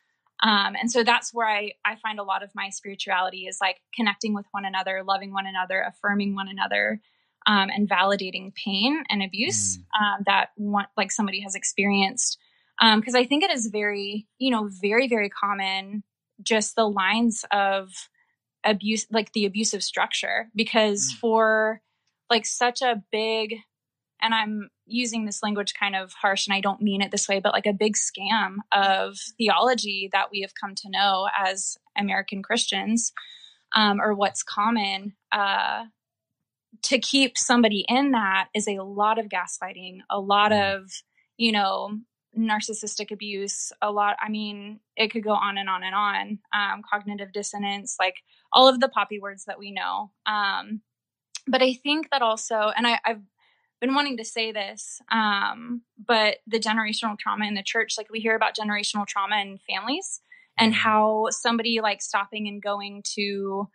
um, 0.41 0.77
and 0.81 0.91
so 0.91 1.03
that's 1.03 1.35
where 1.35 1.49
I, 1.49 1.73
I 1.85 1.97
find 1.97 2.21
a 2.21 2.23
lot 2.23 2.43
of 2.43 2.51
my 2.55 2.71
spirituality 2.71 3.47
is 3.47 3.59
like 3.61 3.79
connecting 3.95 4.35
with 4.35 4.47
one 4.53 4.65
another, 4.65 5.03
loving 5.07 5.33
one 5.33 5.47
another, 5.47 5.85
affirming 5.89 6.35
one 6.35 6.49
another, 6.49 7.01
um, 7.47 7.71
and 7.71 7.89
validating 7.89 8.55
pain 8.55 9.03
and 9.09 9.23
abuse 9.23 9.79
um, 9.99 10.23
that 10.27 10.51
one, 10.57 10.87
like 10.97 11.11
somebody 11.11 11.41
has 11.41 11.55
experienced. 11.55 12.39
Because 12.81 13.17
I 13.17 13.25
think 13.25 13.43
it 13.43 13.51
is 13.51 13.71
very, 13.73 14.29
you 14.39 14.53
know, 14.53 14.71
very, 14.81 15.09
very 15.09 15.29
common, 15.29 16.05
just 16.41 16.77
the 16.77 16.89
lines 16.89 17.45
of 17.51 17.91
abuse, 18.65 19.07
like 19.11 19.33
the 19.33 19.47
abusive 19.47 19.83
structure. 19.83 20.51
Because 20.55 21.13
Mm. 21.13 21.19
for 21.21 21.83
like 22.31 22.47
such 22.47 22.83
a 22.83 23.03
big, 23.11 23.57
and 24.21 24.35
I'm 24.35 24.71
using 24.87 25.25
this 25.25 25.43
language 25.43 25.75
kind 25.75 25.95
of 25.97 26.13
harsh 26.13 26.47
and 26.47 26.55
I 26.55 26.61
don't 26.61 26.83
mean 26.83 27.01
it 27.03 27.11
this 27.11 27.29
way, 27.29 27.41
but 27.41 27.53
like 27.53 27.67
a 27.67 27.73
big 27.73 27.95
scam 27.97 28.57
of 28.73 29.17
theology 29.39 30.09
that 30.13 30.31
we 30.31 30.41
have 30.41 30.53
come 30.61 30.75
to 30.75 30.91
know 30.91 31.29
as 31.39 31.77
American 31.97 32.43
Christians, 32.43 33.13
um, 33.75 34.01
or 34.01 34.15
what's 34.15 34.43
common, 34.43 35.15
uh, 35.31 35.85
to 36.83 36.99
keep 36.99 37.37
somebody 37.39 37.85
in 37.89 38.13
that 38.13 38.49
is 38.55 38.69
a 38.69 38.83
lot 38.83 39.19
of 39.19 39.27
gaslighting, 39.27 40.01
a 40.11 40.21
lot 40.21 40.53
Mm. 40.53 40.75
of, 40.77 40.91
you 41.37 41.53
know, 41.53 41.99
narcissistic 42.37 43.11
abuse, 43.11 43.73
a 43.81 43.91
lot, 43.91 44.17
I 44.21 44.29
mean, 44.29 44.81
it 44.97 45.11
could 45.11 45.25
go 45.25 45.33
on 45.33 45.59
and 45.59 45.69
on 45.69 45.83
and 45.83 45.95
on, 45.95 46.39
um, 46.55 46.83
cognitive 46.89 47.33
dissonance, 47.33 47.97
like 47.99 48.17
all 48.53 48.69
of 48.69 48.81
the 48.81 48.89
poppy 48.89 49.19
words 49.19 49.45
that 49.47 49.59
we 49.59 49.71
know. 49.71 50.11
Um, 50.27 50.83
but 51.47 51.63
I 51.63 51.75
think 51.75 52.11
that 52.11 52.23
also, 52.23 52.71
and 52.77 52.87
I, 52.87 53.01
I've 53.05 53.23
been 53.81 53.95
wanting 53.95 54.17
to 54.19 54.25
say 54.25 54.53
this, 54.53 55.01
um, 55.11 55.83
but 56.07 56.39
the 56.47 56.59
generational 56.59 57.19
trauma 57.19 57.47
in 57.47 57.55
the 57.55 57.63
church, 57.63 57.95
like 57.97 58.11
we 58.11 58.21
hear 58.21 58.37
about 58.37 58.57
generational 58.57 59.07
trauma 59.07 59.37
in 59.41 59.59
families 59.69 60.21
and 60.59 60.75
how 60.75 61.29
somebody 61.31 61.81
like 61.81 62.03
stopping 62.03 62.49
and 62.49 62.61
going 62.61 63.03
to, 63.15 63.69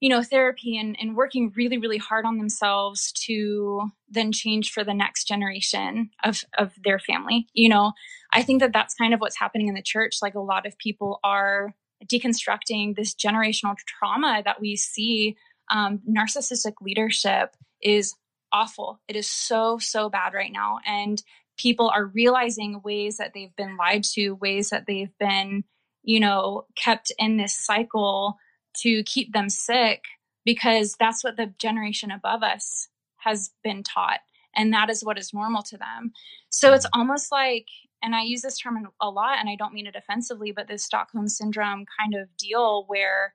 you 0.00 0.08
know, 0.08 0.22
therapy 0.22 0.76
and, 0.76 0.96
and 1.00 1.16
working 1.16 1.52
really, 1.56 1.78
really 1.78 1.98
hard 1.98 2.24
on 2.24 2.38
themselves 2.38 3.12
to 3.12 3.90
then 4.08 4.30
change 4.30 4.70
for 4.70 4.84
the 4.84 4.94
next 4.94 5.24
generation 5.24 6.10
of, 6.22 6.42
of 6.56 6.72
their 6.84 6.98
family. 6.98 7.48
You 7.52 7.68
know, 7.68 7.92
I 8.32 8.42
think 8.42 8.60
that 8.60 8.72
that's 8.72 8.94
kind 8.94 9.12
of 9.12 9.20
what's 9.20 9.38
happening 9.38 9.68
in 9.68 9.74
the 9.74 9.82
church. 9.82 10.18
Like 10.22 10.34
a 10.34 10.40
lot 10.40 10.66
of 10.66 10.78
people 10.78 11.18
are 11.24 11.74
deconstructing 12.06 12.94
this 12.94 13.14
generational 13.14 13.76
trauma 13.86 14.42
that 14.44 14.60
we 14.60 14.76
see. 14.76 15.36
Um, 15.70 16.00
narcissistic 16.08 16.74
leadership 16.80 17.54
is 17.82 18.14
awful. 18.52 19.00
It 19.08 19.16
is 19.16 19.28
so, 19.28 19.78
so 19.78 20.08
bad 20.08 20.32
right 20.32 20.52
now. 20.52 20.78
And 20.86 21.20
people 21.58 21.90
are 21.90 22.06
realizing 22.06 22.80
ways 22.84 23.16
that 23.16 23.32
they've 23.34 23.54
been 23.56 23.76
lied 23.76 24.04
to, 24.04 24.32
ways 24.32 24.70
that 24.70 24.84
they've 24.86 25.12
been, 25.18 25.64
you 26.04 26.20
know, 26.20 26.66
kept 26.76 27.12
in 27.18 27.36
this 27.36 27.56
cycle 27.56 28.36
to 28.82 29.02
keep 29.04 29.32
them 29.32 29.48
sick 29.48 30.04
because 30.44 30.96
that's 30.98 31.22
what 31.22 31.36
the 31.36 31.52
generation 31.58 32.10
above 32.10 32.42
us 32.42 32.88
has 33.18 33.50
been 33.62 33.82
taught. 33.82 34.20
And 34.56 34.72
that 34.72 34.90
is 34.90 35.04
what 35.04 35.18
is 35.18 35.34
normal 35.34 35.62
to 35.64 35.76
them. 35.76 36.12
So 36.50 36.72
it's 36.72 36.86
mm. 36.86 36.90
almost 36.94 37.30
like, 37.30 37.66
and 38.02 38.14
I 38.14 38.22
use 38.22 38.42
this 38.42 38.58
term 38.58 38.88
a 39.00 39.10
lot 39.10 39.38
and 39.38 39.48
I 39.48 39.56
don't 39.56 39.74
mean 39.74 39.86
it 39.86 39.96
offensively, 39.96 40.52
but 40.52 40.68
this 40.68 40.84
Stockholm 40.84 41.28
syndrome 41.28 41.84
kind 41.98 42.14
of 42.14 42.28
deal 42.36 42.84
where, 42.86 43.34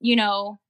you 0.00 0.16
know, 0.16 0.60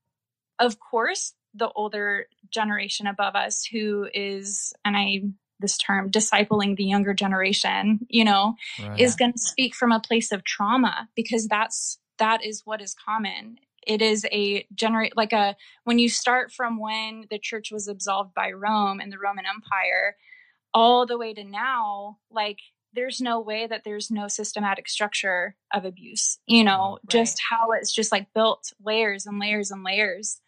of 0.59 0.79
course, 0.79 1.33
the 1.55 1.71
older 1.71 2.27
generation 2.51 3.07
above 3.07 3.35
us 3.35 3.65
who 3.65 4.09
is, 4.15 4.73
and 4.85 4.97
I, 4.97 5.23
this 5.61 5.77
term, 5.77 6.11
discipling 6.11 6.77
the 6.77 6.85
younger 6.85 7.15
generation, 7.15 8.01
you 8.09 8.25
know, 8.25 8.55
Right. 8.81 9.01
is 9.01 9.17
going 9.17 9.33
to 9.33 9.39
speak 9.39 9.75
from 9.75 9.93
a 9.93 10.01
place 10.01 10.33
of 10.33 10.45
trauma 10.45 11.09
because 11.15 11.49
that's, 11.49 11.99
that 12.19 12.45
is 12.45 12.63
what 12.65 12.81
is 12.81 12.95
common. 12.95 13.59
It 13.87 14.03
is 14.03 14.27
a 14.33 14.67
generate, 14.75 15.17
like 15.17 15.33
a, 15.33 15.57
when 15.85 15.99
you 15.99 16.09
start 16.09 16.53
from 16.53 16.79
when 16.79 17.27
the 17.31 17.39
church 17.39 17.71
was 17.73 17.89
absolved 17.89 18.35
by 18.35 18.53
Rome 18.53 19.01
and 19.01 19.13
the 19.13 19.19
Roman 19.19 19.45
Empire, 19.47 20.17
all 20.75 21.07
the 21.07 21.19
way 21.19 21.35
to 21.35 21.45
now, 21.45 22.19
like, 22.31 22.59
there's 22.95 23.21
no 23.21 23.41
way 23.41 23.67
that 23.67 23.83
there's 23.85 24.11
no 24.11 24.29
systematic 24.29 24.89
structure 24.89 25.57
of 25.73 25.85
abuse, 25.85 26.39
you 26.47 26.63
know, 26.63 26.99
Right. 27.05 27.09
just 27.11 27.41
how 27.51 27.73
it's 27.73 27.93
just 27.93 28.13
like 28.13 28.33
built 28.35 28.73
layers 28.85 29.25
and 29.27 29.39
layers 29.39 29.71
and 29.71 29.83
layers. 29.83 30.41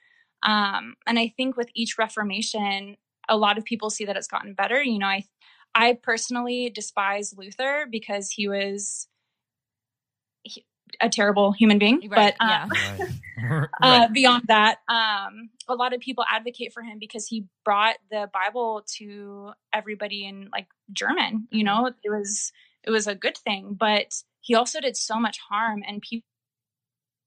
Um, 0.42 0.94
and 1.06 1.18
I 1.18 1.32
think 1.36 1.56
with 1.56 1.70
each 1.74 1.96
reformation, 1.96 2.96
a 3.30 3.36
lot 3.38 3.56
of 3.56 3.64
people 3.64 3.88
see 3.88 4.04
that 4.04 4.16
it's 4.16 4.26
gotten 4.28 4.52
better. 4.52 4.82
You 4.82 4.98
know, 4.98 5.06
I 5.06 5.24
I 5.74 5.94
personally 5.94 6.70
despise 6.70 7.34
Luther 7.36 7.86
because 7.90 8.30
he 8.30 8.46
was 8.46 9.08
a 11.00 11.08
terrible 11.08 11.52
human 11.52 11.78
being. 11.78 12.08
Right, 12.08 12.34
but 12.38 12.44
um, 12.44 12.70
yeah. 12.98 13.06
right. 13.50 13.68
uh, 13.82 14.08
beyond 14.08 14.44
that, 14.48 14.78
um, 14.88 15.50
a 15.68 15.74
lot 15.74 15.92
of 15.92 16.00
people 16.00 16.24
advocate 16.30 16.72
for 16.72 16.82
him 16.82 16.98
because 16.98 17.26
he 17.26 17.46
brought 17.64 17.96
the 18.10 18.30
Bible 18.32 18.84
to 18.98 19.52
everybody 19.72 20.26
in 20.26 20.48
like 20.52 20.66
German. 20.92 21.48
You 21.50 21.64
mm-hmm. 21.64 21.66
know, 21.66 21.90
it 22.02 22.10
was 22.10 22.52
it 22.84 22.90
was 22.90 23.06
a 23.06 23.14
good 23.14 23.36
thing, 23.36 23.76
but 23.78 24.14
he 24.40 24.54
also 24.54 24.80
did 24.80 24.96
so 24.96 25.18
much 25.18 25.38
harm, 25.48 25.82
and 25.86 26.02
people 26.02 26.26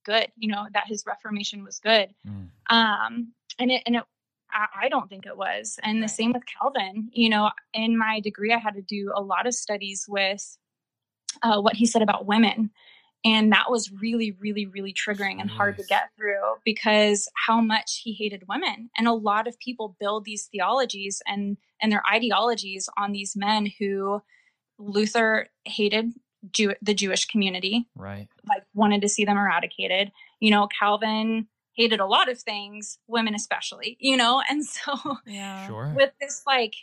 good. 0.06 0.28
You 0.38 0.52
know 0.52 0.66
that 0.74 0.88
his 0.88 1.04
Reformation 1.06 1.64
was 1.64 1.80
good, 1.80 2.14
mm. 2.28 2.50
um, 2.70 3.34
and 3.60 3.72
it 3.72 3.84
and 3.86 3.98
it. 3.98 4.04
I, 4.50 4.88
don't 4.88 5.10
think 5.10 5.26
it 5.26 5.38
was. 5.38 5.78
And 5.84 6.00
right. 6.00 6.08
the 6.08 6.14
same 6.14 6.32
with 6.32 6.44
Calvin. 6.46 7.10
You 7.12 7.30
know, 7.30 7.52
in 7.74 7.98
my 7.98 8.22
degree, 8.22 8.54
I 8.54 8.58
had 8.58 8.76
to 8.76 8.82
do 8.82 9.12
a 9.14 9.22
lot 9.22 9.46
of 9.46 9.54
studies 9.54 10.06
with 10.08 10.58
uh, 11.44 11.60
what 11.60 11.76
he 11.76 11.86
said 11.86 12.02
about 12.02 12.26
women 12.26 12.72
and 13.26 13.52
that 13.52 13.70
was 13.70 13.92
really, 13.92 14.32
really, 14.40 14.66
really 14.66 14.94
triggering 14.94 15.42
and 15.42 15.50
hard 15.50 15.78
to 15.78 15.84
get 15.84 16.10
through 16.16 16.56
because 16.64 17.28
how 17.48 17.60
much 17.60 18.02
he 18.04 18.14
hated 18.14 18.44
women. 18.48 18.90
And 18.98 19.08
a 19.08 19.14
lot 19.14 19.48
of 19.48 19.60
people 19.60 19.96
build 20.00 20.26
these 20.26 20.46
theologies 20.46 21.22
and, 21.26 21.58
and 21.82 21.92
their 21.92 22.04
ideologies 22.12 22.88
on 22.98 23.12
these 23.12 23.36
men 23.36 23.72
who 23.80 24.22
Luther 24.78 25.48
hated 25.66 26.14
Jew- 26.52 26.76
the 26.82 26.94
Jewish 26.94 27.26
community. 27.26 27.88
Right. 27.96 28.28
Like 28.48 28.64
wanted 28.74 29.02
to 29.02 29.10
see 29.10 29.26
them 29.26 29.38
eradicated. 29.38 30.12
You 30.40 30.52
know, 30.52 30.68
Calvin 30.80 31.48
hated 31.74 32.00
a 32.00 32.06
lot 32.06 32.30
of 32.30 32.40
things, 32.40 32.98
women 33.08 33.36
especially, 33.36 33.98
you 34.00 34.16
know? 34.16 34.42
And 34.50 34.66
so 34.66 35.18
yeah. 35.26 35.68
sure. 35.68 35.94
with 35.96 36.12
this, 36.22 36.44
like, 36.46 36.76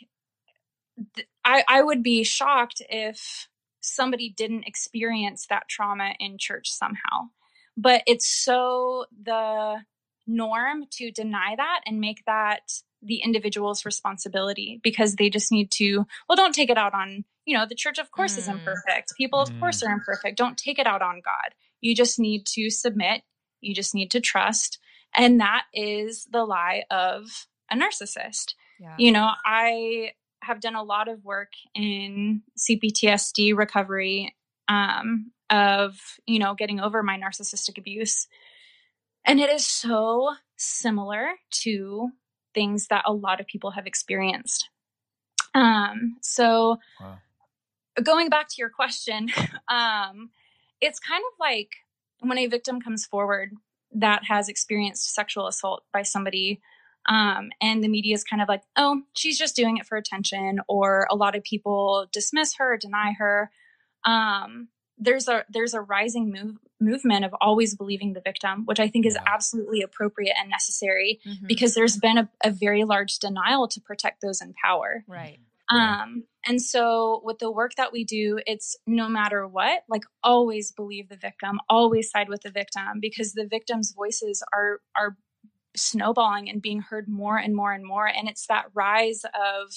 th- 1.15 1.27
I, 1.43 1.63
I 1.67 1.81
would 1.81 2.03
be 2.03 2.23
shocked 2.23 2.81
if 2.89 3.47
somebody 3.85 4.33
didn't 4.35 4.67
experience 4.67 5.47
that 5.47 5.67
trauma 5.69 6.13
in 6.19 6.37
church 6.37 6.69
somehow. 6.71 7.29
But 7.77 8.03
it's 8.07 8.27
so 8.27 9.05
the 9.23 9.77
norm 10.27 10.85
to 10.91 11.11
deny 11.11 11.55
that 11.55 11.81
and 11.85 11.99
make 11.99 12.23
that 12.25 12.61
the 13.01 13.17
individual's 13.17 13.85
responsibility 13.85 14.79
because 14.83 15.15
they 15.15 15.29
just 15.29 15.51
need 15.51 15.71
to, 15.71 16.05
well, 16.27 16.35
don't 16.35 16.55
take 16.55 16.69
it 16.69 16.77
out 16.77 16.93
on, 16.93 17.23
you 17.45 17.55
know, 17.55 17.65
the 17.67 17.75
church, 17.75 17.99
of 17.99 18.11
course, 18.11 18.35
mm. 18.35 18.39
is 18.39 18.47
imperfect. 18.47 19.13
People, 19.17 19.39
of 19.39 19.49
mm. 19.49 19.59
course, 19.59 19.83
are 19.83 19.91
imperfect. 19.91 20.37
Don't 20.37 20.57
take 20.57 20.79
it 20.79 20.87
out 20.87 21.01
on 21.01 21.21
God. 21.23 21.53
You 21.81 21.95
just 21.95 22.19
need 22.19 22.45
to 22.47 22.69
submit. 22.69 23.21
You 23.61 23.75
just 23.75 23.93
need 23.93 24.11
to 24.11 24.19
trust. 24.19 24.79
And 25.13 25.39
that 25.39 25.65
is 25.73 26.27
the 26.31 26.43
lie 26.43 26.83
of 26.89 27.47
a 27.69 27.75
narcissist. 27.75 28.55
Yeah. 28.79 28.95
You 28.97 29.11
know, 29.11 29.31
I 29.45 30.11
have 30.45 30.59
done 30.59 30.75
a 30.75 30.83
lot 30.83 31.07
of 31.07 31.23
work 31.23 31.51
in 31.73 32.41
CPTSD 32.57 33.55
recovery 33.55 34.35
um, 34.67 35.31
of, 35.49 35.99
you 36.25 36.39
know, 36.39 36.53
getting 36.53 36.79
over 36.79 37.03
my 37.03 37.17
narcissistic 37.17 37.77
abuse. 37.77 38.27
And 39.25 39.39
it 39.39 39.49
is 39.49 39.65
so 39.65 40.33
similar 40.57 41.29
to 41.63 42.09
things 42.53 42.87
that 42.87 43.03
a 43.05 43.13
lot 43.13 43.39
of 43.39 43.47
people 43.47 43.71
have 43.71 43.87
experienced. 43.87 44.69
Um, 45.53 46.17
so, 46.21 46.77
wow. 47.01 47.17
going 48.03 48.29
back 48.29 48.47
to 48.49 48.55
your 48.57 48.69
question, 48.69 49.29
um, 49.67 50.29
it's 50.81 50.99
kind 50.99 51.23
of 51.31 51.39
like 51.39 51.69
when 52.19 52.37
a 52.37 52.47
victim 52.47 52.81
comes 52.81 53.05
forward 53.05 53.51
that 53.93 54.23
has 54.25 54.49
experienced 54.49 55.13
sexual 55.13 55.47
assault 55.47 55.83
by 55.93 56.03
somebody 56.03 56.61
um, 57.07 57.49
and 57.61 57.83
the 57.83 57.87
media 57.87 58.15
is 58.15 58.23
kind 58.23 58.41
of 58.41 58.47
like, 58.47 58.63
oh, 58.75 59.01
she's 59.13 59.37
just 59.37 59.55
doing 59.55 59.77
it 59.77 59.85
for 59.85 59.97
attention, 59.97 60.59
or 60.67 61.07
a 61.09 61.15
lot 61.15 61.35
of 61.35 61.43
people 61.43 62.07
dismiss 62.11 62.55
her, 62.55 62.77
deny 62.77 63.13
her. 63.17 63.51
Um, 64.05 64.69
there's 64.97 65.27
a 65.27 65.43
there's 65.49 65.73
a 65.73 65.81
rising 65.81 66.31
move, 66.31 66.57
movement 66.79 67.25
of 67.25 67.35
always 67.41 67.75
believing 67.75 68.13
the 68.13 68.21
victim, 68.21 68.65
which 68.65 68.79
I 68.79 68.87
think 68.87 69.05
is 69.05 69.15
yeah. 69.15 69.33
absolutely 69.33 69.81
appropriate 69.81 70.35
and 70.39 70.49
necessary 70.49 71.19
mm-hmm. 71.25 71.47
because 71.47 71.73
there's 71.73 71.97
been 71.97 72.17
a, 72.17 72.29
a, 72.43 72.51
very 72.51 72.85
large 72.85 73.19
denial 73.19 73.67
to 73.69 73.81
protect 73.81 74.21
those 74.21 74.41
in 74.41 74.53
power. 74.63 75.03
Right. 75.07 75.39
Um, 75.69 76.23
and 76.45 76.61
so 76.61 77.21
with 77.23 77.39
the 77.39 77.51
work 77.51 77.75
that 77.75 77.91
we 77.91 78.03
do, 78.03 78.39
it's 78.45 78.77
no 78.85 79.09
matter 79.09 79.47
what, 79.47 79.81
like 79.89 80.03
always 80.23 80.71
believe 80.71 81.09
the 81.09 81.17
victim, 81.17 81.59
always 81.67 82.11
side 82.11 82.29
with 82.29 82.41
the 82.41 82.51
victim 82.51 82.99
because 83.01 83.33
the 83.33 83.47
victim's 83.47 83.91
voices 83.91 84.43
are 84.53 84.79
are 84.95 85.17
snowballing 85.75 86.49
and 86.49 86.61
being 86.61 86.81
heard 86.81 87.07
more 87.07 87.37
and 87.37 87.55
more 87.55 87.73
and 87.73 87.85
more. 87.85 88.07
And 88.07 88.27
it's 88.27 88.47
that 88.47 88.65
rise 88.73 89.21
of 89.25 89.73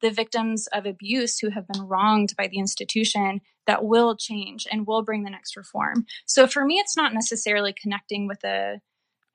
the 0.00 0.10
victims 0.10 0.66
of 0.72 0.84
abuse 0.84 1.38
who 1.38 1.50
have 1.50 1.66
been 1.68 1.82
wronged 1.82 2.34
by 2.36 2.48
the 2.48 2.58
institution 2.58 3.40
that 3.66 3.84
will 3.84 4.16
change 4.16 4.66
and 4.70 4.86
will 4.86 5.02
bring 5.02 5.22
the 5.22 5.30
next 5.30 5.56
reform. 5.56 6.04
So 6.26 6.46
for 6.46 6.64
me, 6.64 6.78
it's 6.78 6.96
not 6.96 7.14
necessarily 7.14 7.72
connecting 7.80 8.26
with 8.26 8.42
a, 8.44 8.80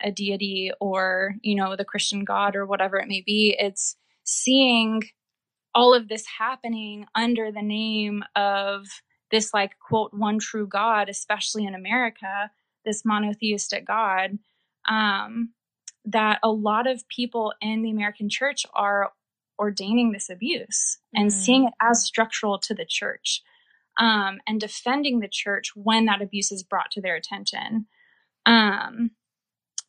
a 0.01 0.11
deity 0.11 0.71
or, 0.81 1.35
you 1.41 1.55
know, 1.55 1.75
the 1.75 1.85
Christian 1.85 2.25
God 2.25 2.55
or 2.55 2.65
whatever 2.65 2.97
it 2.97 3.07
may 3.07 3.23
be. 3.25 3.55
It's 3.57 3.95
seeing 4.25 5.03
all 5.73 5.93
of 5.93 6.09
this 6.09 6.25
happening 6.37 7.05
under 7.15 7.51
the 7.51 7.61
name 7.61 8.23
of 8.35 8.85
this 9.31 9.53
like 9.53 9.71
quote 9.79 10.13
one 10.13 10.39
true 10.39 10.67
God, 10.67 11.09
especially 11.09 11.65
in 11.65 11.75
America, 11.75 12.49
this 12.83 13.03
monotheistic 13.05 13.85
God. 13.85 14.37
Um, 14.89 15.53
that 16.07 16.39
a 16.41 16.49
lot 16.49 16.87
of 16.87 17.07
people 17.09 17.53
in 17.61 17.81
the 17.81 17.91
American 17.91 18.29
church 18.29 18.65
are 18.73 19.11
ordaining 19.59 20.11
this 20.11 20.29
abuse 20.29 20.99
and 21.13 21.29
mm. 21.29 21.31
seeing 21.31 21.65
it 21.65 21.73
as 21.81 22.03
structural 22.03 22.57
to 22.59 22.73
the 22.73 22.85
church 22.85 23.41
um, 23.99 24.39
and 24.47 24.59
defending 24.59 25.19
the 25.19 25.27
church 25.27 25.71
when 25.75 26.05
that 26.05 26.21
abuse 26.21 26.51
is 26.51 26.63
brought 26.63 26.91
to 26.91 27.01
their 27.01 27.15
attention. 27.15 27.87
Um, 28.45 29.11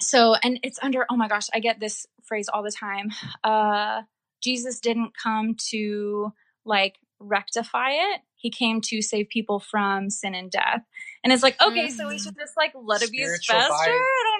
so, 0.00 0.34
and 0.42 0.58
it's 0.62 0.78
under, 0.82 1.06
oh 1.10 1.16
my 1.16 1.28
gosh, 1.28 1.48
I 1.52 1.60
get 1.60 1.80
this 1.80 2.06
phrase 2.24 2.48
all 2.48 2.62
the 2.62 2.72
time. 2.72 3.10
Uh, 3.44 4.02
Jesus 4.42 4.80
didn't 4.80 5.12
come 5.20 5.56
to 5.70 6.32
like 6.64 6.96
rectify 7.20 7.90
it. 7.90 8.20
He 8.36 8.50
came 8.50 8.80
to 8.82 9.02
save 9.02 9.28
people 9.28 9.58
from 9.58 10.10
sin 10.10 10.34
and 10.34 10.50
death. 10.50 10.82
And 11.24 11.32
it's 11.32 11.42
like, 11.42 11.60
okay, 11.60 11.86
mm-hmm. 11.86 11.96
so 11.96 12.08
we 12.08 12.16
mm. 12.16 12.22
should 12.22 12.36
just 12.36 12.56
like 12.56 12.72
let 12.80 13.06
abuse 13.06 13.44
fester? 13.44 13.98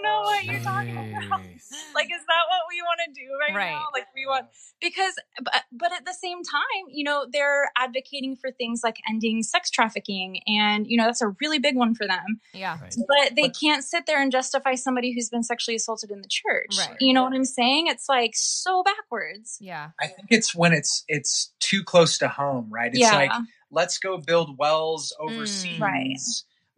I 0.08 0.14
don't 0.14 0.22
know 0.22 0.30
what 0.30 0.44
you're 0.44 0.60
talking 0.60 1.14
about. 1.14 1.40
like, 1.94 2.06
is 2.06 2.24
that 2.26 2.44
what 2.48 2.62
we 2.70 2.82
want 2.82 3.00
to 3.06 3.12
do 3.12 3.26
right, 3.40 3.54
right, 3.54 3.72
now? 3.72 3.84
Like, 3.92 4.06
we 4.14 4.26
want, 4.26 4.46
because, 4.80 5.14
but, 5.42 5.64
but 5.72 5.92
at 5.92 6.04
the 6.04 6.12
same 6.12 6.42
time, 6.42 6.90
you 6.90 7.04
know, 7.04 7.26
they're 7.30 7.70
advocating 7.76 8.36
for 8.36 8.50
things 8.50 8.80
like 8.82 8.96
ending 9.08 9.42
sex 9.42 9.70
trafficking. 9.70 10.40
And, 10.46 10.86
you 10.86 10.96
know, 10.96 11.04
that's 11.04 11.22
a 11.22 11.34
really 11.40 11.58
big 11.58 11.76
one 11.76 11.94
for 11.94 12.06
them. 12.06 12.40
Yeah. 12.54 12.78
Right. 12.80 12.94
But 12.96 13.36
they 13.36 13.48
but, 13.48 13.56
can't 13.58 13.84
sit 13.84 14.06
there 14.06 14.20
and 14.20 14.32
justify 14.32 14.74
somebody 14.74 15.12
who's 15.12 15.28
been 15.28 15.42
sexually 15.42 15.76
assaulted 15.76 16.10
in 16.10 16.22
the 16.22 16.28
church. 16.28 16.76
Right. 16.78 16.96
You 17.00 17.12
know 17.12 17.24
what 17.24 17.34
I'm 17.34 17.44
saying? 17.44 17.86
It's 17.88 18.08
like 18.08 18.32
so 18.34 18.82
backwards. 18.82 19.58
Yeah. 19.60 19.90
I 20.00 20.06
think 20.06 20.28
it's 20.30 20.54
when 20.54 20.72
it's, 20.72 21.04
it's 21.08 21.52
too 21.60 21.82
close 21.84 22.18
to 22.18 22.28
home, 22.28 22.68
right? 22.70 22.90
It's 22.90 23.00
yeah. 23.00 23.14
like, 23.14 23.32
let's 23.70 23.98
go 23.98 24.18
build 24.18 24.58
wells 24.58 25.14
overseas. 25.20 25.78
Mm, 25.78 25.80
right 25.80 26.18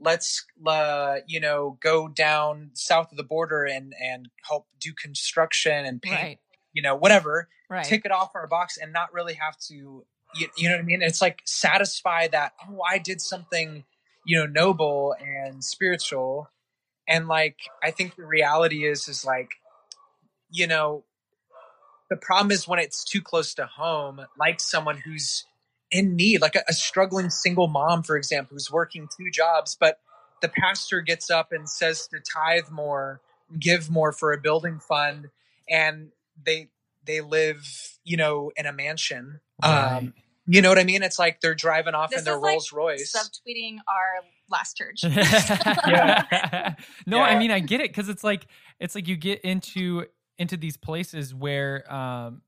let's 0.00 0.46
uh, 0.66 1.16
you 1.26 1.40
know 1.40 1.78
go 1.80 2.08
down 2.08 2.70
south 2.74 3.10
of 3.10 3.16
the 3.16 3.24
border 3.24 3.64
and 3.64 3.92
and 4.02 4.28
help 4.48 4.66
do 4.80 4.92
construction 4.92 5.84
and 5.84 6.02
paint 6.02 6.16
right. 6.16 6.38
you 6.72 6.82
know 6.82 6.94
whatever 6.94 7.48
right. 7.68 7.84
tick 7.84 8.02
it 8.04 8.10
off 8.10 8.30
our 8.34 8.46
box 8.46 8.78
and 8.78 8.92
not 8.92 9.12
really 9.12 9.34
have 9.34 9.56
to 9.58 10.04
you, 10.34 10.48
you 10.56 10.68
know 10.68 10.76
what 10.76 10.80
i 10.80 10.84
mean 10.84 11.02
it's 11.02 11.20
like 11.20 11.40
satisfy 11.44 12.26
that 12.28 12.52
oh 12.68 12.80
i 12.88 12.98
did 12.98 13.20
something 13.20 13.84
you 14.24 14.38
know 14.38 14.46
noble 14.46 15.14
and 15.20 15.62
spiritual 15.62 16.48
and 17.08 17.28
like 17.28 17.56
i 17.82 17.90
think 17.90 18.16
the 18.16 18.24
reality 18.24 18.84
is 18.84 19.08
is 19.08 19.24
like 19.24 19.50
you 20.50 20.66
know 20.66 21.04
the 22.08 22.16
problem 22.16 22.50
is 22.50 22.66
when 22.66 22.78
it's 22.78 23.04
too 23.04 23.20
close 23.20 23.54
to 23.54 23.66
home 23.66 24.20
like 24.38 24.60
someone 24.60 24.98
who's 24.98 25.44
in 25.90 26.16
need, 26.16 26.40
like 26.40 26.54
a, 26.54 26.62
a 26.68 26.72
struggling 26.72 27.30
single 27.30 27.68
mom, 27.68 28.02
for 28.02 28.16
example, 28.16 28.54
who's 28.54 28.70
working 28.70 29.08
two 29.16 29.30
jobs, 29.30 29.76
but 29.78 30.00
the 30.40 30.48
pastor 30.48 31.00
gets 31.00 31.30
up 31.30 31.52
and 31.52 31.68
says 31.68 32.06
to 32.08 32.18
tithe 32.20 32.70
more, 32.70 33.20
give 33.58 33.90
more 33.90 34.12
for 34.12 34.32
a 34.32 34.38
building 34.38 34.78
fund, 34.78 35.28
and 35.68 36.10
they 36.44 36.68
they 37.04 37.20
live, 37.20 37.64
you 38.04 38.16
know, 38.16 38.52
in 38.56 38.66
a 38.66 38.72
mansion. 38.72 39.40
Right. 39.62 39.96
Um, 39.96 40.14
you 40.46 40.62
know 40.62 40.68
what 40.68 40.78
I 40.78 40.84
mean? 40.84 41.02
It's 41.02 41.18
like 41.18 41.40
they're 41.40 41.54
driving 41.54 41.94
off 41.94 42.10
this 42.10 42.20
in 42.20 42.24
their 42.24 42.38
Rolls 42.38 42.72
like 42.72 42.78
Royce. 42.78 43.14
Subtweeting 43.14 43.76
our 43.86 44.24
last 44.50 44.76
church. 44.76 45.04
yeah. 45.04 46.74
no, 47.06 47.18
yeah. 47.18 47.22
I 47.22 47.38
mean 47.38 47.50
I 47.50 47.60
get 47.60 47.80
it 47.80 47.90
because 47.90 48.08
it's 48.08 48.24
like 48.24 48.46
it's 48.80 48.94
like 48.94 49.06
you 49.06 49.16
get 49.16 49.42
into 49.42 50.06
into 50.38 50.56
these 50.56 50.76
places 50.76 51.34
where 51.34 51.90
um 51.92 52.42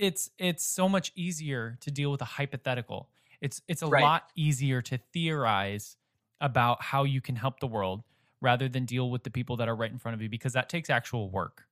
it's 0.00 0.30
it's 0.38 0.64
so 0.64 0.88
much 0.88 1.12
easier 1.14 1.76
to 1.80 1.90
deal 1.90 2.10
with 2.10 2.22
a 2.22 2.26
hypothetical. 2.26 3.10
It's 3.40 3.60
it's 3.68 3.82
a 3.82 3.86
right. 3.86 4.02
lot 4.02 4.30
easier 4.34 4.80
to 4.82 4.98
theorize 5.12 5.96
about 6.40 6.82
how 6.82 7.04
you 7.04 7.20
can 7.20 7.36
help 7.36 7.60
the 7.60 7.66
world 7.66 8.02
rather 8.40 8.68
than 8.68 8.86
deal 8.86 9.10
with 9.10 9.22
the 9.24 9.30
people 9.30 9.58
that 9.58 9.68
are 9.68 9.76
right 9.76 9.92
in 9.92 9.98
front 9.98 10.14
of 10.14 10.22
you 10.22 10.28
because 10.30 10.54
that 10.54 10.70
takes 10.70 10.88
actual 10.88 11.30
work. 11.30 11.64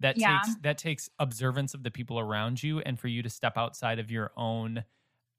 That 0.00 0.16
yeah. 0.16 0.40
takes 0.40 0.56
that 0.62 0.78
takes 0.78 1.10
observance 1.18 1.74
of 1.74 1.82
the 1.82 1.90
people 1.90 2.18
around 2.18 2.62
you 2.62 2.80
and 2.80 2.98
for 2.98 3.08
you 3.08 3.22
to 3.22 3.30
step 3.30 3.56
outside 3.56 3.98
of 3.98 4.10
your 4.10 4.32
own 4.36 4.84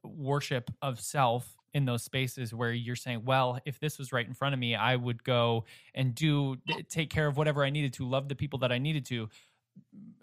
worship 0.04 0.70
of 0.84 1.00
self 1.00 1.58
in 1.74 1.86
those 1.86 2.04
spaces 2.04 2.54
where 2.54 2.72
you're 2.72 2.96
saying, 2.96 3.26
well, 3.26 3.60
if 3.66 3.80
this 3.80 3.98
was 3.98 4.14
right 4.14 4.26
in 4.26 4.34
front 4.34 4.54
of 4.54 4.60
me, 4.60 4.76
I 4.76 4.96
would 4.96 5.24
go 5.24 5.66
and 5.94 6.14
do 6.14 6.58
take 6.90 7.10
care 7.10 7.28
of 7.28 7.38
whatever 7.38 7.66
I 7.66 7.72
needed 7.72 7.94
to, 7.94 8.08
love 8.08 8.30
the 8.30 8.36
people 8.36 8.60
that 8.60 8.72
I 8.72 8.78
needed 8.78 9.06
to. 9.08 9.30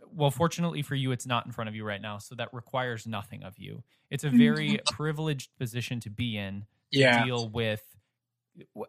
Well, 0.07 0.31
fortunately 0.31 0.83
for 0.83 0.95
you, 0.95 1.13
it's 1.13 1.27
not 1.27 1.47
in 1.47 1.53
front 1.53 1.69
of 1.69 1.75
you 1.75 1.85
right 1.85 2.01
now. 2.01 2.19
So 2.19 2.35
that 2.35 2.53
requires 2.53 3.07
nothing 3.07 3.43
of 3.43 3.59
you. 3.59 3.83
It's 4.11 4.25
a 4.25 4.31
very 4.31 4.79
Mm-hmm. 4.79 4.91
privileged 4.91 5.57
position 5.59 6.01
to 6.01 6.11
be 6.11 6.37
in 6.37 6.67
to 6.97 7.05
Yeah. 7.05 7.07
deal 7.07 7.49
with. 7.49 7.97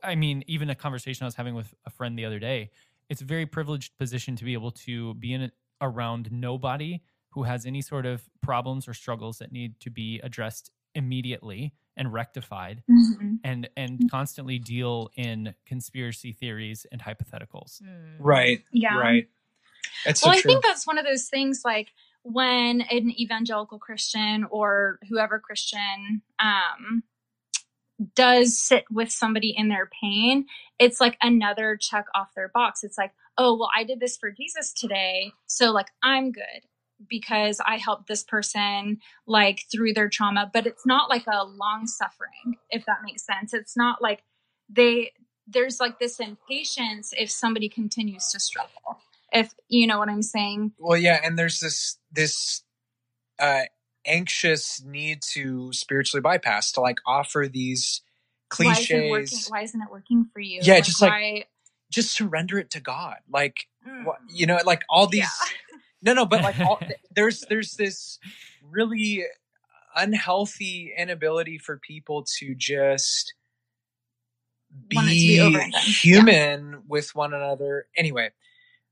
I 0.03 0.15
mean, 0.15 0.43
even 0.47 0.69
a 0.69 0.75
conversation 0.75 1.23
I 1.23 1.27
was 1.27 1.35
having 1.35 1.55
with 1.55 1.73
a 1.85 1.89
friend 1.89 2.17
the 2.19 2.25
other 2.25 2.39
day, 2.39 2.71
it's 3.09 3.21
a 3.21 3.25
very 3.25 3.45
privileged 3.45 3.97
position 3.97 4.35
to 4.37 4.45
be 4.45 4.53
able 4.53 4.71
to 4.71 5.13
be 5.15 5.33
in 5.33 5.51
around 5.81 6.31
nobody 6.31 7.03
who 7.31 7.43
has 7.43 7.65
any 7.65 7.81
sort 7.81 8.05
of 8.05 8.29
problems 8.41 8.87
or 8.87 8.93
struggles 8.93 9.39
that 9.39 9.51
need 9.51 9.79
to 9.81 9.89
be 9.89 10.19
addressed 10.21 10.71
immediately 10.95 11.73
and 11.97 12.13
rectified 12.13 12.83
Mhm. 12.87 13.43
and 13.43 13.69
and 13.77 14.07
constantly 14.07 14.59
deal 14.59 15.09
in 15.15 15.55
conspiracy 15.65 16.33
theories 16.33 16.85
and 16.91 17.01
hypotheticals. 17.01 17.81
Mm. 17.81 18.19
Right. 18.19 18.63
Yeah. 18.71 18.89
Right. 18.89 19.29
It's 20.05 20.21
well, 20.21 20.33
so 20.33 20.37
I 20.37 20.41
true. 20.41 20.51
think 20.51 20.63
that's 20.63 20.87
one 20.87 20.97
of 20.97 21.05
those 21.05 21.27
things 21.27 21.61
like 21.63 21.89
when 22.23 22.81
an 22.81 23.11
evangelical 23.19 23.79
Christian 23.79 24.45
or 24.49 24.99
whoever 25.09 25.39
Christian 25.39 26.21
um, 26.39 27.03
does 28.15 28.59
sit 28.59 28.85
with 28.89 29.11
somebody 29.11 29.53
in 29.55 29.67
their 29.67 29.89
pain, 30.01 30.45
it's 30.79 31.01
like 31.01 31.17
another 31.21 31.77
check 31.79 32.05
off 32.15 32.33
their 32.35 32.49
box. 32.53 32.83
It's 32.83 32.97
like, 32.97 33.11
oh, 33.37 33.57
well, 33.57 33.69
I 33.75 33.83
did 33.83 33.99
this 33.99 34.17
for 34.17 34.31
Jesus 34.31 34.73
today. 34.73 35.31
So, 35.47 35.71
like, 35.71 35.87
I'm 36.01 36.31
good 36.31 36.43
because 37.09 37.59
I 37.65 37.77
helped 37.77 38.07
this 38.07 38.23
person 38.23 38.99
like 39.27 39.65
through 39.71 39.93
their 39.93 40.09
trauma. 40.09 40.49
But 40.51 40.65
it's 40.65 40.85
not 40.85 41.09
like 41.09 41.25
a 41.27 41.43
long 41.43 41.87
suffering, 41.87 42.57
if 42.69 42.85
that 42.85 42.99
makes 43.03 43.25
sense. 43.25 43.53
It's 43.53 43.75
not 43.75 44.01
like 44.01 44.23
they, 44.69 45.11
there's 45.45 45.81
like 45.81 45.99
this 45.99 46.19
impatience 46.19 47.11
if 47.17 47.29
somebody 47.29 47.67
continues 47.67 48.29
to 48.29 48.39
struggle 48.39 48.99
if 49.33 49.51
you 49.67 49.87
know 49.87 49.99
what 49.99 50.09
I'm 50.09 50.21
saying. 50.21 50.73
well 50.79 50.97
yeah 50.97 51.19
and 51.23 51.37
there's 51.37 51.59
this 51.59 51.97
this 52.11 52.63
uh 53.39 53.61
anxious 54.05 54.83
need 54.85 55.19
to 55.33 55.71
spiritually 55.73 56.21
bypass 56.21 56.71
to 56.73 56.81
like 56.81 56.97
offer 57.07 57.47
these 57.51 58.01
Why 58.57 58.71
isn't, 58.73 58.95
it 58.95 59.09
working, 59.09 59.27
cliches 59.27 59.47
why 59.49 59.61
isn't 59.63 59.81
it 59.81 59.89
working 59.91 60.25
for 60.33 60.39
you? 60.39 60.59
Yeah, 60.61 60.79
just 60.81 61.01
like- 61.01 61.11
why, 61.11 61.45
just 61.91 62.15
surrender 62.15 62.57
it 62.59 62.69
to 62.71 62.79
god 62.79 63.17
like 63.31 63.67
Mm. 63.87 64.05
what 64.05 64.17
you 64.29 64.45
know 64.45 64.57
like 64.65 64.81
all 64.89 65.07
these 65.07 65.21
Yeah. 65.21 65.77
no 66.01 66.13
no 66.13 66.25
but 66.25 66.41
like 66.41 66.57
all, 66.61 66.79
there's 67.15 67.41
there's 67.49 67.73
this 67.73 68.17
really 68.63 69.25
unhealthy 69.95 70.93
inability 70.97 71.57
for 71.57 71.77
people 71.77 72.25
to 72.39 72.55
just 72.55 73.33
it 74.71 74.95
to 74.95 75.05
be 75.05 75.35
be 75.35 75.39
over 75.41 75.59
and 75.59 75.71
done. 75.73 75.81
human 75.81 76.81
with 76.87 77.13
one 77.13 77.33
another 77.33 77.87
anyway 77.97 78.29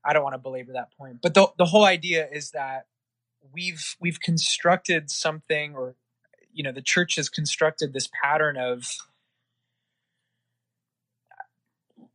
i 0.04 0.12
don't 0.12 0.22
want 0.22 0.34
to 0.34 0.38
belabor 0.38 0.72
that 0.72 0.96
point 0.96 1.18
but 1.22 1.34
the, 1.34 1.46
the 1.58 1.66
whole 1.66 1.84
idea 1.84 2.28
is 2.32 2.50
that 2.52 2.86
we've 3.52 3.96
we've 4.00 4.20
constructed 4.20 5.10
something 5.10 5.74
or 5.74 5.96
you 6.52 6.62
know 6.62 6.72
the 6.72 6.82
church 6.82 7.16
has 7.16 7.28
constructed 7.28 7.92
this 7.92 8.08
pattern 8.22 8.56
of 8.56 8.84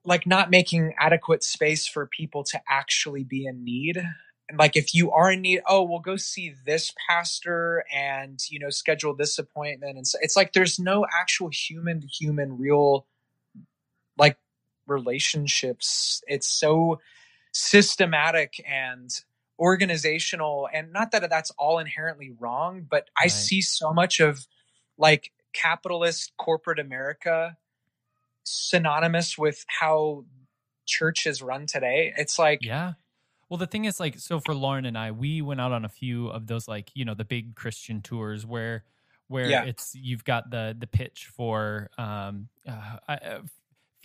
like 0.06 0.26
not 0.26 0.50
making 0.50 0.94
adequate 0.98 1.44
space 1.44 1.86
for 1.86 2.08
people 2.08 2.42
to 2.42 2.62
actually 2.70 3.26
be 3.26 3.46
in 3.46 3.66
need. 3.66 4.02
And 4.50 4.58
like 4.58 4.78
if 4.78 4.96
you 4.96 5.12
are 5.12 5.30
in 5.30 5.42
need 5.42 5.62
oh 5.68 5.84
we'll 5.84 6.00
go 6.00 6.16
see 6.16 6.54
this 6.66 6.94
pastor 7.10 7.84
and 7.94 8.40
you 8.50 8.60
know 8.60 8.70
schedule 8.70 9.14
this 9.14 9.38
appointment 9.38 9.98
and 9.98 10.08
so 10.08 10.18
it's 10.22 10.38
like 10.38 10.54
there's 10.54 10.80
no 10.80 11.06
actual 11.20 11.50
human 11.50 12.00
to 12.00 12.08
human 12.08 12.58
real 12.58 13.06
like 14.18 14.38
relationships. 14.88 16.24
It's 16.28 16.48
so 16.48 17.02
systematic 17.58 18.64
and 18.68 19.22
organizational 19.60 20.70
and 20.74 20.94
not 20.94 21.12
that 21.12 21.28
that's 21.30 21.52
all 21.52 21.80
inherently 21.80 22.32
wrong 22.40 22.86
but 22.90 23.10
i 23.18 23.26
Right. 23.26 23.28
see 23.28 23.62
so 23.62 23.92
much 23.92 24.20
of 24.20 24.48
like 25.00 25.32
capitalist 25.54 26.34
corporate 26.38 26.80
america 26.80 27.58
synonymous 28.44 29.38
with 29.38 29.66
how 29.68 30.26
churches 30.86 31.42
run 31.42 31.66
today 31.66 32.14
it's 32.18 32.40
like 32.40 32.62
Yeah. 32.62 32.94
Well, 33.50 33.58
the 33.58 33.68
thing 33.68 33.86
is, 33.86 34.00
like, 34.00 34.20
so 34.20 34.40
for 34.40 34.54
Lauren 34.56 34.86
and 34.86 34.98
I, 34.98 35.12
we 35.12 35.42
went 35.42 35.62
out 35.62 35.72
on 35.72 35.86
a 35.86 35.90
few 35.90 36.28
of 36.30 36.48
those, 36.48 36.68
like, 36.68 36.92
you 36.96 37.06
know, 37.06 37.14
the 37.14 37.26
big 37.26 37.56
Christian 37.56 38.02
tours 38.02 38.46
where, 38.46 38.84
where 39.28 39.52
Yeah. 39.52 39.62
it's 39.62 39.94
you've 39.96 40.24
got 40.26 40.52
the 40.52 40.76
the 40.78 40.88
pitch 40.88 41.28
for 41.36 41.90
um, 41.98 42.50
uh, 42.68 42.98
uh, 43.10 43.40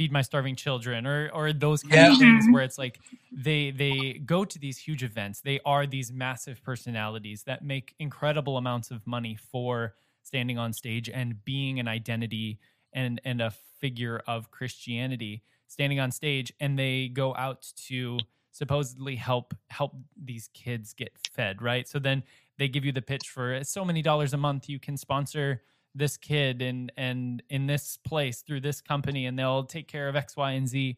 feed 0.03 0.11
my 0.11 0.23
starving 0.23 0.57
children 0.57 1.07
or 1.07 1.31
or 1.33 1.53
those 1.53 1.85
kind 1.85 2.13
of 2.13 2.19
things 2.19 2.43
mm-hmm. 2.43 2.53
where 2.53 2.65
it's 2.65 2.77
like 2.77 2.99
they 3.31 3.71
they 3.71 4.21
go 4.27 4.45
to 4.45 4.59
these 4.59 4.77
huge 4.77 5.05
events. 5.05 5.41
They 5.41 5.61
are 5.65 5.87
these 5.87 6.11
massive 6.11 6.61
personalities 6.65 7.45
that 7.45 7.65
make 7.65 7.95
incredible 8.01 8.57
amounts 8.57 8.91
of 8.91 9.07
money 9.07 9.37
for 9.37 9.95
standing 10.25 10.59
on 10.59 10.73
stage 10.73 11.09
and 11.09 11.45
being 11.45 11.79
an 11.79 11.87
identity 11.87 12.59
and 12.93 13.21
and 13.25 13.41
a 13.41 13.53
figure 13.79 14.21
of 14.27 14.51
Christianity 14.51 15.45
standing 15.69 16.01
on 16.01 16.11
stage 16.11 16.53
and 16.59 16.77
they 16.77 17.09
go 17.09 17.33
out 17.37 17.65
to 17.87 18.19
supposedly 18.51 19.15
help 19.15 19.55
help 19.69 19.95
these 20.21 20.49
kids 20.53 20.95
get 20.95 21.13
fed, 21.31 21.63
right? 21.63 21.87
So 21.87 22.01
then 22.01 22.25
they 22.59 22.67
give 22.67 22.85
you 22.85 22.93
the 22.93 23.03
pitch 23.03 23.29
for 23.33 23.63
so 23.63 23.85
many 23.85 24.03
dollars 24.03 24.35
a 24.35 24.37
month 24.37 24.69
you 24.69 24.81
can 24.81 24.97
sponsor 24.97 25.63
this 25.95 26.17
kid 26.17 26.63
and 26.63 26.91
and 26.97 27.43
in 27.51 27.67
this 27.67 27.99
place 27.99 28.41
through 28.43 28.61
this 28.61 28.81
company 28.81 29.27
and 29.27 29.39
they'll 29.39 29.65
take 29.65 29.89
care 29.89 30.09
of 30.09 30.17
X, 30.17 30.37
Y, 30.37 30.53
and 30.53 30.69
Z. 30.69 30.97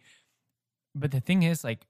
But 0.94 1.10
the 1.10 1.20
thing 1.20 1.42
is, 1.42 1.64
like 1.64 1.86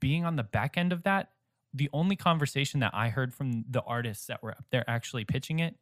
being 0.00 0.24
on 0.24 0.36
the 0.36 0.42
back 0.42 0.76
end 0.76 0.92
of 0.92 1.02
that, 1.04 1.30
the 1.72 1.88
only 1.92 2.16
conversation 2.16 2.80
that 2.80 2.92
I 2.94 3.08
heard 3.08 3.32
from 3.34 3.64
the 3.70 3.82
artists 3.82 4.26
that 4.26 4.42
were 4.42 4.52
up 4.52 4.64
there 4.70 4.84
actually 4.88 5.24
pitching 5.24 5.58
it 5.58 5.76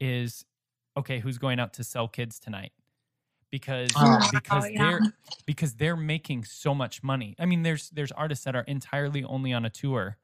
is, 0.00 0.44
okay, 0.96 1.20
who's 1.20 1.38
going 1.38 1.60
out 1.60 1.72
to 1.74 1.84
sell 1.84 2.08
kids 2.08 2.38
tonight? 2.38 2.72
Because 3.50 3.90
Oh. 3.96 4.28
because 4.32 4.64
Oh, 4.64 4.66
yeah. 4.68 4.78
they're 4.90 5.00
because 5.46 5.74
they're 5.74 5.96
making 5.96 6.44
so 6.44 6.74
much 6.74 7.02
money. 7.02 7.34
I 7.38 7.46
mean, 7.46 7.62
there's 7.62 7.90
there's 7.90 8.12
artists 8.12 8.44
that 8.44 8.56
are 8.56 8.62
entirely 8.62 9.22
only 9.24 9.52
on 9.52 9.64
a 9.64 9.70
tour 9.70 10.16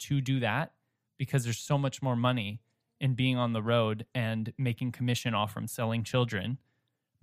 to 0.00 0.20
do 0.20 0.40
that 0.40 0.72
because 1.18 1.44
there's 1.44 1.58
so 1.58 1.76
much 1.78 2.00
more 2.02 2.16
money 2.16 2.60
in 3.00 3.14
being 3.14 3.36
on 3.36 3.52
the 3.52 3.62
road 3.62 4.06
and 4.14 4.52
making 4.58 4.92
commission 4.92 5.34
off 5.34 5.52
from 5.52 5.66
selling 5.66 6.04
children. 6.04 6.58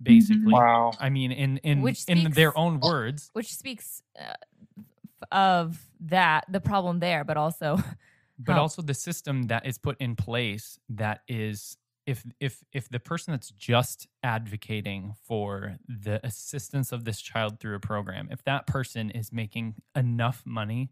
Basically, 0.00 0.52
wow 0.52 0.92
I 1.00 1.08
mean, 1.08 1.32
in 1.32 1.58
in 1.58 1.82
Which 1.82 2.04
in 2.06 2.30
their 2.32 2.56
own 2.56 2.80
words, 2.80 3.30
Which 3.32 3.52
speaks 3.52 4.02
uh, 4.18 4.84
of 5.32 5.80
that, 6.00 6.44
the 6.48 6.60
problem 6.60 7.00
there, 7.00 7.24
but 7.24 7.36
also 7.36 7.78
but 8.38 8.54
How? 8.54 8.62
also 8.62 8.82
the 8.82 8.94
system 8.94 9.44
that 9.44 9.66
is 9.66 9.78
put 9.78 10.00
in 10.00 10.14
place 10.14 10.78
that 10.90 11.22
is 11.26 11.76
if 12.06 12.24
if 12.40 12.64
if 12.72 12.88
the 12.88 13.00
person 13.00 13.32
that's 13.32 13.50
just 13.50 14.06
advocating 14.22 15.14
for 15.24 15.76
the 15.88 16.24
assistance 16.24 16.92
of 16.92 17.04
this 17.04 17.20
child 17.20 17.60
through 17.60 17.74
a 17.74 17.80
program 17.80 18.28
if 18.30 18.42
that 18.44 18.66
person 18.66 19.10
is 19.10 19.30
making 19.30 19.74
enough 19.94 20.42
money 20.46 20.90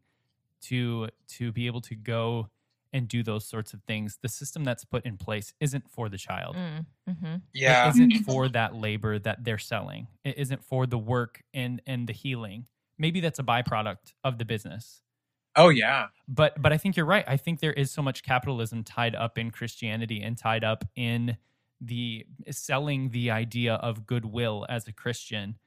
to 0.61 1.09
to 1.27 1.53
be 1.53 1.67
able 1.67 1.81
to 1.81 1.95
go 1.95 2.51
and 2.97 3.09
do 3.09 3.23
those 3.23 3.47
sorts 3.47 3.75
of 3.75 3.81
things 3.85 4.19
the 4.23 4.29
system 4.29 4.65
that's 4.65 4.85
put 4.85 5.05
in 5.07 5.17
place 5.19 5.53
isn't 5.61 5.89
for 5.91 6.09
the 6.09 6.19
child. 6.19 6.57
Mm, 6.57 6.87
hmm 7.21 7.37
yeah. 7.55 7.87
It 7.87 7.91
isn't 7.91 8.15
for 8.25 8.49
that 8.51 8.75
labor 8.75 9.19
that 9.21 9.45
they're 9.45 9.59
selling. 9.75 10.09
It 10.25 10.39
isn't 10.39 10.65
for 10.65 10.87
the 10.87 10.99
work 10.99 11.43
and 11.55 11.83
and 11.87 12.09
the 12.09 12.13
healing. 12.15 12.67
Maybe 12.99 13.21
that's 13.21 13.39
a 13.39 13.45
byproduct 13.45 14.15
of 14.25 14.39
the 14.39 14.45
business. 14.47 15.03
Oh 15.57 15.69
yeah. 15.71 16.09
But 16.29 16.61
but 16.63 16.73
I 16.73 16.79
think 16.79 16.97
you're 16.97 17.07
right. 17.07 17.25
I 17.29 17.37
think 17.37 17.61
there 17.61 17.73
is 17.73 17.91
so 17.91 18.03
much 18.03 18.23
capitalism 18.23 18.85
tied 18.85 19.15
up 19.15 19.39
in 19.39 19.51
Christianity 19.51 20.23
and 20.23 20.37
tied 20.39 20.65
up 20.65 20.85
in 20.97 21.37
the 21.81 22.27
selling 22.51 23.11
the 23.11 23.31
idea 23.31 23.75
of 23.75 24.07
goodwill 24.07 24.67
as 24.69 24.89
a 24.89 24.93
Christian 24.93 25.59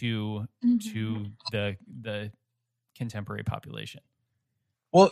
to 0.00 0.46
Mhm. 0.64 0.80
to 0.92 1.26
the 1.52 1.76
the 2.02 2.32
contemporary 2.96 3.44
population. 3.44 4.02
Well, 4.94 5.10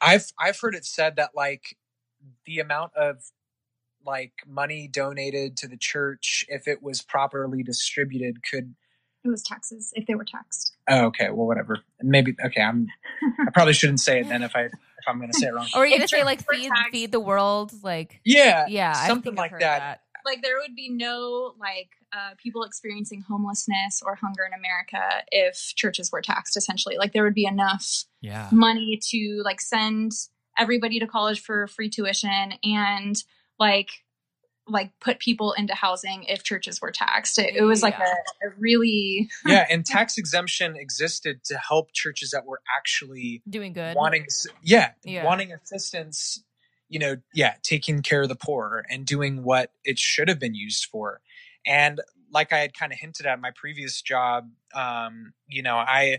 I've 0.00 0.32
I've 0.38 0.58
heard 0.60 0.74
it 0.76 0.86
said 0.86 1.16
that 1.16 1.30
like 1.34 1.76
the 2.46 2.60
amount 2.60 2.92
of 2.96 3.16
like 4.06 4.32
money 4.46 4.88
donated 4.88 5.56
to 5.58 5.68
the 5.68 5.76
church, 5.76 6.44
if 6.48 6.68
it 6.68 6.82
was 6.82 7.02
properly 7.02 7.62
distributed, 7.62 8.42
could 8.48 8.74
It 9.24 9.28
was 9.28 9.42
taxes 9.42 9.92
if 9.96 10.06
they 10.06 10.14
were 10.14 10.24
taxed. 10.24 10.76
oh, 10.88 11.06
okay, 11.06 11.30
well, 11.30 11.46
whatever. 11.46 11.80
Maybe 12.00 12.36
okay. 12.46 12.62
I'm 12.62 12.86
I 13.46 13.50
probably 13.52 13.72
shouldn't 13.74 14.00
say 14.00 14.20
it 14.20 14.28
then 14.28 14.42
if 14.42 14.54
I 14.54 14.62
if 14.64 14.72
I'm 15.08 15.18
going 15.18 15.30
to 15.32 15.38
say 15.38 15.48
it 15.48 15.54
wrong. 15.54 15.66
Or 15.74 15.82
are 15.82 15.86
you 15.86 15.94
If 15.94 15.98
gonna 15.98 16.08
say 16.08 16.24
like 16.24 16.48
feed 16.48 16.68
tax- 16.68 16.90
feed 16.92 17.12
the 17.12 17.20
world? 17.20 17.72
Like 17.82 18.20
Yeah, 18.24 18.66
yeah, 18.68 18.92
I 18.96 19.08
something 19.08 19.32
think 19.34 19.38
I've 19.40 19.42
like 19.42 19.50
heard 19.50 19.62
that. 19.62 20.00
like 20.24 20.42
there 20.42 20.58
would 20.58 20.76
be 20.76 20.90
no 20.90 21.54
like 21.58 21.90
uh, 22.16 22.30
people 22.42 22.62
experiencing 22.62 23.22
homelessness 23.28 24.02
or 24.04 24.14
hunger 24.14 24.44
in 24.44 24.52
America 24.58 25.24
if 25.32 25.72
churches 25.74 26.10
were 26.12 26.22
taxed. 26.22 26.56
Essentially, 26.56 26.96
like 26.96 27.12
there 27.12 27.24
would 27.24 27.34
be 27.34 27.46
enough 27.46 28.04
Yeah. 28.20 28.48
money 28.52 29.00
to 29.10 29.42
like 29.44 29.60
send 29.60 30.12
everybody 30.56 31.00
to 31.00 31.06
college 31.06 31.40
for 31.40 31.66
free 31.66 31.88
tuition 31.90 32.54
and 32.62 33.16
like 33.58 33.88
like 34.66 34.92
put 34.98 35.18
people 35.18 35.52
into 35.52 35.74
housing 35.74 36.24
if 36.24 36.42
churches 36.42 36.80
were 36.80 36.90
taxed. 36.90 37.38
It, 37.38 37.54
it 37.54 37.62
was 37.64 37.82
like 37.82 37.96
Yeah. 37.98 38.14
a, 38.44 38.46
a 38.48 38.50
really 38.58 39.28
yeah, 39.46 39.66
and 39.68 39.84
tax 39.96 40.16
exemption 40.16 40.74
existed 40.76 41.44
to 41.46 41.58
help 41.58 41.92
churches 41.92 42.30
that 42.30 42.46
were 42.46 42.60
actually 42.78 43.42
Doing 43.48 43.72
good. 43.74 43.94
wanting, 43.94 44.26
yeah, 44.62 44.92
Yeah. 45.04 45.24
wanting 45.24 45.52
assistance. 45.52 46.42
You 46.88 46.98
know, 46.98 47.16
yeah, 47.34 47.54
taking 47.62 48.02
care 48.02 48.22
of 48.22 48.28
the 48.28 48.36
poor 48.36 48.84
and 48.88 49.04
doing 49.04 49.42
what 49.42 49.72
it 49.84 49.98
should 49.98 50.28
have 50.28 50.38
been 50.38 50.54
used 50.54 50.84
for. 50.86 51.20
And 51.66 52.00
like 52.32 52.52
I 52.52 52.58
had 52.58 52.74
kind 52.74 52.92
of 52.92 52.98
hinted 52.98 53.26
at 53.26 53.40
my 53.40 53.50
previous 53.54 54.02
job, 54.02 54.50
um, 54.74 55.32
you 55.48 55.62
know, 55.62 55.76
I 55.76 56.18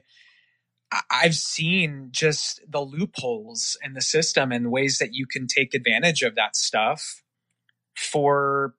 I've 1.11 1.35
seen 1.35 2.09
just 2.11 2.61
the 2.67 2.81
loopholes 2.81 3.77
in 3.83 3.93
the 3.93 4.01
system 4.01 4.51
and 4.51 4.71
ways 4.71 4.99
that 4.99 5.13
you 5.13 5.25
can 5.25 5.47
take 5.47 5.73
advantage 5.73 6.21
of 6.21 6.35
that 6.35 6.55
stuff 6.55 7.23
for 7.95 8.75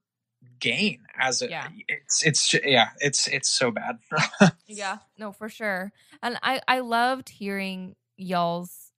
gain 0.60 1.00
as 1.18 1.42
a 1.42 1.48
Yeah. 1.48 1.68
it's 1.88 2.24
it's 2.24 2.54
yeah 2.64 2.90
it's 3.00 3.26
it's 3.26 3.50
so 3.50 3.70
bad 3.70 3.98
Yeah, 4.66 4.98
no, 5.16 5.32
for 5.32 5.48
sure. 5.48 5.92
And 6.22 6.38
I 6.42 6.60
I 6.66 6.80
loved 6.80 7.28
hearing 7.28 7.94
y'all's 8.16 8.92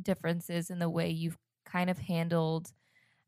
differences 0.00 0.70
in 0.70 0.78
the 0.78 0.88
way 0.88 1.10
you've 1.10 1.38
kind 1.64 1.90
of 1.90 1.98
handled 1.98 2.72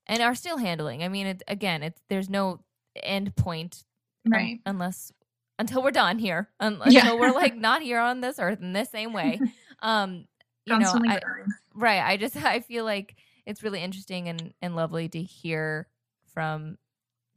and 0.07 0.22
are 0.22 0.35
still 0.35 0.59
handling. 0.59 1.03
I 1.03 1.09
mean, 1.09 1.26
it, 1.26 1.43
again, 1.49 1.83
it's 1.83 2.01
there's 2.09 2.30
no 2.30 2.61
end 2.97 3.34
point 3.36 3.84
right. 4.26 4.61
unless 4.66 5.12
until 5.59 5.82
we're 5.82 5.90
done 5.90 6.18
here, 6.18 6.49
un- 6.61 6.80
Yeah. 6.86 7.01
until 7.01 7.18
we're 7.18 7.32
like 7.32 7.55
not 7.68 7.82
here 7.82 8.01
on 8.01 8.20
this 8.20 8.38
earth 8.38 8.61
in 8.61 8.72
the 8.72 8.84
same 8.84 9.12
way. 9.12 9.40
Um, 9.80 10.26
you 10.64 10.78
know, 10.78 10.93
I, 11.09 11.20
right. 11.74 12.03
I 12.03 12.16
just 12.16 12.36
I 12.45 12.61
feel 12.61 12.84
like 12.84 13.16
it's 13.47 13.62
really 13.62 13.80
interesting 13.82 14.28
and 14.28 14.53
and 14.62 14.76
lovely 14.76 15.09
to 15.09 15.22
hear 15.22 15.88
from 16.32 16.78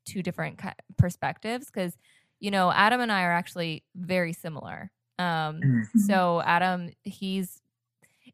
two 0.06 0.22
different 0.22 0.62
ki- 0.62 0.70
perspectives 0.98 1.66
because 1.68 1.98
you 2.40 2.52
know 2.52 2.72
Adam 2.72 3.02
and 3.02 3.12
I 3.12 3.24
are 3.24 3.32
actually 3.32 3.84
very 3.96 4.34
similar. 4.34 4.92
Um, 5.18 5.62
Mhm. 5.62 5.86
so 6.06 6.42
Adam, 6.46 6.90
he's 7.04 7.62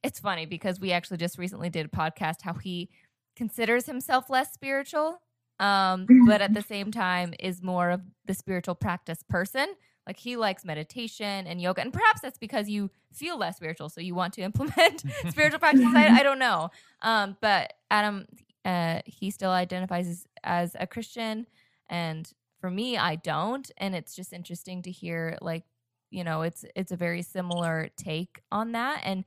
it's 0.03 0.19
funny 0.19 0.45
because 0.45 0.79
we 0.79 0.91
actually 0.91 1.17
just 1.17 1.37
recently 1.37 1.69
did 1.69 1.85
a 1.85 1.89
podcast 1.89 2.41
how 2.41 2.53
he 2.53 2.89
considers 3.35 3.85
himself 3.85 4.29
less 4.29 4.51
spiritual, 4.51 5.21
um, 5.61 6.07
but 6.25 6.41
at 6.41 6.53
the 6.53 6.61
same 6.61 6.91
time 6.91 7.33
is 7.39 7.61
more 7.61 7.91
of 7.91 8.01
the 8.25 8.33
spiritual 8.33 8.75
practice 8.75 9.23
person. 9.23 9.67
Like 10.07 10.17
he 10.17 10.35
likes 10.35 10.65
meditation 10.65 11.45
and 11.47 11.61
yoga, 11.61 11.81
and 11.81 11.93
perhaps 11.93 12.21
that's 12.21 12.39
because 12.39 12.67
you 12.67 12.89
feel 13.13 13.37
less 13.37 13.57
spiritual, 13.57 13.87
so 13.87 14.01
you 14.01 14.15
want 14.15 14.33
to 14.33 14.41
implement 14.41 15.03
spiritual 15.29 15.59
practices. 15.59 15.93
I, 15.95 16.07
I 16.07 16.23
don't 16.23 16.39
know, 16.39 16.71
um, 17.03 17.37
but 17.39 17.73
Adam, 17.91 18.25
uh, 18.65 19.01
he 19.05 19.29
still 19.29 19.51
identifies 19.51 20.07
as, 20.07 20.25
as 20.43 20.75
a 20.79 20.87
Christian, 20.87 21.45
and 21.87 22.29
for 22.59 22.71
me, 22.71 22.97
I 22.97 23.15
don't. 23.15 23.69
And 23.77 23.93
it's 23.93 24.15
just 24.15 24.33
interesting 24.33 24.81
to 24.83 24.91
hear, 24.91 25.37
like, 25.39 25.65
you 26.09 26.23
know, 26.23 26.41
it's 26.41 26.65
it's 26.75 26.91
a 26.91 26.97
very 26.97 27.21
similar 27.21 27.89
take 27.95 28.41
on 28.51 28.71
that, 28.71 29.01
and 29.03 29.23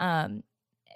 um, 0.00 0.42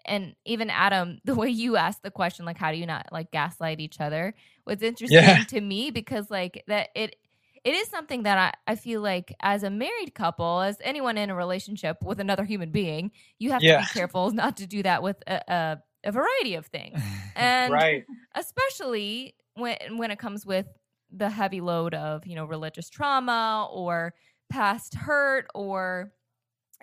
and 0.04 0.34
even 0.44 0.70
Adam, 0.70 1.18
the 1.24 1.34
way 1.34 1.48
you 1.48 1.76
asked 1.76 2.02
the 2.02 2.10
question, 2.10 2.44
like, 2.44 2.58
how 2.58 2.72
do 2.72 2.78
you 2.78 2.86
not 2.86 3.06
like 3.12 3.30
gaslight 3.30 3.80
each 3.80 4.00
other, 4.00 4.34
was 4.66 4.82
interesting 4.82 5.18
Yeah. 5.18 5.44
to 5.44 5.60
me 5.60 5.90
because 5.90 6.30
like 6.30 6.62
that 6.66 6.90
it 6.94 7.16
it 7.62 7.74
is 7.74 7.88
something 7.88 8.22
that 8.22 8.38
I, 8.66 8.72
I 8.72 8.74
feel 8.74 9.02
like 9.02 9.34
as 9.42 9.62
a 9.64 9.68
married 9.70 10.14
couple, 10.14 10.62
as 10.62 10.78
anyone 10.82 11.18
in 11.18 11.28
a 11.28 11.34
relationship 11.34 11.98
with 12.02 12.18
another 12.18 12.44
human 12.44 12.70
being, 12.70 13.10
you 13.38 13.50
have 13.50 13.60
to 13.60 13.66
be 13.80 13.92
careful 13.92 14.30
not 14.30 14.56
to 14.58 14.66
do 14.66 14.82
that 14.82 15.02
with 15.02 15.16
a, 15.26 15.42
a, 15.46 15.78
a 16.04 16.12
variety 16.12 16.54
of 16.54 16.66
things. 16.66 16.98
And 17.36 17.72
right 17.72 18.04
especially 18.34 19.34
when 19.54 19.76
when 19.96 20.10
it 20.10 20.18
comes 20.18 20.44
with 20.44 20.66
the 21.10 21.28
heavy 21.28 21.60
load 21.60 21.94
of, 21.94 22.26
you 22.26 22.36
know, 22.36 22.44
religious 22.44 22.88
trauma 22.88 23.68
or 23.72 24.14
past 24.48 24.94
hurt 24.94 25.46
or 25.54 26.12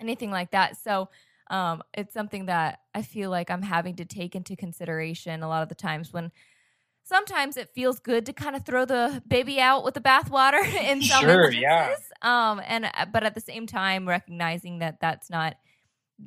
anything 0.00 0.30
like 0.30 0.50
that. 0.52 0.76
So 0.76 1.08
um, 1.50 1.82
it's 1.94 2.14
something 2.14 2.46
that 2.46 2.80
I 2.94 3.02
feel 3.02 3.30
like 3.30 3.50
I'm 3.50 3.62
having 3.62 3.96
to 3.96 4.04
take 4.04 4.34
into 4.34 4.56
consideration 4.56 5.42
a 5.42 5.48
lot 5.48 5.62
of 5.62 5.68
the 5.68 5.74
times 5.74 6.12
when 6.12 6.30
sometimes 7.04 7.56
it 7.56 7.70
feels 7.74 7.98
good 8.00 8.26
to 8.26 8.32
kind 8.32 8.54
of 8.56 8.64
throw 8.64 8.84
the 8.84 9.22
baby 9.26 9.60
out 9.60 9.84
with 9.84 9.94
the 9.94 10.00
bathwater 10.00 10.62
in 10.84 11.08
some 11.08 11.28
Sure, 11.28 11.28
instances. 11.28 11.60
yeah. 11.60 11.94
Um, 12.22 12.60
and 12.66 12.86
uh, 12.86 13.06
but 13.12 13.24
at 13.24 13.34
the 13.34 13.40
same 13.40 13.66
time, 13.66 14.08
recognizing 14.08 14.78
that 14.80 15.00
that's 15.00 15.30
not 15.30 15.56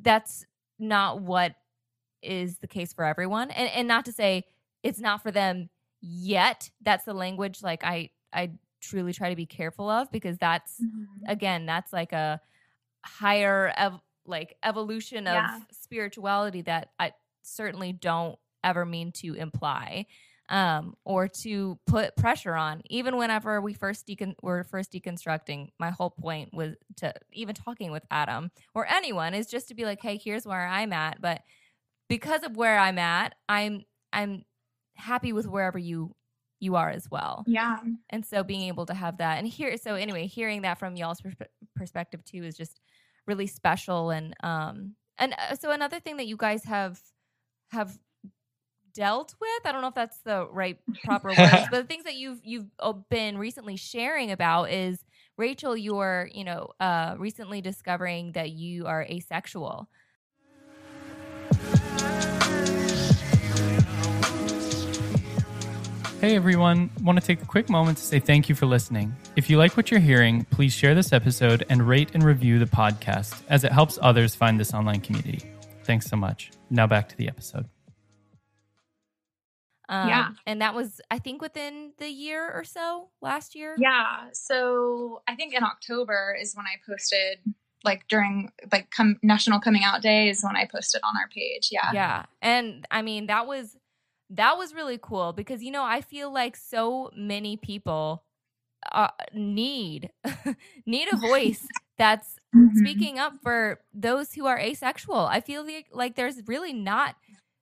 that's 0.02 0.44
not 0.78 1.20
what 1.20 1.54
is 2.22 2.58
the 2.58 2.68
case 2.68 2.92
for 2.92 3.04
everyone, 3.04 3.50
and 3.50 3.68
and 3.70 3.88
not 3.88 4.04
to 4.06 4.12
say 4.12 4.44
it's 4.82 5.00
not 5.00 5.22
for 5.22 5.30
them 5.30 5.70
yet. 6.00 6.70
That's 6.80 7.04
the 7.04 7.14
language 7.14 7.62
like 7.62 7.84
I 7.84 8.10
I 8.32 8.52
truly 8.80 9.12
try 9.12 9.30
to 9.30 9.36
be 9.36 9.46
careful 9.46 9.88
of 9.88 10.10
because 10.10 10.38
that's 10.38 10.80
Mm-hmm. 10.82 11.30
again 11.30 11.66
that's 11.66 11.92
like 11.92 12.12
a 12.12 12.40
higher 13.04 13.72
ev- 13.76 14.00
like 14.26 14.56
evolution 14.64 15.26
of 15.26 15.34
Yeah. 15.34 15.60
spirituality 15.72 16.62
that 16.62 16.90
I 16.98 17.12
certainly 17.42 17.92
don't 17.92 18.38
ever 18.64 18.84
mean 18.86 19.12
to 19.12 19.34
imply 19.34 20.06
um 20.48 20.94
or 21.04 21.28
to 21.28 21.78
put 21.86 22.14
pressure 22.16 22.54
on 22.54 22.82
even 22.90 23.16
whenever 23.16 23.60
we 23.60 23.72
first 23.72 24.06
decon- 24.06 24.34
were 24.42 24.64
first 24.64 24.92
deconstructing 24.92 25.68
my 25.78 25.90
whole 25.90 26.10
point 26.10 26.52
was 26.52 26.74
to 26.96 27.12
even 27.32 27.54
talking 27.54 27.90
with 27.92 28.04
Adam 28.10 28.50
or 28.74 28.86
anyone 28.86 29.34
is 29.34 29.46
just 29.46 29.68
to 29.68 29.74
be 29.74 29.84
like 29.84 30.00
hey 30.00 30.16
here's 30.22 30.44
where 30.46 30.66
I'm 30.66 30.92
at 30.92 31.20
but 31.20 31.42
because 32.08 32.42
of 32.42 32.56
where 32.56 32.78
I'm 32.78 32.98
at 32.98 33.34
I'm 33.48 33.82
I'm 34.12 34.44
happy 34.94 35.32
with 35.32 35.46
wherever 35.46 35.78
you 35.78 36.14
you 36.60 36.74
are 36.76 36.90
as 36.90 37.08
well 37.10 37.44
Yeah. 37.46 37.78
and 38.10 38.24
so 38.26 38.44
being 38.44 38.62
able 38.62 38.86
to 38.86 38.94
have 38.94 39.18
that 39.18 39.38
and 39.38 39.46
here 39.48 39.76
so 39.76 39.94
anyway 39.94 40.26
hearing 40.26 40.62
that 40.62 40.78
from 40.78 40.96
y'all's 40.96 41.20
perspe- 41.20 41.46
perspective 41.76 42.24
too 42.24 42.42
is 42.44 42.56
just 42.56 42.80
really 43.26 43.46
special 43.46 44.10
and 44.10 44.34
um 44.42 44.94
and 45.18 45.34
uh, 45.34 45.54
so 45.54 45.70
another 45.70 46.00
thing 46.00 46.16
that 46.16 46.26
you 46.26 46.36
guys 46.36 46.64
have 46.64 47.00
have 47.70 47.98
dealt 48.94 49.34
with 49.40 49.50
i 49.64 49.72
don't 49.72 49.80
know 49.80 49.88
if 49.88 49.94
that's 49.94 50.18
the 50.18 50.46
right 50.50 50.78
proper 51.04 51.28
words 51.28 51.38
but 51.70 51.82
the 51.82 51.84
things 51.84 52.04
that 52.04 52.14
you've 52.14 52.40
you've 52.44 52.66
uh, 52.78 52.92
been 53.10 53.38
recently 53.38 53.76
sharing 53.76 54.30
about 54.30 54.70
is 54.70 55.04
rachel 55.38 55.76
you're 55.76 56.28
you 56.32 56.44
know 56.44 56.68
uh 56.80 57.14
recently 57.18 57.60
discovering 57.60 58.32
that 58.32 58.50
you 58.50 58.86
are 58.86 59.02
asexual 59.04 59.88
Hey 66.22 66.36
everyone, 66.36 66.88
want 67.02 67.20
to 67.20 67.26
take 67.26 67.42
a 67.42 67.44
quick 67.44 67.68
moment 67.68 67.98
to 67.98 68.04
say 68.04 68.20
thank 68.20 68.48
you 68.48 68.54
for 68.54 68.64
listening. 68.66 69.12
If 69.34 69.50
you 69.50 69.58
like 69.58 69.76
what 69.76 69.90
you're 69.90 69.98
hearing, 69.98 70.44
please 70.52 70.72
share 70.72 70.94
this 70.94 71.12
episode 71.12 71.66
and 71.68 71.86
rate 71.86 72.10
and 72.14 72.22
review 72.22 72.60
the 72.60 72.66
podcast 72.66 73.42
as 73.48 73.64
it 73.64 73.72
helps 73.72 73.98
others 74.00 74.32
find 74.32 74.58
this 74.60 74.72
online 74.72 75.00
community. 75.00 75.40
Thanks 75.82 76.06
so 76.06 76.14
much. 76.14 76.52
Now 76.70 76.86
back 76.86 77.08
to 77.08 77.16
the 77.16 77.26
episode. 77.26 77.66
um 79.88 80.08
Yeah. 80.08 80.28
and 80.46 80.62
that 80.62 80.74
was 80.76 81.00
i 81.10 81.18
think 81.18 81.42
within 81.42 81.92
the 81.98 82.08
year 82.08 82.48
or 82.48 82.62
so 82.62 83.08
last 83.20 83.56
year 83.56 83.74
Yeah. 83.76 84.28
So 84.32 85.22
I 85.26 85.34
think 85.34 85.52
in 85.54 85.64
October 85.64 86.36
is 86.40 86.54
when 86.54 86.66
I 86.66 86.76
posted, 86.88 87.38
like 87.82 88.06
during 88.06 88.52
like 88.70 88.90
come 88.90 89.18
National 89.24 89.58
Coming 89.58 89.82
Out 89.82 90.02
Day 90.02 90.28
is 90.28 90.44
when 90.44 90.54
I 90.54 90.66
posted 90.70 91.00
on 91.02 91.16
our 91.16 91.26
page. 91.34 91.70
Yeah. 91.72 91.90
yeah 91.92 92.26
and 92.40 92.86
i 92.92 93.02
mean 93.02 93.26
that 93.26 93.48
was 93.48 93.76
that 94.32 94.58
was 94.58 94.74
really 94.74 94.98
cool 95.02 95.32
because 95.32 95.62
you 95.62 95.70
know 95.70 95.84
i 95.84 96.00
feel 96.00 96.32
like 96.32 96.56
so 96.56 97.10
many 97.16 97.56
people 97.56 98.24
uh, 98.92 99.08
need 99.34 100.10
need 100.86 101.08
a 101.08 101.16
voice 101.18 101.72
that's 101.98 102.38
Mhm. 102.54 102.72
speaking 102.74 103.18
up 103.18 103.34
for 103.42 103.80
those 103.92 104.32
who 104.34 104.46
are 104.46 104.58
asexual 104.58 105.16
i 105.26 105.40
feel 105.40 105.64
like, 105.64 105.88
like 105.92 106.16
there's 106.16 106.46
really 106.48 106.72
not 106.72 107.16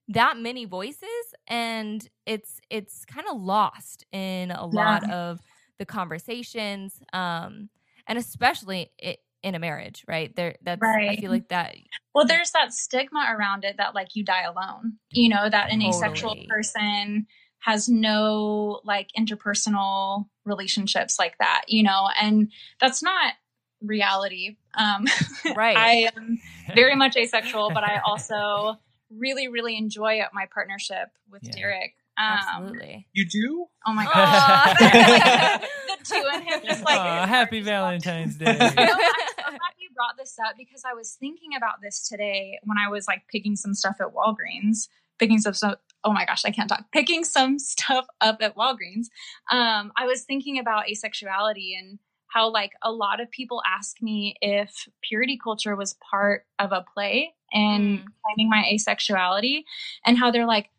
that 0.08 0.36
many 0.36 0.64
voices 0.64 1.34
and 1.48 2.08
it's 2.26 2.60
it's 2.70 3.04
kind 3.04 3.26
of 3.30 3.40
lost 3.40 4.04
in 4.12 4.50
a 4.50 4.66
lot 4.66 5.04
of 5.04 5.40
the 5.78 5.86
conversations 5.86 7.00
um 7.12 7.70
and 8.06 8.18
especially 8.18 8.90
i 9.04 9.16
in 9.42 9.54
a 9.54 9.58
marriage 9.58 10.04
right 10.06 10.34
there 10.36 10.54
that's 10.62 10.82
i 10.82 11.16
feel 11.16 11.30
like 11.30 11.48
that 11.48 11.74
Well, 12.14 12.26
there's 12.26 12.50
that 12.52 12.72
stigma 12.72 13.34
around 13.36 13.64
it 13.64 13.76
that 13.78 13.94
like 13.94 14.16
you 14.16 14.24
die 14.24 14.42
alone. 14.42 14.98
You 15.10 15.28
know, 15.28 15.48
that 15.48 15.72
an 15.72 15.80
asexual 15.80 16.36
person 16.48 17.26
has 17.60 17.88
no 17.88 18.80
like 18.84 19.10
interpersonal 19.18 20.26
relationships 20.44 21.18
like 21.18 21.36
that, 21.38 21.62
you 21.68 21.82
know, 21.82 22.08
and 22.20 22.50
that's 22.80 23.02
not 23.02 23.34
reality. 23.80 24.56
Um 24.74 25.06
Right. 25.56 25.76
I 25.76 26.10
am 26.16 26.38
very 26.74 26.96
much 26.96 27.16
asexual, 27.16 27.70
but 27.72 27.84
I 27.84 27.98
also 28.04 28.76
really, 29.10 29.48
really 29.48 29.76
enjoy 29.76 30.20
my 30.32 30.46
partnership 30.52 31.08
with 31.30 31.42
Yeah. 31.44 31.52
Derek. 31.56 31.94
Um, 32.20 32.38
absolutely 32.38 33.06
you 33.12 33.26
do 33.26 33.66
Oh 33.86 33.92
my 33.94 34.04
Aw. 34.04 34.74
god. 34.80 35.60
the 35.88 36.04
two 36.04 36.22
of 36.34 36.42
him 36.42 36.60
just 36.64 36.84
like 36.84 36.98
Aw, 36.98 37.26
happy 37.26 37.60
Valentine's 37.62 38.36
Day. 38.36 38.52
You 38.52 38.58
know, 38.58 38.66
I'm 38.66 38.74
so 38.74 39.44
glad 39.46 39.74
you 39.78 39.88
brought 39.94 40.18
this 40.18 40.36
up 40.38 40.56
because 40.58 40.82
I 40.84 40.92
was 40.92 41.16
thinking 41.18 41.56
about 41.56 41.80
this 41.82 42.06
today 42.06 42.58
when 42.64 42.76
I 42.78 42.90
was 42.90 43.08
like 43.08 43.22
picking 43.30 43.56
some 43.56 43.74
stuff 43.74 43.96
at 44.00 44.08
Walgreens, 44.08 44.88
picking 45.18 45.38
some 45.38 45.54
stuff 45.54 45.76
oh 46.04 46.12
my 46.12 46.24
gosh, 46.24 46.44
I 46.44 46.50
can't 46.50 46.68
talk, 46.68 46.84
picking 46.92 47.24
some 47.24 47.58
stuff 47.58 48.06
up 48.20 48.38
at 48.40 48.56
Walgreens, 48.56 49.06
um, 49.50 49.92
I 49.96 50.06
was 50.06 50.22
thinking 50.22 50.58
about 50.58 50.84
asexuality 50.86 51.72
and 51.78 51.98
how 52.26 52.50
like 52.50 52.72
a 52.82 52.92
lot 52.92 53.20
of 53.20 53.30
people 53.30 53.62
ask 53.66 54.00
me 54.00 54.36
if 54.40 54.88
purity 55.02 55.38
culture 55.42 55.76
was 55.76 55.96
part 56.10 56.46
of 56.58 56.72
a 56.72 56.84
play 56.94 57.34
and 57.52 57.98
mm. 57.98 58.04
claiming 58.24 58.48
my 58.48 58.64
asexuality 58.72 59.64
and 60.06 60.16
how 60.16 60.30
they're 60.30 60.46
like 60.46 60.70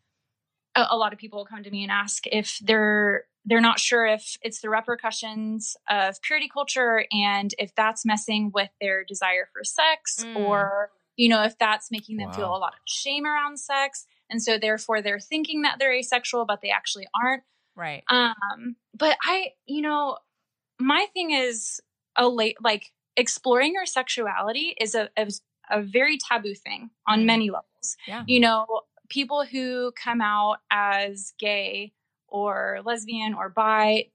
a, 0.74 0.86
a 0.90 0.96
lot 0.96 1.12
of 1.12 1.18
people 1.18 1.38
will 1.38 1.46
come 1.46 1.62
to 1.62 1.70
me 1.70 1.82
and 1.82 1.92
ask 1.92 2.26
if 2.26 2.58
they're 2.62 3.24
they're 3.44 3.60
not 3.60 3.80
sure 3.80 4.06
if 4.06 4.36
it's 4.42 4.60
the 4.60 4.70
repercussions 4.70 5.76
of 5.90 6.20
purity 6.22 6.48
culture 6.48 7.04
and 7.10 7.54
if 7.58 7.74
that's 7.74 8.04
messing 8.04 8.50
with 8.54 8.70
their 8.80 9.04
desire 9.04 9.48
for 9.52 9.64
sex 9.64 10.24
mm. 10.24 10.36
or 10.36 10.90
you 11.16 11.28
know 11.28 11.42
if 11.42 11.58
that's 11.58 11.90
making 11.90 12.16
them 12.16 12.28
wow. 12.28 12.34
feel 12.34 12.56
a 12.56 12.58
lot 12.58 12.72
of 12.72 12.80
shame 12.86 13.24
around 13.24 13.58
sex 13.58 14.06
and 14.30 14.42
so 14.42 14.58
therefore 14.58 15.02
they're 15.02 15.20
thinking 15.20 15.62
that 15.62 15.76
they're 15.78 15.94
asexual 15.94 16.44
but 16.44 16.60
they 16.62 16.70
actually 16.70 17.06
aren't 17.22 17.42
right 17.76 18.04
um 18.08 18.76
but 18.96 19.16
i 19.24 19.48
you 19.66 19.82
know 19.82 20.18
my 20.78 21.06
thing 21.12 21.30
is 21.30 21.80
a 22.16 22.28
late 22.28 22.56
like 22.62 22.92
exploring 23.16 23.72
your 23.74 23.86
sexuality 23.86 24.74
is 24.80 24.94
a, 24.94 25.08
a, 25.16 25.28
a 25.70 25.82
very 25.82 26.18
taboo 26.18 26.54
thing 26.54 26.90
on 27.06 27.20
mm. 27.20 27.26
many 27.26 27.50
levels 27.50 27.96
yeah. 28.06 28.22
you 28.26 28.40
know 28.40 28.66
people 29.12 29.44
who 29.44 29.92
come 29.92 30.22
out 30.22 30.56
as 30.70 31.34
gay 31.38 31.92
or 32.28 32.80
lesbian 32.84 33.34
or 33.34 33.50
bi 33.50 34.06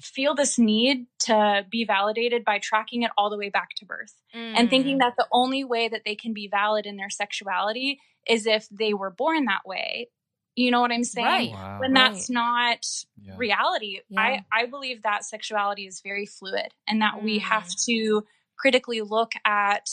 feel 0.00 0.34
this 0.34 0.58
need 0.58 1.06
to 1.18 1.64
be 1.70 1.84
validated 1.84 2.44
by 2.44 2.58
tracking 2.58 3.02
it 3.02 3.10
all 3.16 3.30
the 3.30 3.38
way 3.38 3.48
back 3.48 3.70
to 3.76 3.86
birth 3.86 4.14
mm. 4.34 4.52
and 4.56 4.68
thinking 4.68 4.96
mm. 4.96 4.98
that 5.00 5.14
the 5.16 5.26
only 5.32 5.64
way 5.64 5.88
that 5.88 6.02
they 6.04 6.14
can 6.14 6.34
be 6.34 6.48
valid 6.48 6.86
in 6.86 6.96
their 6.96 7.08
sexuality 7.08 7.98
is 8.28 8.46
if 8.46 8.68
they 8.68 8.92
were 8.92 9.10
born 9.10 9.44
that 9.46 9.62
way. 9.64 10.08
You 10.56 10.70
know 10.70 10.80
what 10.80 10.90
I'm 10.90 11.04
saying? 11.04 11.26
Right. 11.26 11.50
Wow. 11.50 11.78
When 11.80 11.92
right. 11.92 12.12
that's 12.12 12.28
not 12.28 12.84
yeah. 13.22 13.34
reality. 13.36 14.00
Yeah. 14.08 14.20
I, 14.20 14.44
I 14.52 14.66
believe 14.66 15.02
that 15.02 15.24
sexuality 15.24 15.86
is 15.86 16.00
very 16.00 16.26
fluid 16.26 16.72
and 16.88 17.00
that 17.02 17.14
mm. 17.14 17.22
we 17.22 17.38
have 17.38 17.64
mm. 17.64 17.84
to 17.86 18.24
critically 18.58 19.02
look 19.02 19.32
at 19.44 19.88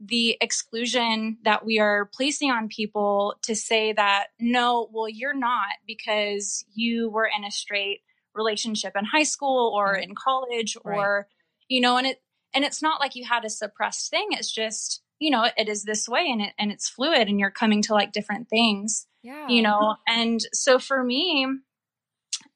the 0.00 0.36
exclusion 0.40 1.38
that 1.44 1.64
we 1.64 1.78
are 1.78 2.08
placing 2.14 2.50
on 2.50 2.68
people 2.68 3.34
to 3.42 3.54
say 3.54 3.92
that 3.92 4.28
no, 4.38 4.88
well, 4.92 5.08
you're 5.08 5.36
not 5.36 5.72
because 5.86 6.64
you 6.72 7.10
were 7.10 7.28
in 7.36 7.44
a 7.44 7.50
straight 7.50 8.00
relationship 8.34 8.94
in 8.96 9.04
high 9.04 9.24
school 9.24 9.72
or 9.74 9.94
in 9.94 10.14
college 10.14 10.76
or 10.84 10.92
right. 10.92 11.24
you 11.68 11.80
know 11.80 11.96
and 11.96 12.06
it 12.06 12.22
and 12.54 12.64
it's 12.64 12.80
not 12.80 13.00
like 13.00 13.16
you 13.16 13.24
had 13.24 13.44
a 13.44 13.50
suppressed 13.50 14.10
thing. 14.10 14.28
It's 14.30 14.52
just 14.52 15.02
you 15.18 15.30
know 15.30 15.48
it 15.56 15.68
is 15.68 15.82
this 15.82 16.08
way 16.08 16.26
and 16.30 16.40
it 16.40 16.52
and 16.58 16.70
it's 16.70 16.88
fluid 16.88 17.28
and 17.28 17.40
you're 17.40 17.50
coming 17.50 17.82
to 17.82 17.94
like 17.94 18.12
different 18.12 18.48
things 18.48 19.08
yeah. 19.22 19.48
you 19.48 19.62
know? 19.62 19.96
And 20.06 20.40
so 20.52 20.78
for 20.78 21.02
me 21.02 21.46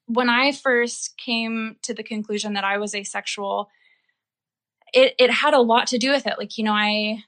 when 0.05 0.29
i 0.29 0.51
first 0.51 1.17
came 1.17 1.77
to 1.81 1.93
the 1.93 2.03
conclusion 2.03 2.53
that 2.53 2.65
i 2.65 2.77
was 2.77 2.93
asexual 2.93 3.69
it 4.93 5.15
it 5.17 5.31
had 5.31 5.53
a 5.53 5.61
lot 5.61 5.87
to 5.87 5.97
do 5.97 6.11
with 6.11 6.27
it. 6.27 6.35
Like 6.37 6.57
you 6.57 6.63
know 6.63 6.73
i 6.73 7.23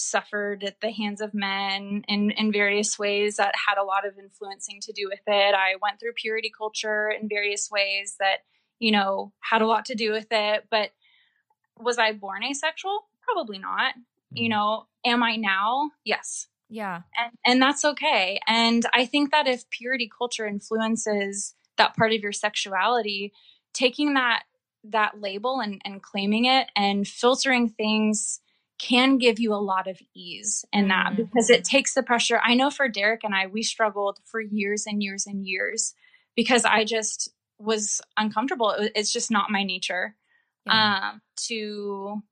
suffered 0.00 0.64
at 0.64 0.80
the 0.80 0.90
hands 0.90 1.20
of 1.20 1.34
men 1.34 2.04
in, 2.08 2.30
in 2.30 2.52
various 2.52 2.98
ways 2.98 3.36
that 3.36 3.54
had 3.68 3.80
a 3.80 3.84
lot 3.84 4.06
of 4.06 4.18
influencing 4.18 4.80
to 4.82 4.92
do 4.92 5.08
with 5.08 5.20
it. 5.26 5.54
I 5.54 5.74
went 5.80 6.00
through 6.00 6.12
purity 6.14 6.52
culture 6.56 7.10
in 7.10 7.28
various 7.28 7.70
ways 7.70 8.16
that, 8.18 8.38
you 8.78 8.92
know, 8.92 9.32
had 9.40 9.62
a 9.62 9.66
lot 9.66 9.86
to 9.86 9.94
do 9.94 10.12
with 10.12 10.28
it. 10.30 10.66
But 10.70 10.90
was 11.78 11.98
I 11.98 12.12
born 12.12 12.42
asexual? 12.44 13.06
Probably 13.22 13.58
not. 13.58 13.94
You 14.32 14.44
mm-hmm. 14.44 14.50
know, 14.50 14.86
am 15.04 15.22
I 15.22 15.36
now? 15.36 15.90
Yes. 16.04 16.46
Yeah. 16.68 17.02
And 17.16 17.32
and 17.44 17.62
that's 17.62 17.84
okay. 17.84 18.38
And 18.46 18.86
I 18.94 19.04
think 19.04 19.32
that 19.32 19.48
if 19.48 19.68
purity 19.70 20.10
culture 20.16 20.46
influences 20.46 21.54
that 21.76 21.96
part 21.96 22.12
of 22.12 22.20
your 22.20 22.32
sexuality, 22.32 23.32
taking 23.72 24.14
that 24.14 24.44
that 24.84 25.20
label 25.20 25.60
and, 25.60 25.80
and 25.84 26.02
claiming 26.02 26.46
it 26.46 26.68
and 26.76 27.06
filtering 27.06 27.68
things 27.68 28.40
can 28.80 29.18
give 29.18 29.38
you 29.38 29.52
a 29.52 29.56
lot 29.56 29.86
of 29.86 30.00
ease 30.14 30.64
in 30.72 30.88
that 30.88 31.12
mm-hmm. 31.12 31.22
because 31.24 31.50
it 31.50 31.64
takes 31.64 31.94
the 31.94 32.02
pressure. 32.02 32.40
I 32.42 32.54
know 32.54 32.70
for 32.70 32.88
Derek 32.88 33.24
and 33.24 33.34
I, 33.34 33.46
we 33.46 33.62
struggled 33.62 34.18
for 34.24 34.40
years 34.40 34.86
and 34.86 35.02
years 35.02 35.26
and 35.26 35.46
years 35.46 35.94
because 36.34 36.64
I 36.64 36.84
just 36.84 37.30
was 37.58 38.00
uncomfortable. 38.16 38.74
It's 38.94 39.12
just 39.12 39.30
not 39.30 39.50
my 39.50 39.64
nature 39.64 40.16
yeah. 40.66 41.10
um, 41.12 41.20
to 41.48 42.22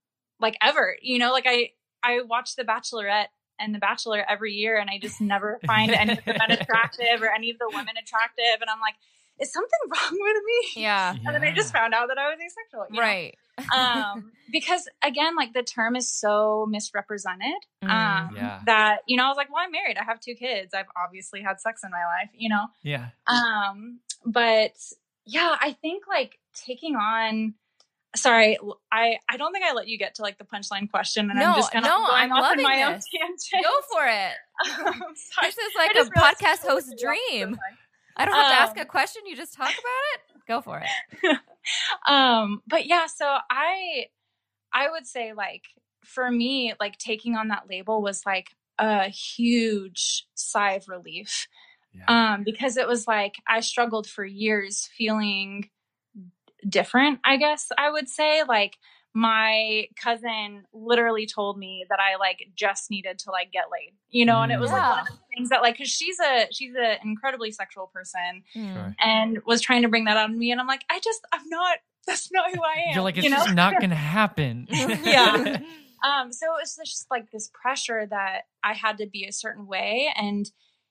like 0.41 0.57
ever, 0.63 0.97
you 1.03 1.19
know, 1.19 1.33
like 1.33 1.45
I, 1.47 1.73
I 2.03 2.23
watch 2.23 2.57
The 2.57 2.65
Bachelorette 2.65 3.29
and 3.61 3.75
The 3.75 3.79
Bachelor 3.79 4.25
every 4.27 4.55
year 4.55 4.79
and 4.79 4.89
I 4.89 4.99
just 4.99 5.21
never 5.21 5.61
find 5.67 5.91
any 5.93 6.13
of 6.13 6.25
the 6.25 6.33
men 6.39 6.53
attractive 6.53 7.21
or 7.21 7.31
any 7.31 7.51
of 7.51 7.59
the 7.59 7.69
women 7.69 7.97
attractive. 8.03 8.61
And 8.61 8.71
I'm 8.71 8.81
like, 8.81 8.95
is 9.41 9.53
something 9.53 9.79
wrong 9.89 10.19
with 10.21 10.43
me? 10.45 10.83
Yeah. 10.83 11.15
And 11.25 11.35
then 11.35 11.43
I 11.43 11.53
just 11.53 11.73
found 11.73 11.95
out 11.95 12.09
that 12.09 12.19
I 12.19 12.29
was 12.29 12.39
asexual. 12.39 12.87
right. 12.99 13.37
Know? 13.59 13.65
um, 13.77 14.33
because 14.53 14.89
again, 15.03 15.35
like 15.37 15.53
the 15.53 15.63
term 15.63 15.97
is 15.97 16.09
so 16.09 16.67
misrepresented 16.69 17.61
mm, 17.83 17.91
um, 17.91 18.37
yeah. 18.37 18.61
that 18.67 18.99
you 19.07 19.17
know, 19.17 19.25
I 19.25 19.29
was 19.29 19.37
like, 19.37 19.53
well, 19.53 19.65
I'm 19.65 19.73
married, 19.73 19.99
I 19.99 20.05
have 20.05 20.21
two 20.21 20.35
kids, 20.35 20.75
I've 20.75 20.87
obviously 20.97 21.43
had 21.43 21.61
sex 21.61 21.83
in 21.85 21.91
my 21.91 22.05
life, 22.05 22.31
you 22.37 22.49
know. 22.49 22.67
Yeah. 22.83 23.09
Um, 23.27 24.01
but 24.25 24.75
yeah, 25.27 25.57
I 25.61 25.73
think 25.73 26.05
like 26.09 26.39
taking 26.55 26.97
on. 26.97 27.55
Sorry, 28.17 28.57
I 28.91 29.19
I 29.29 29.37
don't 29.37 29.53
think 29.53 29.65
I 29.67 29.75
let 29.75 29.87
you 29.87 29.99
get 29.99 30.15
to 30.15 30.23
like 30.23 30.39
the 30.39 30.45
punchline 30.45 30.91
question, 30.91 31.31
and 31.31 31.39
no, 31.39 31.51
I'm 31.51 31.55
just 31.57 31.71
kind 31.71 31.85
of 31.85 31.91
no, 31.91 32.07
going 32.07 32.11
I'm 32.15 32.33
off 32.33 32.57
in 32.57 32.63
my 32.63 32.77
this. 32.77 32.85
own 32.87 33.01
tangent. 33.21 33.65
Go 33.65 33.81
for 33.93 34.07
it. 34.07 34.97
um, 35.03 35.15
this 35.43 35.59
is 35.59 35.73
like 35.77 35.95
a 35.95 36.11
podcast 36.19 36.67
host 36.67 36.95
dream. 36.99 37.59
I 38.19 38.25
don't 38.25 38.35
have 38.35 38.47
um, 38.47 38.51
to 38.51 38.61
ask 38.61 38.77
a 38.77 38.83
um, 38.83 38.87
question; 38.87 39.23
you 39.27 39.37
just 39.37 39.55
talk 39.55 39.71
about 39.71 40.05
it. 40.15 40.47
Go 40.47 40.61
for 40.61 40.81
it. 40.81 41.39
um, 42.07 42.63
but 42.67 42.87
yeah, 42.87 43.07
so 43.07 43.37
I 43.51 44.07
I 44.73 44.91
would 44.91 45.07
say 45.07 45.33
like 45.33 45.65
for 46.05 46.31
me, 46.31 46.75
like 46.81 46.99
taking 46.99 47.37
on 47.37 47.49
that 47.49 47.69
label 47.69 48.03
was 48.03 48.23
like 48.27 48.49
a 48.79 49.09
huge 49.09 50.27
sigh 50.35 50.73
of 50.73 50.89
relief. 50.89 51.47
Yeah. 51.95 52.35
Um, 52.35 52.45
because 52.45 52.77
it 52.77 52.87
was 52.87 53.07
like 53.07 53.35
I 53.47 53.61
struggled 53.61 54.07
for 54.07 54.25
years 54.25 54.89
feeling 54.97 55.69
different, 56.69 57.21
I 57.25 57.37
guess 57.37 57.69
I 57.77 57.91
would 57.91 58.09
say. 58.09 58.43
Like 58.49 58.77
my 59.19 59.89
cousin 60.01 60.65
literally 60.73 61.27
told 61.27 61.59
me 61.59 61.85
that 61.91 61.99
I 61.99 62.17
like 62.19 62.39
just 62.55 62.89
needed 62.89 63.19
to 63.21 63.33
like 63.33 63.51
get 63.51 63.65
laid, 63.73 63.95
you 64.11 64.25
know, 64.25 64.43
and 64.43 64.53
it 64.53 64.61
was 64.61 64.71
yeah. 64.71 64.77
like 64.77 64.91
one 64.91 65.01
of 65.01 65.07
the 65.07 65.19
things 65.35 65.49
that 65.49 65.61
like 65.61 65.75
because 65.75 65.91
she's 65.91 66.21
a 66.21 66.47
she's 66.53 66.73
an 66.77 66.99
incredibly 67.03 67.51
sexual 67.51 67.89
person 67.89 68.45
mm. 68.55 68.95
and 69.01 69.41
was 69.45 69.61
trying 69.61 69.83
to 69.83 69.89
bring 69.89 70.05
that 70.05 70.17
on 70.17 70.39
me, 70.39 70.53
and 70.53 70.61
I'm 70.61 70.69
like, 70.69 70.85
I 70.89 71.01
just 71.01 71.21
I'm 71.33 71.49
not 71.49 71.79
that's 72.07 72.31
not 72.31 72.55
who 72.55 72.63
I 72.63 72.91
am. 72.91 72.95
You're 72.95 73.03
like 73.03 73.17
it's 73.17 73.25
you 73.25 73.31
know? 73.31 73.39
just 73.39 73.55
not 73.55 73.75
gonna 73.81 73.97
happen. 73.97 74.69
yeah. 74.71 75.63
Um. 76.05 76.33
So 76.33 76.47
it 76.47 76.61
was 76.61 76.77
just 76.77 77.07
like 77.11 77.33
this 77.33 77.51
pressure 77.53 78.07
that 78.09 78.43
I 78.63 78.73
had 78.73 78.99
to 78.99 79.09
be 79.09 79.25
a 79.25 79.33
certain 79.33 79.67
way, 79.67 80.13
and 80.15 80.49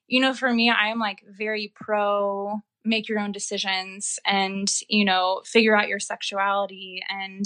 you 0.08 0.20
know, 0.20 0.34
for 0.34 0.52
me, 0.52 0.70
I 0.70 0.90
am 0.90 1.00
like 1.00 1.24
very 1.30 1.72
pro 1.74 2.62
make 2.84 3.08
your 3.08 3.20
own 3.20 3.32
decisions 3.32 4.20
and 4.26 4.70
you 4.90 5.06
know 5.06 5.42
figure 5.46 5.78
out 5.78 5.88
your 5.88 6.00
sexuality 6.00 7.02
and 7.10 7.46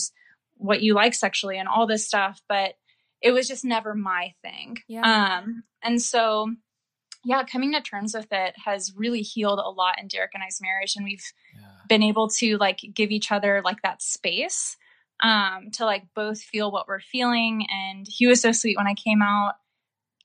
what 0.62 0.82
you 0.82 0.94
like 0.94 1.14
sexually 1.14 1.58
and 1.58 1.68
all 1.68 1.88
this 1.88 2.06
stuff, 2.06 2.40
but 2.48 2.76
it 3.22 3.32
was 3.32 3.48
just 3.48 3.66
never 3.66 3.94
my 3.96 4.34
thing. 4.42 4.78
Yeah. 4.88 5.40
Um, 5.42 5.64
and 5.84 6.02
so, 6.02 6.54
yeah, 7.24 7.44
coming 7.44 7.74
to 7.74 7.82
terms 7.82 8.14
with 8.14 8.28
it 8.32 8.56
has 8.64 8.94
really 8.96 9.22
healed 9.22 9.60
a 9.60 9.70
lot 9.70 10.00
in 10.00 10.08
Derek 10.08 10.32
and 10.34 10.44
I's 10.44 10.60
marriage, 10.62 10.96
and 10.96 11.06
we've 11.06 11.24
yeah. 11.54 11.68
been 11.88 12.04
able 12.04 12.30
to 12.30 12.58
like 12.58 12.80
give 12.94 13.12
each 13.12 13.32
other 13.32 13.62
like 13.64 13.82
that 13.82 14.02
space 14.02 14.78
um, 15.22 15.70
to 15.74 15.86
like 15.86 16.04
both 16.16 16.42
feel 16.42 16.72
what 16.72 16.88
we're 16.88 17.00
feeling. 17.00 17.66
And 17.70 18.08
he 18.08 18.28
was 18.28 18.42
so 18.42 18.52
sweet 18.52 18.78
when 18.78 18.88
I 18.88 18.94
came 18.94 19.22
out. 19.22 19.54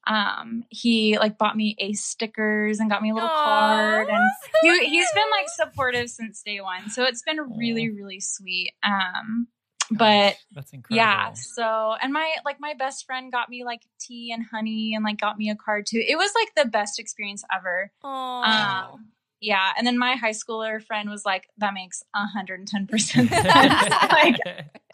Um, 0.07 0.63
he 0.71 1.19
like 1.19 1.37
bought 1.37 1.57
me 1.57 1.75
ace 1.79 2.05
stickers 2.05 2.79
and 2.79 2.89
got 2.89 3.03
me 3.03 3.11
a 3.11 3.15
little 3.15 3.29
Aww, 3.29 3.35
card, 3.35 4.09
and 4.09 4.31
he, 4.63 4.89
he's 4.89 5.13
been 5.13 5.31
like 5.33 5.49
supportive 5.49 6.09
since 6.09 6.43
day 6.43 6.61
one. 6.61 6.91
So 6.91 7.03
it's 7.05 7.23
been 7.23 7.41
really, 7.59 7.91
really 7.91 8.21
sweet. 8.21 8.73
Um, 8.85 9.49
but 9.91 10.37
that's 10.53 10.73
incredible. 10.73 10.97
Yeah. 10.97 11.33
So, 11.35 11.95
and 12.01 12.13
my 12.13 12.35
like 12.45 12.59
my 12.61 12.75
best 12.75 13.07
friend 13.07 13.31
got 13.31 13.49
me 13.49 13.65
like 13.65 13.83
tea 14.01 14.33
and 14.33 14.45
honey 14.45 14.95
and 14.95 15.05
like 15.05 15.19
got 15.19 15.39
me 15.39 15.51
a 15.51 15.57
card 15.57 15.87
too. 15.87 16.03
It 16.07 16.17
was 16.17 16.31
like 16.35 16.65
the 16.65 16.71
best 16.71 16.99
experience 16.99 17.45
ever. 17.55 17.91
Um, 18.03 19.11
yeah. 19.41 19.73
And 19.77 19.87
then 19.87 19.99
my 19.99 20.17
high 20.17 20.31
schooler 20.31 20.83
friend 20.83 21.11
was 21.11 21.25
like, 21.25 21.49
that 21.59 21.75
makes 21.75 22.03
110% 22.17 22.99
sense. 23.01 23.31
like, 23.31 24.37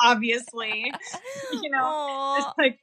obviously, 0.01 0.93
you 1.53 1.71
know, 1.71 2.37
it's 2.39 2.59
like, 2.59 2.79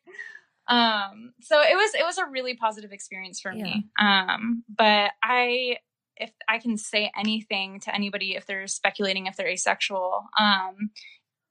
um, 0.68 1.34
so 1.41 1.60
it 1.62 1.76
was, 1.76 1.93
it 1.95 2.05
was 2.05 2.18
a 2.18 2.26
really 2.26 2.55
positive 2.55 2.91
experience 2.91 3.39
for 3.39 3.51
me. 3.51 3.88
Um, 3.99 4.64
but 4.70 5.12
I, 5.24 5.78
if 6.16 6.32
I 6.47 6.60
can 6.60 6.78
say 6.78 7.12
anything 7.18 7.80
to 7.82 7.95
anybody, 7.95 8.36
if 8.36 8.45
they're 8.45 8.68
speculating 8.68 9.28
if 9.28 9.36
they're 9.36 9.47
asexual, 9.47 10.26
um, 10.38 10.91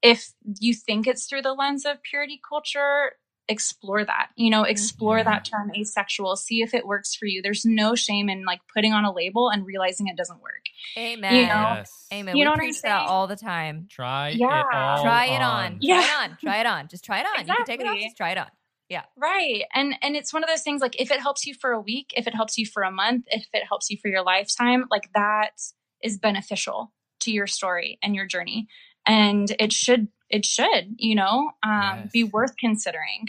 if 0.03 0.33
you 0.61 0.75
think 0.75 1.07
it's 1.07 1.27
through 1.27 1.43
the 1.43 1.55
lens 1.55 1.85
of 1.85 2.03
purity 2.03 2.41
culture, 2.49 3.13
explore 3.51 4.05
that 4.05 4.29
you 4.37 4.51
know 4.51 4.63
explore 4.63 5.17
Yeah. 5.17 5.23
that 5.25 5.45
term 5.47 5.71
asexual 5.75 6.37
see 6.37 6.61
if 6.61 6.75
it 6.75 6.87
works 6.87 7.15
for 7.15 7.25
you 7.25 7.41
there's 7.41 7.65
no 7.65 7.95
shame 7.95 8.29
in 8.29 8.45
like 8.45 8.61
putting 8.75 8.93
on 8.93 9.07
a 9.07 9.11
label 9.11 9.49
and 9.49 9.65
realizing 9.65 10.07
it 10.07 10.19
doesn't 10.19 10.43
work 10.43 10.65
Amen. 10.99 11.35
You 11.35 11.43
know? 11.47 11.49
Yes. 11.49 12.07
Amen. 12.13 12.37
You 12.37 12.41
we 12.41 12.45
know 12.45 12.51
what 12.51 12.59
preach 12.59 12.83
that 12.83 13.07
all 13.09 13.27
the 13.27 13.37
time. 13.37 13.87
Try 13.91 14.35
Yeah. 14.37 14.61
it 14.61 14.67
all 14.75 15.03
Try 15.03 15.25
it 15.27 15.41
on. 15.41 15.79
Yeah. 15.81 16.03
Try 16.03 16.05
it 16.05 16.31
on. 16.31 16.37
Try 16.43 16.61
it 16.61 16.67
on. 16.67 16.89
Just 16.89 17.05
try 17.05 17.21
it 17.21 17.27
on. 17.27 17.47
You 17.47 17.55
can 17.55 17.65
take 17.65 17.81
it 17.81 17.87
off. 17.87 17.97
Just 17.99 18.17
try 18.19 18.33
it 18.33 18.39
on. 18.39 18.49
Yeah. 18.91 19.05
Right 19.17 19.65
and 19.75 19.95
and 20.03 20.15
it's 20.15 20.33
one 20.35 20.45
of 20.45 20.49
those 20.51 20.63
things 20.63 20.83
like 20.83 21.01
if 21.01 21.11
it 21.11 21.21
helps 21.21 21.47
you 21.47 21.55
for 21.55 21.73
a 21.73 21.81
week 21.81 22.13
if 22.19 22.27
it 22.27 22.35
helps 22.35 22.59
you 22.59 22.67
for 22.67 22.83
a 22.83 22.91
month 22.91 23.25
if 23.29 23.47
it 23.55 23.65
helps 23.67 23.89
you 23.89 23.97
for 24.01 24.09
your 24.09 24.23
lifetime 24.23 24.85
like 24.91 25.09
that 25.15 25.53
is 26.03 26.19
beneficial 26.19 26.93
to 27.21 27.31
your 27.33 27.47
story 27.47 27.99
and 28.03 28.15
your 28.15 28.27
journey 28.27 28.69
and 29.09 29.55
it 29.59 29.73
should 29.73 30.09
it 30.31 30.45
should 30.45 30.95
you 30.99 31.15
know 31.15 31.51
um 31.63 32.09
be 32.13 32.23
worth 32.25 32.57
considering 32.59 33.27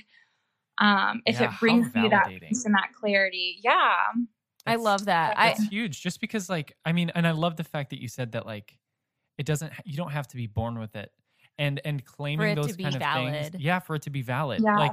um 0.80 1.22
if 1.26 1.40
Yeah, 1.40 1.54
it 1.54 1.60
brings 1.60 1.88
you 1.96 2.10
that 2.10 2.28
validating. 2.28 2.50
peace 2.50 2.66
and 2.66 2.76
that 2.76 2.90
clarity 3.00 3.60
yeah 3.64 3.96
I 4.68 4.76
love 4.76 5.06
that. 5.06 5.36
I 5.38 5.48
That's 5.48 5.68
huge. 5.68 6.02
Just 6.02 6.22
because, 6.22 6.50
like, 6.50 6.76
I 6.86 6.92
mean, 6.92 7.12
and 7.16 7.26
I 7.26 7.32
love 7.32 7.56
the 7.56 7.64
fact 7.64 7.90
that 7.90 8.00
you 8.00 8.08
said 8.08 8.34
that, 8.34 8.46
like, 8.46 8.78
it 9.38 9.46
doesn't. 9.46 9.72
You 9.86 9.98
don't 9.98 10.12
have 10.12 10.28
to 10.28 10.38
be 10.38 10.48
born 10.48 10.78
with 10.78 10.96
it, 10.96 11.12
and 11.58 11.82
and 11.86 12.04
claiming 12.06 12.50
it 12.50 12.56
to 12.56 12.62
those 12.62 12.76
be 12.76 12.84
kind 12.84 12.96
of 12.96 13.00
valid. 13.00 13.52
things. 13.54 13.64
Yeah, 13.64 13.80
for 13.80 13.96
it 13.96 14.04
to 14.04 14.10
be 14.10 14.22
valid. 14.22 14.62
Yeah. 14.62 14.78
Like, 14.78 14.92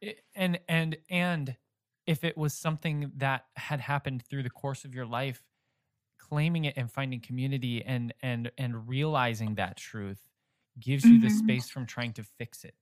it, 0.00 0.20
and 0.34 0.58
and 0.68 0.96
and 1.10 1.56
if 2.06 2.24
it 2.24 2.38
was 2.38 2.54
something 2.54 3.12
that 3.16 3.44
had 3.56 3.80
happened 3.80 4.22
through 4.28 4.44
the 4.44 4.50
course 4.50 4.84
of 4.84 4.94
your 4.94 5.06
life, 5.06 5.42
claiming 6.28 6.64
it 6.66 6.74
and 6.76 6.90
finding 6.90 7.20
community 7.20 7.84
and 7.84 8.12
and 8.22 8.50
and 8.58 8.88
realizing 8.88 9.54
that 9.56 9.76
truth 9.76 10.26
gives 10.80 11.08
you 11.10 11.18
the 11.18 11.30
Mhm. 11.30 11.30
space 11.30 11.68
from 11.70 11.86
trying 11.86 12.12
to 12.14 12.24
fix 12.24 12.64
it 12.64 12.74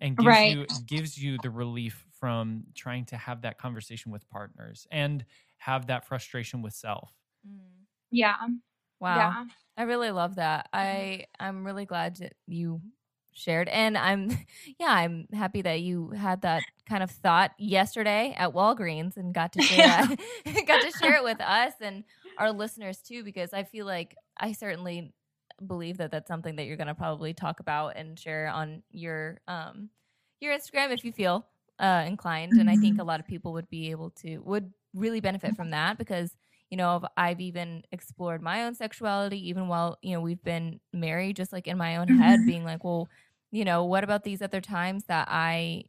and 0.00 0.18
gives 0.18 0.44
Right. 0.44 0.44
you 0.44 0.66
gives 0.86 1.18
you 1.18 1.38
the 1.38 1.50
relief 1.50 2.06
from 2.12 2.64
trying 2.74 3.04
to 3.06 3.16
have 3.16 3.42
that 3.42 3.58
conversation 3.58 4.12
with 4.12 4.28
partners 4.30 4.86
and 4.90 5.24
have 5.58 5.86
that 5.88 6.06
frustration 6.06 6.62
with 6.62 6.74
self. 6.74 7.12
Mm. 7.46 7.86
yeah 8.10 8.36
Wow. 9.00 9.38
yeah 9.38 9.44
I 9.76 9.84
really 9.84 10.10
love 10.10 10.36
that. 10.36 10.68
I 10.74 11.26
I'm 11.40 11.64
really 11.66 11.86
glad 11.86 12.16
that 12.16 12.34
you 12.46 12.82
shared 13.32 13.68
and 13.70 13.96
I'm 13.98 14.30
yeah, 14.78 14.88
I'm 14.92 15.28
happy 15.32 15.62
that 15.62 15.80
you 15.80 16.10
had 16.10 16.42
that 16.42 16.66
kind 16.86 17.02
of 17.02 17.10
thought 17.10 17.52
yesterday 17.58 18.34
at 18.38 18.52
Walgreens 18.52 19.16
and 19.16 19.34
got 19.34 19.54
to 19.54 19.62
share 19.62 19.82
that 19.84 20.08
got 20.66 20.82
to 20.82 20.90
share 20.92 21.16
it 21.16 21.24
with 21.24 21.40
us 21.40 21.74
and 21.80 22.04
our 22.38 22.52
listeners 22.52 22.98
too 22.98 23.22
because 23.24 23.52
I 23.52 23.64
feel 23.64 23.86
like 23.86 24.16
I 24.38 24.52
certainly 24.52 25.12
believe 25.66 25.98
that 25.98 26.10
that's 26.10 26.28
something 26.28 26.56
that 26.56 26.64
you're 26.66 26.76
going 26.76 26.86
to 26.88 26.94
probably 26.94 27.34
talk 27.34 27.60
about 27.60 27.96
and 27.96 28.18
share 28.18 28.48
on 28.48 28.82
your 28.90 29.40
um 29.48 29.90
your 30.40 30.56
Instagram 30.56 30.92
if 30.92 31.04
you 31.04 31.12
feel 31.12 31.46
uh 31.78 32.04
inclined 32.06 32.52
and 32.58 32.68
I 32.70 32.76
think 32.76 32.98
a 33.00 33.04
lot 33.04 33.20
of 33.20 33.26
people 33.26 33.52
would 33.52 33.68
be 33.70 33.90
able 33.90 34.10
to 34.22 34.38
would 34.38 34.72
really 34.94 35.20
benefit 35.20 35.56
from 35.56 35.70
that 35.70 35.98
because 35.98 36.36
you 36.70 36.76
know 36.76 36.96
I've- 36.96 37.06
i've 37.16 37.40
even 37.40 37.82
explored 37.92 38.42
my 38.42 38.64
own 38.64 38.74
sexuality 38.74 39.48
even 39.48 39.68
while 39.68 39.98
you 40.02 40.12
know 40.14 40.20
we've 40.20 40.42
been 40.42 40.80
married 40.92 41.36
just 41.36 41.52
like 41.52 41.66
in 41.66 41.78
my 41.78 41.96
own 41.96 42.08
head 42.08 42.40
Mhm. 42.40 42.46
being 42.46 42.64
like 42.64 42.82
well 42.84 43.08
you 43.50 43.64
know 43.64 43.84
what 43.84 44.04
about 44.04 44.22
these 44.24 44.42
other 44.42 44.60
times 44.60 45.04
that 45.04 45.28
i 45.30 45.84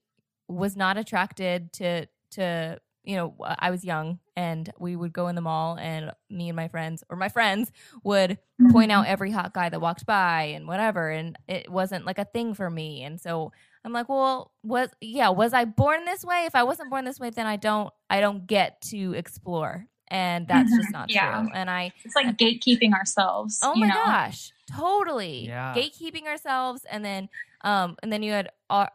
was 0.48 0.76
not 0.78 0.98
attracted 0.98 1.72
to 1.74 2.06
to 2.32 2.80
you 3.04 3.16
know 3.16 3.36
i 3.40 3.70
was 3.70 3.84
young 3.84 4.20
and 4.36 4.72
we 4.80 4.96
would 4.96 5.14
go 5.14 5.28
in 5.28 5.36
the 5.36 5.42
mall 5.42 5.78
and 5.78 6.12
me 6.30 6.50
and 6.50 6.56
my 6.56 6.68
friends 6.68 7.04
or 7.10 7.18
my 7.18 7.30
friends 7.30 7.72
would 8.04 8.38
point 8.72 8.92
out 8.92 9.04
mm-hmm. 9.04 9.12
every 9.12 9.32
hot 9.32 9.54
guy 9.54 9.70
that 9.70 9.82
walked 9.82 10.06
by 10.06 10.44
and 10.44 10.68
whatever 10.68 11.10
and 11.10 11.38
it 11.48 11.70
wasn't 11.70 12.06
like 12.06 12.18
a 12.18 12.26
thing 12.26 12.54
for 12.54 12.70
me 12.70 13.04
and 13.04 13.20
so 13.20 13.52
i'm 13.84 13.92
like 13.92 14.10
well 14.10 14.52
was 14.64 14.90
yeah 15.02 15.30
was 15.30 15.54
i 15.54 15.66
born 15.66 16.06
this 16.06 16.24
way? 16.24 16.46
If 16.46 16.56
i 16.56 16.64
wasn't 16.64 16.90
born 16.90 17.06
this 17.06 17.20
way 17.20 17.30
then 17.30 17.46
i 17.46 17.58
don't 17.58 17.94
i 18.10 18.22
don't 18.22 18.48
get 18.48 18.82
to 18.90 19.14
explore 19.14 19.88
and 20.10 20.48
that's 20.48 20.76
just 20.76 20.90
Mhm. 20.90 20.94
not 20.94 21.10
Yeah. 21.10 21.42
true 21.42 21.50
and 21.54 21.70
i 21.70 21.92
it's 22.04 22.16
like 22.16 22.28
gatekeeping 22.38 22.94
ourselves 22.94 23.60
oh 23.62 23.76
my 23.76 23.88
know? 23.88 23.94
gosh 24.06 24.52
totally 24.72 25.46
Yeah. 25.48 25.76
gatekeeping 25.76 26.24
ourselves 26.26 26.86
and 26.90 27.04
then 27.04 27.30
um 27.64 27.96
and 28.04 28.12
then 28.12 28.24
you 28.24 28.32
had 28.32 28.50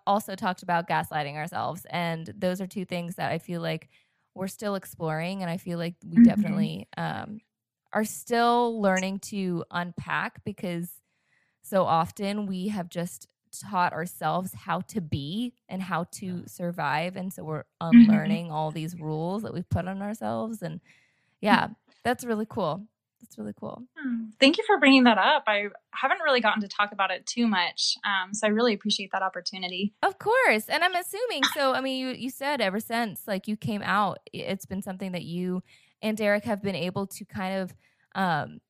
also 0.07 0.35
talked 0.35 0.63
about 0.63 0.89
gaslighting 0.89 1.35
ourselves 1.37 1.87
and 1.91 2.33
those 2.37 2.61
are 2.61 2.67
two 2.67 2.85
things 2.85 3.17
that 3.17 3.31
i 3.31 3.39
feel 3.39 3.61
like 3.61 3.89
we're 4.35 4.49
still 4.49 4.75
exploring 4.75 5.43
and 5.43 5.51
i 5.51 5.57
feel 5.57 5.79
like 5.79 5.95
we 6.07 6.19
Mhm. 6.19 6.21
definitely 6.21 6.87
um 6.97 7.41
are 7.93 8.05
still 8.05 8.81
learning 8.81 9.19
to 9.19 9.65
unpack 9.71 10.45
because 10.45 11.01
so 11.63 11.85
often 11.85 12.47
we 12.47 12.69
have 12.69 12.89
just 12.89 13.29
taught 13.59 13.93
ourselves 13.93 14.53
how 14.55 14.81
to 14.81 15.01
be 15.01 15.53
and 15.69 15.83
how 15.83 16.05
to 16.11 16.43
survive 16.47 17.17
and 17.17 17.33
so 17.33 17.45
we're 17.45 17.65
unlearning 17.81 18.51
all 18.51 18.71
these 18.71 18.99
rules 18.99 19.43
that 19.43 19.53
we've 19.55 19.69
put 19.69 19.87
on 19.89 20.03
ourselves 20.03 20.63
and 20.63 20.81
yeah 21.41 21.69
that's 22.05 22.25
really 22.25 22.47
cool 22.49 22.87
that's 23.21 23.37
really 23.39 23.55
cool 23.59 23.83
Hmm. 24.09 24.27
Thank 24.41 24.59
you 24.59 24.65
for 24.67 24.79
bringing 24.79 25.05
that 25.05 25.19
up. 25.19 25.45
I 25.47 25.67
haven't 25.91 26.21
really 26.23 26.41
gotten 26.41 26.63
to 26.63 26.69
talk 26.69 26.93
about 26.93 27.11
it 27.11 27.27
too 27.27 27.47
much, 27.49 27.97
um, 28.05 28.33
so 28.33 28.47
I 28.47 28.51
really 28.51 28.73
appreciate 28.73 29.11
that 29.13 29.23
opportunity. 29.23 29.93
Of 30.03 30.19
course. 30.19 30.69
And 30.69 30.85
I'm 30.85 30.95
assuming 30.95 31.43
so 31.55 31.73
I 31.75 31.81
mean 31.81 31.99
you 31.99 32.09
you 32.11 32.31
said 32.31 32.61
ever 32.61 32.81
since 32.81 33.23
like 33.27 33.49
you 33.49 33.57
came 33.57 33.83
out 33.83 34.19
it's 34.33 34.67
been 34.67 34.83
something 34.83 35.13
that 35.13 35.25
you 35.25 35.63
and 36.01 36.17
Derek 36.17 36.45
have 36.45 36.63
been 36.63 36.77
able 36.77 37.07
to 37.09 37.25
kind 37.25 37.59
of 37.59 37.75
um 38.15 38.61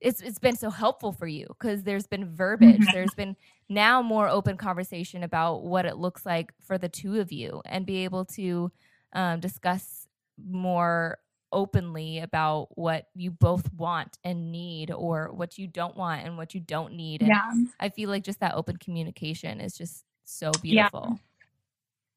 it's 0.00 0.20
it's 0.20 0.38
been 0.38 0.56
so 0.56 0.70
helpful 0.70 1.12
for 1.12 1.26
you 1.26 1.46
cuz 1.58 1.82
there's 1.84 2.06
been 2.06 2.34
verbiage 2.34 2.88
Mhm. 2.88 2.92
there's 2.92 3.14
been 3.14 3.36
now 3.68 4.02
more 4.02 4.28
open 4.28 4.56
conversation 4.56 5.22
about 5.22 5.64
what 5.64 5.86
it 5.86 5.96
looks 5.96 6.26
like 6.26 6.52
for 6.60 6.78
the 6.78 6.88
two 6.88 7.20
of 7.20 7.32
you 7.32 7.62
and 7.64 7.86
be 7.86 8.04
able 8.04 8.24
to 8.24 8.70
um 9.12 9.40
discuss 9.40 10.06
more 10.38 11.18
openly 11.52 12.18
about 12.18 12.68
what 12.76 13.06
you 13.14 13.30
both 13.30 13.72
want 13.72 14.18
and 14.24 14.52
need 14.52 14.90
or 14.90 15.32
what 15.32 15.56
you 15.58 15.66
don't 15.66 15.96
want 15.96 16.24
and 16.26 16.36
what 16.36 16.54
you 16.54 16.60
don't 16.60 16.92
need 16.92 17.22
and 17.22 17.40
Yeah, 17.40 17.52
I 17.80 17.88
feel 17.90 18.10
like 18.10 18.24
just 18.24 18.40
that 18.40 18.54
open 18.54 18.76
communication 18.78 19.60
is 19.60 19.76
just 19.76 20.04
so 20.24 20.58
Yeah. 20.68 20.88
beautiful. 20.92 21.20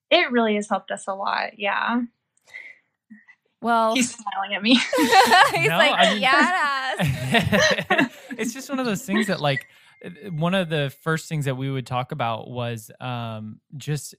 it 0.10 0.32
really 0.32 0.56
has 0.56 0.70
helped 0.70 0.92
us 0.92 1.08
a 1.08 1.14
lot. 1.14 1.60
Yeah, 1.60 2.02
Well, 3.62 3.94
he's 3.96 4.16
smiling 4.16 4.54
at 4.56 4.62
me. 4.64 4.76
he's 5.56 5.68
No, 5.70 5.78
like, 5.78 5.94
I 5.98 6.12
mean- 6.14 6.22
yes. 6.22 8.12
it's 8.38 8.54
just 8.54 8.70
one 8.70 8.80
of 8.80 8.86
those 8.86 9.04
things 9.06 9.28
that 9.28 9.42
like 9.42 9.68
one 10.32 10.54
of 10.56 10.70
the 10.70 10.94
first 11.04 11.28
things 11.28 11.46
that 11.46 11.56
we 11.56 11.70
would 11.70 11.86
talk 11.86 12.12
about 12.14 12.50
was 12.50 12.90
um 13.02 13.60
just 13.76 14.16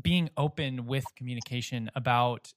being 0.00 0.30
open 0.36 0.86
with 0.86 1.04
communication 1.16 1.90
about 1.94 2.52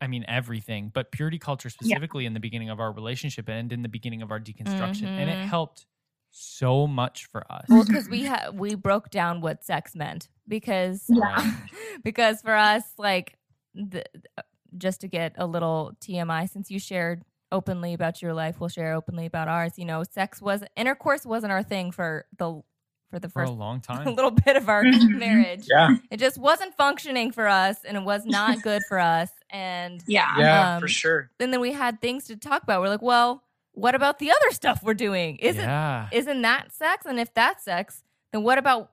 I 0.00 0.06
mean 0.06 0.24
everything, 0.28 0.90
but 0.94 1.10
purity 1.12 1.38
culture 1.38 1.68
specifically 1.70 2.24
in 2.24 2.32
the 2.32 2.40
beginning 2.40 2.70
of 2.70 2.80
our 2.80 2.90
relationship 2.92 3.48
and 3.48 3.72
in 3.72 3.82
the 3.82 3.88
beginning 3.88 4.22
of 4.22 4.30
our 4.30 4.40
deconstruction. 4.40 5.04
And 5.06 5.28
it 5.28 5.36
Mhm. 5.38 5.44
helped 5.44 5.86
so 6.30 6.86
much 6.86 7.26
for 7.26 7.44
us. 7.52 7.66
well, 7.68 7.84
because 7.84 8.08
we 8.08 8.24
ha- 8.24 8.50
we 8.52 8.74
broke 8.76 9.10
down 9.10 9.40
what 9.40 9.62
sex 9.64 9.94
meant 9.94 10.28
because 10.48 11.04
Yeah. 11.08 11.56
because 12.04 12.40
for 12.42 12.54
us 12.54 12.84
like 12.96 13.36
the, 13.74 14.04
just 14.76 15.00
to 15.02 15.08
get 15.08 15.34
a 15.36 15.46
little 15.46 15.92
TMI 16.00 16.48
since 16.48 16.70
you 16.70 16.78
shared 16.78 17.22
openly 17.52 17.92
about 17.94 18.22
your 18.22 18.32
life, 18.32 18.60
we'll 18.60 18.68
share 18.68 18.92
openly 18.94 19.26
about 19.26 19.48
ours. 19.48 19.72
You 19.76 19.84
know, 19.84 20.02
sex 20.04 20.40
was 20.40 20.62
intercourse 20.76 21.26
wasn't 21.26 21.52
our 21.52 21.62
thing 21.62 21.90
for 21.90 22.24
the 22.38 22.62
for 23.10 23.18
the 23.18 23.28
for 23.28 23.42
a 23.42 23.50
long 23.50 23.80
time. 23.90 24.06
A 24.06 24.10
little 24.12 24.30
bit 24.30 24.56
of 24.56 24.68
our 24.68 24.84
Mhm. 24.84 25.18
marriage. 25.18 25.66
Yeah. 25.68 25.96
It 26.12 26.18
just 26.18 26.38
wasn't 26.38 26.76
functioning 26.76 27.32
for 27.32 27.48
us 27.48 27.78
and 27.84 27.96
it 27.96 28.04
was 28.04 28.24
not 28.24 28.62
good 28.62 28.82
for 28.88 29.00
us. 29.00 29.30
And 29.50 30.00
yeah, 30.06 30.38
Yeah, 30.38 30.74
Um, 30.76 30.80
for 30.80 30.86
sure. 30.88 31.30
and 31.40 31.52
then 31.52 31.60
we 31.60 31.72
had 31.72 32.00
things 32.00 32.26
to 32.26 32.36
talk 32.36 32.62
about. 32.62 32.80
We're 32.80 32.88
like, 32.88 33.02
well, 33.02 33.42
what 33.72 33.96
about 33.96 34.20
the 34.20 34.30
other 34.30 34.50
stuff 34.52 34.82
we're 34.84 34.94
doing? 34.94 35.36
Isn't 35.38 35.64
yeah. 35.64 36.08
isn't 36.12 36.42
that 36.42 36.70
sex? 36.72 37.04
And 37.04 37.18
if 37.18 37.34
that's 37.34 37.64
sex, 37.64 38.04
then 38.32 38.44
what 38.44 38.58
about 38.58 38.92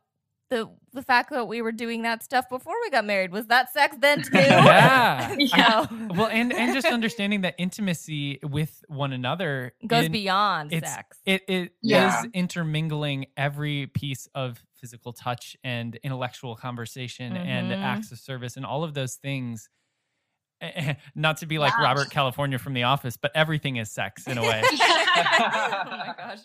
the 0.49 0.67
the 0.97 1.01
fact 1.03 1.29
that 1.29 1.47
we 1.47 1.61
were 1.61 1.71
doing 1.71 2.01
that 2.01 2.21
stuff 2.23 2.49
before 2.49 2.73
we 2.83 2.89
got 2.89 3.05
married? 3.05 3.31
Was 3.31 3.47
that 3.47 3.71
sex 3.71 3.95
then 4.01 4.21
too? 4.23 4.29
Yeah. 4.33 5.35
Yeah. 5.39 5.85
So, 5.87 5.95
well, 6.15 6.27
and 6.27 6.51
and 6.51 6.73
just 6.73 6.87
understanding 6.87 7.41
that 7.41 7.55
intimacy 7.57 8.39
with 8.43 8.83
one 8.89 9.13
another 9.13 9.73
goes 9.85 10.05
in- 10.05 10.11
beyond 10.11 10.73
it's- 10.73 10.93
sex. 10.93 11.17
It 11.25 11.43
it 11.47 11.61
is 11.63 11.69
Yeah. 11.81 12.23
intermingling 12.33 13.27
every 13.37 13.87
piece 13.87 14.27
of 14.35 14.61
physical 14.75 15.13
touch 15.13 15.55
and 15.63 15.95
intellectual 16.03 16.55
conversation 16.55 17.35
and 17.37 17.71
Mhm. 17.71 17.81
acts 17.81 18.11
of 18.11 18.19
service 18.19 18.57
and 18.57 18.65
all 18.65 18.83
of 18.83 18.93
those 18.93 19.15
things. 19.15 19.69
Not 21.15 21.37
to 21.37 21.45
be 21.45 21.57
like 21.59 21.73
Yeah. 21.77 21.83
Robert 21.85 22.09
California 22.09 22.57
from 22.57 22.73
The 22.73 22.83
Office, 22.83 23.17
but 23.17 23.31
everything 23.35 23.75
is 23.77 23.91
sex 23.91 24.27
in 24.27 24.37
a 24.37 24.41
way. 24.41 24.61
oh 24.71 24.77
my 24.77 26.13
gosh, 26.17 26.39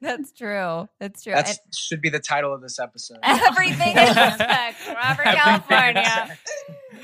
that's 0.00 0.32
true. 0.32 0.88
That's 0.98 1.22
true. 1.22 1.32
That 1.34 1.58
should 1.74 2.00
be 2.00 2.08
the 2.10 2.20
title 2.20 2.54
of 2.54 2.60
this 2.62 2.78
episode. 2.78 3.18
Everything 3.22 3.96
is 3.96 4.14
sex. 4.14 4.76
Robert 4.88 5.26
Everything 5.26 5.34
California. 5.40 6.04
sex. 6.04 6.38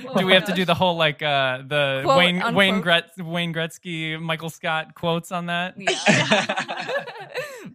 Oh 0.07 0.15
do 0.15 0.27
we 0.27 0.33
my 0.33 0.35
have 0.35 0.45
to 0.45 0.53
do 0.55 0.65
the 0.65 0.75
whole 0.75 0.97
like 0.97 1.23
uh 1.23 1.59
the 1.67 2.03
Quote, 2.05 2.19
Wayne 2.19 2.55
Wayne 2.55 2.75
unquote. 2.75 2.85
Gretz, 2.85 3.19
Wayne 3.19 3.53
Gretzky 3.53 4.21
Michael 4.21 4.51
Scott 4.51 4.95
quotes 4.95 5.33
on 5.33 5.47
that? 5.47 5.75
Yeah. 5.77 7.05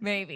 Maybe. 0.00 0.34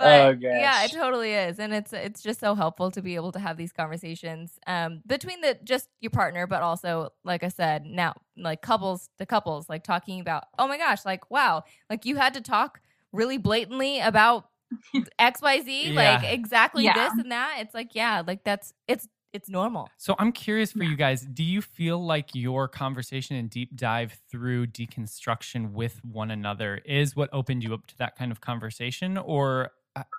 But 0.00 0.30
Oh, 0.30 0.34
yeah, 0.50 0.84
it 0.84 0.92
totally 0.92 1.32
is, 1.34 1.58
and 1.60 1.72
it's 1.74 1.92
it's 1.92 2.22
just 2.22 2.40
so 2.40 2.54
helpful 2.54 2.90
to 2.92 3.02
be 3.02 3.14
able 3.16 3.32
to 3.32 3.38
have 3.38 3.56
these 3.56 3.72
conversations 3.72 4.58
um, 4.66 5.02
between 5.06 5.40
the 5.42 5.58
just 5.64 5.88
your 6.00 6.10
partner, 6.10 6.46
but 6.46 6.62
also, 6.62 7.10
like 7.24 7.44
I 7.44 7.48
said, 7.48 7.84
now 7.86 8.14
like 8.36 8.62
couples, 8.62 9.10
the 9.18 9.26
couples, 9.26 9.68
like 9.68 9.84
talking 9.84 10.20
about, 10.20 10.44
oh 10.58 10.66
my 10.68 10.78
gosh, 10.78 11.04
like 11.04 11.30
wow, 11.30 11.64
like 11.90 12.04
you 12.06 12.16
had 12.16 12.34
to 12.34 12.40
talk 12.40 12.80
really 13.12 13.38
blatantly 13.38 14.00
about 14.00 14.46
X 15.18 15.42
Y 15.42 15.60
Z, 15.62 15.92
like 15.92 16.22
exactly 16.22 16.84
Yeah. 16.84 16.94
this 16.94 17.18
and 17.18 17.30
that. 17.32 17.56
It's 17.60 17.74
like 17.74 17.94
yeah, 17.94 18.22
like 18.26 18.44
that's 18.44 18.72
it's 18.88 19.08
it's 19.32 19.48
normal. 19.48 19.92
So 19.96 20.16
I'm 20.18 20.32
curious 20.32 20.72
for 20.72 20.82
you 20.82 20.96
guys, 20.96 21.22
do 21.22 21.44
you 21.44 21.62
feel 21.62 22.04
like 22.04 22.34
your 22.34 22.66
conversation 22.66 23.36
and 23.36 23.48
deep 23.48 23.76
dive 23.76 24.18
through 24.28 24.66
deconstruction 24.68 25.70
with 25.72 26.00
one 26.04 26.32
another 26.32 26.80
is 26.84 27.14
what 27.14 27.30
opened 27.32 27.62
you 27.62 27.72
up 27.74 27.86
to 27.88 27.98
that 27.98 28.16
kind 28.16 28.32
of 28.32 28.40
conversation 28.40 29.16
or 29.18 29.70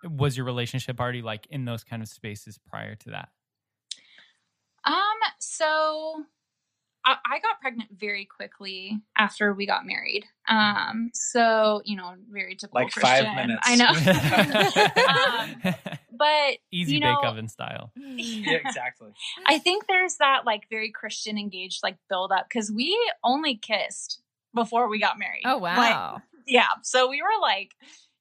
was 0.04 0.36
your 0.38 0.46
relationship 0.46 1.00
already 1.00 1.22
like 1.22 1.48
in 1.50 1.66
those 1.66 1.84
kind 1.84 2.02
of 2.02 2.08
spaces 2.10 2.58
prior 2.70 2.96
to 2.96 3.10
that? 3.12 3.30
Um, 4.84 4.94
so 5.40 6.24
I, 7.06 7.16
I 7.26 7.40
got 7.40 7.60
pregnant 7.62 7.90
very 7.98 8.26
quickly 8.26 9.00
after 9.18 9.54
we 9.54 9.66
got 9.66 9.86
married. 9.86 10.26
Um, 10.48 11.12
so 11.14 11.82
you 11.86 11.96
know, 11.96 12.14
very 12.30 12.56
typical 12.56 12.82
Like 12.82 12.92
five 12.92 13.26
Christian. 13.26 13.36
minutes. 13.36 13.62
I 13.64 13.76
know. 13.76 15.66
um, 15.70 15.76
but 16.18 16.58
Easy 16.72 16.96
you 16.96 17.02
bake 17.02 17.24
know, 17.24 17.30
oven 17.30 17.48
style. 17.48 17.92
yeah, 17.96 18.58
exactly. 18.66 19.12
I 19.48 19.58
think 19.60 19.88
there's 19.88 20.16
that 20.18 20.46
like 20.46 20.64
very 20.70 20.92
Christian 20.92 21.38
engaged 21.38 21.82
like 21.84 21.98
build 22.10 22.32
up 22.32 22.48
because 22.50 22.72
we 22.72 22.98
only 23.24 23.56
kissed 23.58 24.22
before 24.54 24.90
we 24.90 25.00
got 25.00 25.18
married. 25.20 25.44
Oh 25.46 25.58
Like, 25.58 25.78
wow, 25.94 26.22
yeah. 26.48 26.68
So 26.84 27.10
we 27.10 27.22
were 27.22 27.42
like, 27.42 27.72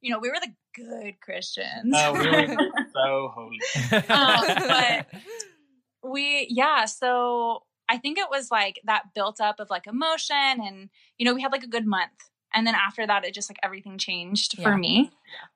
you 0.01 0.13
know, 0.13 0.19
we 0.19 0.29
were 0.31 0.39
the 0.41 0.53
good 0.75 1.21
Christians. 1.21 1.95
Oh, 1.95 2.15
we 2.15 2.29
were 2.31 2.47
so 2.95 3.33
holy. 3.35 3.59
Um, 4.11 4.45
but 4.69 5.07
we 6.03 6.47
yeah 6.51 6.87
so 6.87 7.63
i 7.89 7.99
think 7.99 8.17
it 8.19 8.29
was 8.31 8.51
like 8.51 8.81
that 8.85 9.13
built 9.15 9.41
up 9.41 9.61
of 9.61 9.69
like 9.69 9.87
emotion 9.87 10.35
and 10.37 10.89
you 11.19 11.27
know 11.27 11.35
we 11.35 11.43
had 11.43 11.53
like 11.53 11.63
a 11.63 11.69
good 11.69 11.87
month 11.87 12.11
and 12.55 12.67
then 12.67 12.75
after 12.75 13.07
that 13.07 13.25
it 13.25 13.35
just 13.35 13.51
like 13.51 13.59
everything 13.63 13.99
changed 13.99 14.55
Yeah. 14.59 14.65
for 14.65 14.77
me 14.79 15.11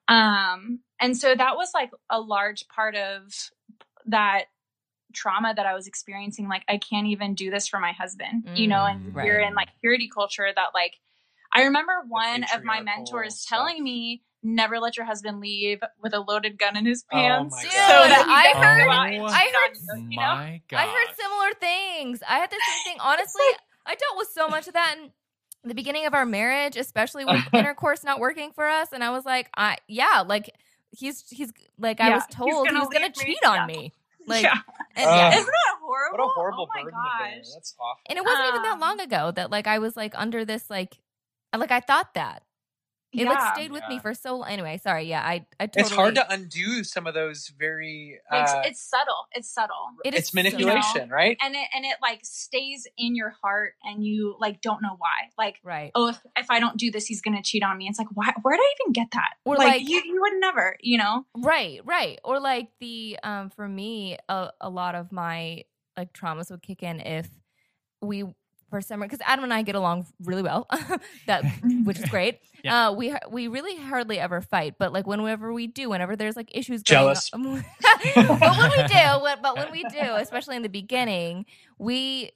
um 0.07 0.79
and 1.01 1.17
so 1.17 1.33
that 1.33 1.55
was 1.55 1.71
like 1.73 1.89
a 2.11 2.19
large 2.21 2.67
part 2.67 2.95
of 2.95 3.33
that 4.05 4.45
trauma 5.13 5.53
that 5.55 5.65
i 5.65 5.73
was 5.73 5.87
experiencing 5.87 6.47
like 6.47 6.63
i 6.69 6.77
can't 6.77 7.07
even 7.07 7.33
do 7.33 7.49
this 7.49 7.67
for 7.67 7.79
my 7.79 7.91
husband 7.93 8.47
you 8.55 8.67
know 8.67 8.85
and 8.85 8.99
Mm, 9.01 9.13
we're 9.15 9.39
in 9.39 9.55
like 9.55 9.69
purity 9.81 10.09
culture 10.13 10.47
that 10.55 10.67
like 10.75 10.93
i 11.53 11.63
remember 11.63 11.93
one 12.07 12.45
of 12.55 12.63
my 12.63 12.81
mentors 12.81 13.39
stuff. 13.39 13.57
telling 13.57 13.83
me 13.83 14.21
never 14.45 14.79
let 14.79 14.95
your 14.97 15.05
husband 15.05 15.39
leave 15.39 15.79
with 16.01 16.13
a 16.13 16.19
loaded 16.19 16.57
gun 16.59 16.77
in 16.77 16.85
his 16.85 17.03
Oh 17.11 17.15
pants 17.15 17.55
my 17.55 17.61
Dude, 17.63 17.71
God. 17.71 18.09
that 18.09 18.25
I 18.27 18.59
heard- 18.59 18.85
go 18.85 18.91
out 18.91 19.07
and 19.09 19.21
Oh 19.21 19.25
I 19.25 19.51
heard- 19.51 19.77
on 19.93 20.01
you, 20.03 20.09
you 20.11 20.17
know? 20.19 20.59
God. 20.69 20.77
I 20.77 20.85
heard 20.85 21.15
similar 21.15 21.53
things. 21.59 22.23
I 22.27 22.37
had 22.39 22.49
the 22.49 22.57
same 22.65 22.83
thing. 22.93 22.97
Honestly, 23.03 23.45
I 23.85 23.95
dealt 23.95 24.17
with 24.17 24.29
so 24.33 24.47
much 24.47 24.67
of 24.67 24.73
that 24.73 24.95
in 24.97 25.11
the 25.67 25.73
beginning 25.75 26.05
of 26.05 26.13
our 26.13 26.25
marriage, 26.25 26.77
especially 26.77 27.25
with 27.25 27.41
intercourse 27.53 28.03
not 28.03 28.19
working 28.19 28.51
for 28.51 28.65
us. 28.67 28.89
And 28.93 29.03
I 29.03 29.09
was 29.09 29.25
like, 29.25 29.49
I 29.57 29.77
yeah, 29.87 30.23
like 30.25 30.51
he's 30.91 31.23
he's 31.29 31.51
like 31.77 31.99
I 31.99 32.11
was 32.11 32.23
told 32.31 32.49
he 32.49 32.71
gonna 32.73 32.79
was 32.79 32.89
gonna 32.89 33.05
leave 33.05 33.17
me. 33.17 33.23
cheat 33.25 33.45
on 33.45 33.55
Yeah. 33.55 33.65
me. 33.75 33.93
Like 34.27 34.41
yeah. 34.41 34.53
and, 34.95 35.05
Ugh. 35.07 35.15
yeah. 35.15 35.29
Isn't 35.37 35.45
that 35.45 35.75
horrible? 35.83 36.17
What 36.17 36.25
a 36.25 36.27
horrible 36.33 36.63
oh 36.67 36.73
my 36.75 36.81
burden 36.81 36.97
to 36.99 37.23
bear. 37.23 37.37
gosh. 37.37 37.45
That's 37.53 37.75
awful. 37.79 38.01
and 38.07 38.17
it 38.17 38.25
wasn't 38.25 38.47
even 38.47 38.61
that 38.63 38.73
Um, 38.73 38.79
long 38.79 38.99
ago 38.99 39.29
that 39.35 39.51
like 39.51 39.67
I 39.67 39.77
was 39.77 39.95
like 39.95 40.13
under 40.17 40.43
this 40.45 40.67
like 40.67 40.97
like 41.55 41.69
I 41.69 41.79
thought 41.79 42.15
that. 42.15 42.41
It 43.21 43.27
like 43.27 43.55
stayed 43.55 43.71
with 43.71 43.83
me 43.89 43.99
for 43.99 44.13
so 44.13 44.37
long. 44.37 44.49
Anyway, 44.49 44.79
sorry. 44.83 45.03
Yeah, 45.05 45.21
I 45.21 45.45
I 45.59 45.67
totally 45.67 45.81
It's 45.81 45.91
hard 45.91 46.15
to 46.15 46.31
undo 46.31 46.83
some 46.83 47.07
of 47.07 47.13
those 47.13 47.51
very. 47.57 48.19
Uh, 48.31 48.41
It's, 48.41 48.53
it's 48.67 48.89
subtle. 48.89 49.27
It's 49.33 49.49
subtle. 49.53 49.75
It 50.03 50.13
is 50.13 50.19
it's 50.21 50.31
so- 50.31 50.35
manipulation, 50.35 51.09
right? 51.09 51.37
And 51.41 51.55
it 51.55 51.67
and 51.75 51.85
it 51.85 51.97
like 52.01 52.19
stays 52.23 52.87
in 52.97 53.15
your 53.15 53.33
heart 53.41 53.73
and 53.83 54.03
you 54.05 54.35
like 54.39 54.61
don't 54.61 54.81
know 54.81 54.95
why. 54.97 55.29
Like, 55.37 55.57
right. 55.63 55.91
oh 55.95 56.09
if, 56.09 56.19
if 56.37 56.51
I 56.51 56.59
don't 56.59 56.77
do 56.77 56.91
this, 56.91 57.05
he's 57.05 57.21
gonna 57.21 57.43
cheat 57.43 57.63
on 57.63 57.77
me. 57.77 57.87
It's 57.87 57.99
like, 57.99 58.09
why 58.13 58.33
where 58.41 58.55
did 58.55 58.61
I 58.61 58.73
even 58.81 58.93
get 58.93 59.07
that? 59.13 59.31
Or, 59.45 59.55
like, 59.57 59.67
like- 59.67 59.89
you, 59.89 60.01
you 60.05 60.21
would 60.21 60.39
never, 60.39 60.77
you 60.81 60.97
know? 60.97 61.25
Right, 61.37 61.81
right. 61.85 62.19
Or 62.23 62.39
like 62.39 62.69
the 62.79 63.17
um 63.23 63.49
for 63.49 63.67
me 63.67 64.17
a, 64.29 64.49
a 64.61 64.69
lot 64.69 64.95
of 64.95 65.11
my 65.11 65.63
like 65.97 66.13
traumas 66.13 66.51
would 66.51 66.61
kick 66.61 66.83
in 66.83 66.99
if 66.99 67.29
we 68.01 68.25
for 68.75 68.81
some 68.81 68.99
because 68.99 69.19
Adam 69.25 69.43
and 69.45 69.53
I 69.53 69.61
get 69.61 69.75
along 69.75 70.05
really 70.23 70.41
well. 70.43 70.67
that 71.27 71.43
which 71.85 71.97
is 71.99 72.05
great. 72.09 72.39
Yeah. 72.63 72.87
Uh 72.87 72.91
we 72.93 73.15
we 73.29 73.47
really 73.47 73.77
hardly 73.77 74.19
ever 74.19 74.41
fight, 74.41 74.75
but 74.77 74.91
like 74.91 75.07
whenever 75.07 75.53
we 75.53 75.67
do, 75.67 75.89
whenever 75.89 76.15
there's 76.15 76.35
like 76.35 76.49
issues 76.53 76.83
Jealous. 76.83 77.29
going 77.29 77.45
on, 77.47 77.65
but 78.15 78.57
when 78.57 78.71
we 78.71 78.87
do, 78.87 79.23
when- 79.23 79.41
but 79.41 79.55
when 79.57 79.71
we 79.71 79.83
do, 79.83 80.15
especially 80.15 80.55
in 80.57 80.61
the 80.63 80.69
beginning, 80.69 81.45
we 81.77 82.31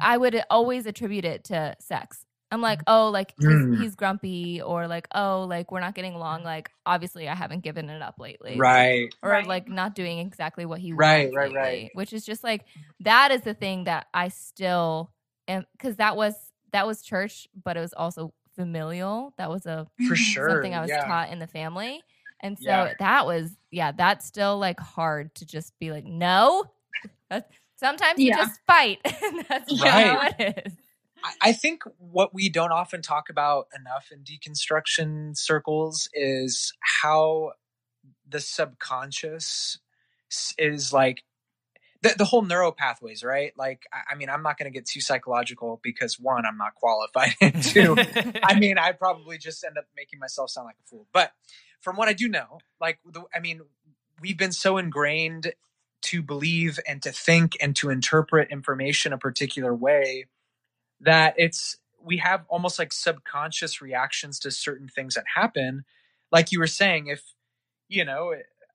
I 0.00 0.16
would 0.16 0.42
always 0.48 0.86
attribute 0.86 1.24
it 1.26 1.44
to 1.44 1.76
sex. 1.80 2.24
I'm 2.50 2.60
like, 2.60 2.82
oh, 2.86 3.08
like 3.08 3.32
he's, 3.38 3.48
Mm. 3.48 3.80
he's 3.80 3.94
grumpy, 3.94 4.60
or 4.60 4.86
like, 4.86 5.08
oh, 5.14 5.44
like 5.48 5.72
we're 5.72 5.80
not 5.80 5.94
getting 5.94 6.14
along. 6.14 6.44
Like, 6.44 6.70
obviously, 6.84 7.26
I 7.26 7.34
haven't 7.34 7.62
given 7.62 7.88
it 7.88 8.02
up 8.02 8.16
lately, 8.18 8.56
Right. 8.58 9.08
Or 9.22 9.30
Right. 9.30 9.46
like 9.46 9.68
not 9.68 9.94
doing 9.94 10.18
exactly 10.18 10.66
what 10.66 10.78
he 10.78 10.92
Right, 10.92 11.32
wants 11.32 11.36
right, 11.36 11.44
lately, 11.52 11.58
right. 11.84 11.90
Which 11.94 12.12
is 12.12 12.24
just 12.26 12.44
like 12.44 12.64
that 13.00 13.30
is 13.32 13.40
the 13.40 13.54
thing 13.54 13.84
that 13.84 14.06
I 14.12 14.28
still 14.28 15.12
am 15.48 15.66
because 15.72 15.96
that 15.96 16.16
was 16.16 16.34
that 16.72 16.86
was 16.86 17.02
church, 17.02 17.46
but 17.64 17.76
it 17.76 17.80
was 17.80 17.92
also 17.92 18.32
familial. 18.54 19.34
That 19.38 19.50
was 19.50 19.66
a 19.66 19.86
For 20.06 20.14
Mhm. 20.14 20.16
sure. 20.16 20.48
something 20.50 20.74
I 20.74 20.80
was 20.80 20.90
yeah. 20.90 21.04
taught 21.04 21.30
in 21.30 21.38
the 21.38 21.46
family. 21.46 22.02
And 22.40 22.58
so 22.58 22.64
Yeah. 22.64 22.94
that 22.98 23.26
was, 23.26 23.56
yeah, 23.70 23.92
that's 23.92 24.26
still 24.26 24.58
like 24.58 24.80
hard 24.80 25.34
to 25.36 25.46
just 25.46 25.78
be 25.78 25.90
like, 25.92 26.04
no. 26.04 26.64
That's, 27.30 27.48
sometimes 27.76 28.18
you 28.20 28.34
just 28.34 28.60
fight. 28.66 28.98
and 29.04 29.44
that's 29.48 29.80
Right. 29.80 30.06
how 30.06 30.28
it 30.38 30.64
is. 30.66 30.72
I- 31.24 31.34
I 31.40 31.52
think 31.52 31.82
what 31.98 32.34
we 32.34 32.48
don't 32.48 32.72
often 32.72 33.00
talk 33.00 33.28
about 33.30 33.68
enough 33.78 34.10
in 34.10 34.24
deconstruction 34.24 35.36
circles 35.36 36.08
is 36.12 36.72
how 37.02 37.52
the 38.28 38.40
subconscious 38.40 39.78
is 40.58 40.92
like 40.92 41.22
the, 42.02 42.14
the 42.18 42.24
whole 42.24 42.42
neural 42.42 42.72
pathways, 42.72 43.22
right? 43.22 43.52
Like, 43.56 43.86
I, 43.92 44.12
I 44.12 44.14
mean, 44.16 44.28
I'm 44.28 44.42
not 44.42 44.58
going 44.58 44.70
to 44.70 44.76
get 44.76 44.86
too 44.86 45.00
psychological 45.00 45.80
because 45.82 46.18
one, 46.18 46.44
I'm 46.44 46.58
not 46.58 46.74
qualified, 46.74 47.34
and 47.40 47.62
two, 47.62 47.96
I 48.42 48.58
mean, 48.58 48.78
I 48.78 48.92
probably 48.92 49.38
just 49.38 49.64
end 49.64 49.78
up 49.78 49.86
making 49.96 50.18
myself 50.18 50.50
sound 50.50 50.66
like 50.66 50.76
a 50.84 50.88
fool. 50.88 51.06
But 51.12 51.32
from 51.80 51.96
what 51.96 52.08
I 52.08 52.12
do 52.12 52.28
know, 52.28 52.58
like, 52.80 52.98
the, 53.04 53.22
I 53.34 53.40
mean, 53.40 53.62
we've 54.20 54.38
been 54.38 54.52
so 54.52 54.78
ingrained 54.78 55.52
to 56.02 56.22
believe 56.22 56.80
and 56.86 57.00
to 57.02 57.12
think 57.12 57.56
and 57.60 57.76
to 57.76 57.90
interpret 57.90 58.50
information 58.50 59.12
a 59.12 59.18
particular 59.18 59.74
way 59.74 60.26
that 61.00 61.34
it's 61.36 61.76
we 62.04 62.18
have 62.18 62.44
almost 62.48 62.78
like 62.78 62.92
subconscious 62.92 63.80
reactions 63.80 64.40
to 64.40 64.50
certain 64.50 64.88
things 64.88 65.14
that 65.14 65.24
happen. 65.36 65.84
Like 66.32 66.50
you 66.50 66.58
were 66.58 66.66
saying, 66.66 67.06
if 67.06 67.22
you 67.88 68.04
know, 68.04 68.34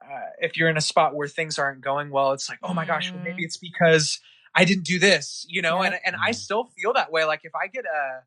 uh, 0.09 0.29
if 0.39 0.55
you're 0.57 0.69
in 0.69 0.77
a 0.77 0.81
spot 0.81 1.15
where 1.15 1.27
things 1.27 1.59
aren't 1.59 1.81
going 1.81 2.09
well, 2.09 2.31
it's 2.31 2.49
like, 2.49 2.59
oh 2.63 2.73
my 2.73 2.85
gosh, 2.85 3.13
well, 3.13 3.21
maybe 3.23 3.43
Mhm. 3.43 3.45
it's 3.45 3.57
because 3.57 4.19
I 4.55 4.63
didn't 4.65 4.85
do 4.85 4.99
this, 4.99 5.45
you 5.49 5.61
know, 5.61 5.83
Yep. 5.83 5.93
and 5.93 6.01
and 6.05 6.15
I 6.23 6.31
Mhm. 6.31 6.35
still 6.35 6.65
feel 6.65 6.93
that 6.93 7.11
way. 7.11 7.23
Like 7.25 7.41
if 7.43 7.53
I 7.55 7.67
get 7.67 7.85
a 7.85 8.23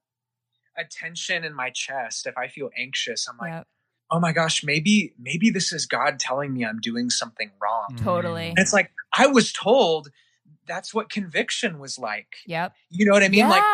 a 0.76 0.84
tension 0.84 1.44
in 1.44 1.52
my 1.54 1.70
chest, 1.70 2.26
if 2.26 2.38
I 2.38 2.48
feel 2.48 2.70
anxious, 2.76 3.26
I'm 3.28 3.36
like, 3.38 3.52
Yep, 3.52 3.66
oh 4.12 4.20
my 4.20 4.32
gosh, 4.32 4.62
maybe 4.62 5.14
maybe 5.18 5.50
this 5.50 5.72
is 5.72 5.86
God 5.86 6.18
telling 6.20 6.52
me 6.52 6.64
I'm 6.64 6.80
doing 6.80 7.10
something 7.10 7.50
wrong. 7.60 7.96
totally. 7.98 8.50
And 8.50 8.58
it's 8.58 8.72
like 8.72 8.92
I 9.12 9.26
was 9.26 9.52
told 9.52 10.10
that's 10.66 10.94
what 10.94 11.10
conviction 11.10 11.78
was 11.78 11.98
like. 11.98 12.36
Yep. 12.46 12.74
You 12.90 13.06
know 13.06 13.12
what 13.12 13.22
I 13.24 13.28
mean? 13.28 13.48
Like 13.48 13.64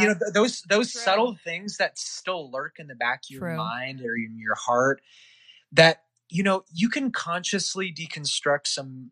you 0.00 0.06
know 0.08 0.14
th- 0.14 0.32
those 0.32 0.62
those 0.62 0.92
True. 0.92 1.00
subtle 1.02 1.36
things 1.44 1.76
that 1.78 1.98
still 1.98 2.50
lurk 2.50 2.78
in 2.78 2.86
the 2.88 2.94
back 2.94 3.20
of 3.24 3.30
your 3.30 3.40
True. 3.40 3.56
mind 3.56 4.00
or 4.00 4.16
in 4.16 4.38
your 4.38 4.54
heart 4.54 5.00
that 5.72 6.02
you 6.30 6.42
know 6.42 6.64
you 6.72 6.88
can 6.88 7.10
consciously 7.10 7.92
deconstruct 7.92 8.66
some 8.66 9.10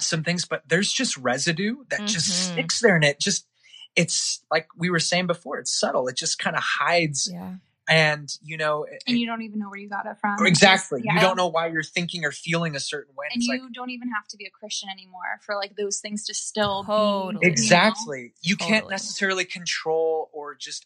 some 0.00 0.22
things 0.24 0.44
but 0.44 0.62
there's 0.68 0.92
just 0.92 1.16
residue 1.16 1.76
that 1.90 2.00
just 2.06 2.28
Mhm. 2.28 2.52
sticks 2.52 2.80
there 2.80 2.96
and 2.96 3.04
it 3.04 3.18
just 3.20 3.46
it's 3.94 4.44
like 4.50 4.66
we 4.76 4.90
were 4.90 4.98
saying 5.00 5.26
before 5.26 5.58
it's 5.58 5.70
subtle 5.78 6.06
it 6.08 6.16
just 6.16 6.38
kind 6.38 6.54
of 6.56 6.62
hides 6.62 7.30
yeah. 7.32 7.54
and 7.88 8.28
you 8.42 8.56
know 8.58 8.84
it- 8.84 9.02
And 9.06 9.18
you 9.18 9.26
don't 9.26 9.40
even 9.42 9.58
know 9.58 9.68
where 9.70 9.78
you 9.78 9.88
got 9.88 10.04
it 10.06 10.18
from. 10.20 10.44
Exactly 10.44 11.00
just- 11.02 11.14
you 11.14 11.20
don't 11.20 11.36
know 11.36 11.46
why 11.46 11.68
you're 11.68 11.82
thinking 11.82 12.24
or 12.24 12.32
feeling 12.32 12.76
a 12.76 12.80
certain 12.80 13.14
way 13.14 13.26
And 13.32 13.38
it's 13.40 13.46
you 13.46 13.58
like 13.62 13.72
don't 13.72 13.90
even 13.90 14.10
have 14.10 14.26
to 14.28 14.36
be 14.36 14.44
a 14.44 14.50
Christian 14.50 14.88
anymore 14.90 15.40
for 15.46 15.54
like 15.56 15.76
those 15.76 16.00
things 16.00 16.24
to 16.26 16.34
still 16.34 16.84
Totally. 16.84 17.32
be 17.40 17.46
you 17.46 17.48
know? 17.48 17.52
exactly 17.52 18.34
you 18.42 18.56
can't 18.56 18.90
necessarily 18.90 19.44
control 19.46 20.28
or 20.34 20.54
just 20.54 20.84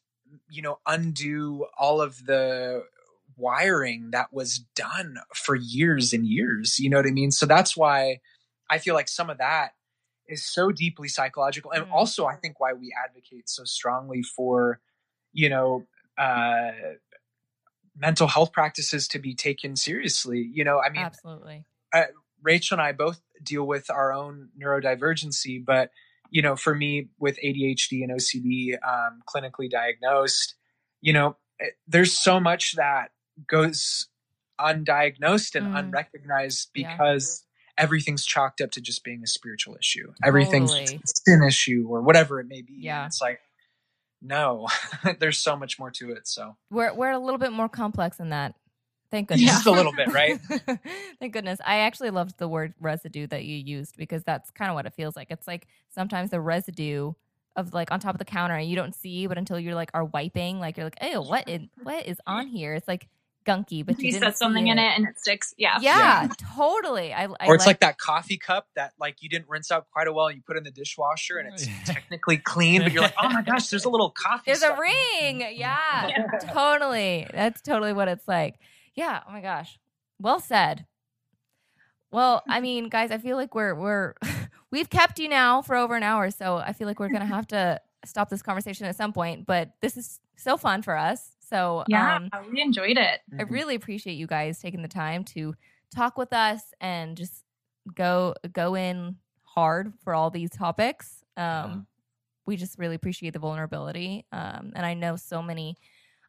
you 0.48 0.62
know 0.62 0.78
undo 0.86 1.66
all 1.76 2.00
of 2.00 2.24
the 2.26 2.84
wiring 3.40 4.10
that 4.12 4.32
was 4.32 4.58
done 4.76 5.18
for 5.34 5.54
years 5.56 6.12
and 6.12 6.26
years 6.26 6.78
you 6.78 6.90
know 6.90 6.96
what 6.98 7.06
i 7.06 7.10
mean 7.10 7.30
so 7.30 7.46
that's 7.46 7.76
why 7.76 8.18
i 8.70 8.78
feel 8.78 8.94
like 8.94 9.08
some 9.08 9.30
of 9.30 9.38
that 9.38 9.70
is 10.28 10.44
so 10.44 10.70
deeply 10.70 11.08
psychological 11.08 11.70
and 11.72 11.84
Mm. 11.86 11.92
also 11.92 12.26
i 12.26 12.36
think 12.36 12.60
why 12.60 12.72
we 12.72 12.94
advocate 13.06 13.48
so 13.48 13.64
strongly 13.64 14.22
for 14.22 14.80
you 15.32 15.48
know 15.48 15.86
uh 16.18 16.70
mental 17.96 18.26
health 18.26 18.52
practices 18.52 19.08
to 19.08 19.18
be 19.18 19.34
taken 19.34 19.76
seriously. 19.76 20.48
You 20.52 20.64
know, 20.64 20.80
I 20.80 20.90
mean, 20.90 21.02
absolutely. 21.02 21.64
Uh, 21.92 22.04
Rachel 22.42 22.76
and 22.76 22.82
I 22.82 22.92
both 22.92 23.20
deal 23.42 23.66
with 23.66 23.90
our 23.90 24.12
own 24.12 24.48
neurodivergency, 24.60 25.64
but 25.64 25.90
you 26.30 26.42
know, 26.42 26.56
for 26.56 26.74
me 26.74 27.08
with 27.18 27.38
ADHD 27.44 28.02
and 28.04 28.12
OCD, 28.12 28.74
um, 28.86 29.20
clinically 29.28 29.68
diagnosed, 29.68 30.54
you 31.00 31.12
know, 31.12 31.36
eh, 31.60 31.70
there's 31.88 32.16
so 32.16 32.38
much 32.40 32.76
that 32.76 33.10
goes 33.46 34.08
undiagnosed 34.60 35.54
and 35.54 35.74
mm. 35.74 35.78
unrecognized 35.78 36.70
because 36.74 37.44
yeah. 37.76 37.84
everything's 37.84 38.24
chalked 38.24 38.60
up 38.60 38.70
to 38.72 38.80
just 38.80 39.04
being 39.04 39.22
a 39.22 39.26
spiritual 39.26 39.76
issue. 39.76 40.06
Totally. 40.06 40.16
Everything's 40.24 40.72
a 40.74 40.98
sin 41.26 41.42
issue 41.46 41.86
or 41.88 42.02
whatever 42.02 42.40
it 42.40 42.46
may 42.48 42.62
be. 42.62 42.76
Yeah. 42.78 43.04
And 43.04 43.08
it's 43.08 43.20
like, 43.20 43.40
no, 44.22 44.68
there's 45.18 45.38
so 45.38 45.56
much 45.56 45.78
more 45.78 45.90
to 45.92 46.12
it. 46.12 46.28
So 46.28 46.56
we're 46.70 46.92
we're 46.94 47.10
a 47.10 47.18
little 47.18 47.38
bit 47.38 47.52
more 47.52 47.68
complex 47.68 48.18
than 48.18 48.30
that. 48.30 48.54
Thank 49.10 49.28
goodness. 49.28 49.50
Just 49.50 49.66
a 49.66 49.70
little 49.70 49.92
bit, 49.92 50.08
right? 50.12 50.38
Thank 51.18 51.32
goodness. 51.32 51.58
I 51.64 51.78
actually 51.78 52.10
loved 52.10 52.38
the 52.38 52.46
word 52.46 52.74
residue 52.80 53.26
that 53.28 53.44
you 53.44 53.56
used 53.56 53.96
because 53.96 54.22
that's 54.22 54.50
kind 54.50 54.70
of 54.70 54.74
what 54.74 54.86
it 54.86 54.94
feels 54.94 55.16
like. 55.16 55.28
It's 55.30 55.48
like 55.48 55.66
sometimes 55.88 56.30
the 56.30 56.40
residue 56.40 57.12
of 57.56 57.74
like 57.74 57.90
on 57.90 57.98
top 57.98 58.14
of 58.14 58.18
the 58.20 58.24
counter 58.24 58.54
and 58.54 58.68
you 58.68 58.76
don't 58.76 58.94
see, 58.94 59.26
but 59.26 59.36
until 59.36 59.58
you're 59.58 59.74
like 59.74 59.90
are 59.94 60.04
wiping, 60.04 60.60
like 60.60 60.76
you're 60.76 60.86
like, 60.86 60.98
oh, 61.00 61.22
what 61.22 61.48
is 61.48 61.62
what 61.82 62.06
is 62.06 62.20
on 62.26 62.46
here? 62.46 62.74
It's 62.74 62.86
like 62.86 63.08
gunky, 63.46 63.84
but 63.84 63.98
you, 63.98 64.12
you 64.12 64.18
set 64.18 64.36
something 64.36 64.68
it. 64.68 64.72
in 64.72 64.78
it 64.78 64.92
and 64.96 65.06
it 65.06 65.18
sticks. 65.18 65.54
Yeah. 65.56 65.78
Yeah, 65.80 66.22
yeah. 66.22 66.28
totally. 66.54 67.12
I, 67.12 67.24
I 67.24 67.46
or 67.46 67.54
it's 67.54 67.66
like, 67.66 67.66
like, 67.66 67.80
that 67.80 67.98
coffee 67.98 68.36
cup 68.36 68.66
that 68.76 68.92
like 68.98 69.16
you 69.20 69.28
didn't 69.28 69.48
rinse 69.48 69.70
out 69.70 69.86
quite 69.92 70.08
a 70.08 70.12
while. 70.12 70.30
You 70.30 70.42
put 70.46 70.56
in 70.56 70.64
the 70.64 70.70
dishwasher 70.70 71.38
and 71.38 71.52
it's 71.52 71.66
technically 71.84 72.38
clean, 72.38 72.82
but 72.82 72.92
you're 72.92 73.02
like, 73.02 73.14
oh 73.22 73.28
my 73.28 73.42
gosh, 73.42 73.68
there's 73.68 73.84
a 73.84 73.90
little 73.90 74.10
coffee. 74.10 74.42
There's 74.46 74.62
a 74.62 74.76
ring. 74.76 75.40
Yeah, 75.52 76.08
yeah, 76.08 76.26
totally. 76.52 77.26
That's 77.32 77.60
totally 77.60 77.92
what 77.92 78.08
it's 78.08 78.26
like. 78.28 78.56
Yeah. 78.94 79.20
Oh 79.28 79.32
my 79.32 79.40
gosh. 79.40 79.78
Well 80.18 80.40
said. 80.40 80.86
Well, 82.12 82.42
I 82.48 82.60
mean, 82.60 82.88
guys, 82.88 83.10
I 83.10 83.18
feel 83.18 83.36
like 83.36 83.54
we're 83.54 83.74
we're 83.74 84.14
we've 84.70 84.90
kept 84.90 85.18
you 85.18 85.28
now 85.28 85.62
for 85.62 85.76
over 85.76 85.94
an 85.96 86.02
hour, 86.02 86.30
so 86.30 86.56
I 86.56 86.72
feel 86.72 86.86
like 86.86 87.00
we're 87.00 87.08
gonna 87.08 87.26
have 87.26 87.46
to 87.48 87.80
stop 88.04 88.30
this 88.30 88.42
conversation 88.42 88.86
at 88.86 88.96
some 88.96 89.12
point. 89.12 89.46
But 89.46 89.72
this 89.80 89.96
is 89.96 90.20
so 90.36 90.56
fun 90.56 90.82
for 90.82 90.96
us. 90.96 91.30
So 91.50 91.84
yeah, 91.88 92.16
um, 92.16 92.30
we 92.50 92.62
enjoyed 92.62 92.96
it. 92.96 93.20
I 93.32 93.42
mm-hmm. 93.42 93.52
really 93.52 93.74
appreciate 93.74 94.14
you 94.14 94.26
guys 94.26 94.60
taking 94.60 94.82
the 94.82 94.88
time 94.88 95.24
to 95.24 95.54
talk 95.94 96.16
with 96.16 96.32
us 96.32 96.62
and 96.80 97.16
just 97.16 97.44
go 97.94 98.34
go 98.52 98.76
in 98.76 99.16
hard 99.42 99.92
for 100.04 100.14
all 100.14 100.30
these 100.30 100.50
topics. 100.50 101.24
Um, 101.36 101.44
yeah. 101.44 101.76
We 102.46 102.56
just 102.56 102.78
really 102.78 102.94
appreciate 102.94 103.32
the 103.32 103.38
vulnerability, 103.38 104.26
um, 104.32 104.72
and 104.74 104.86
I 104.86 104.94
know 104.94 105.16
so 105.16 105.42
many 105.42 105.76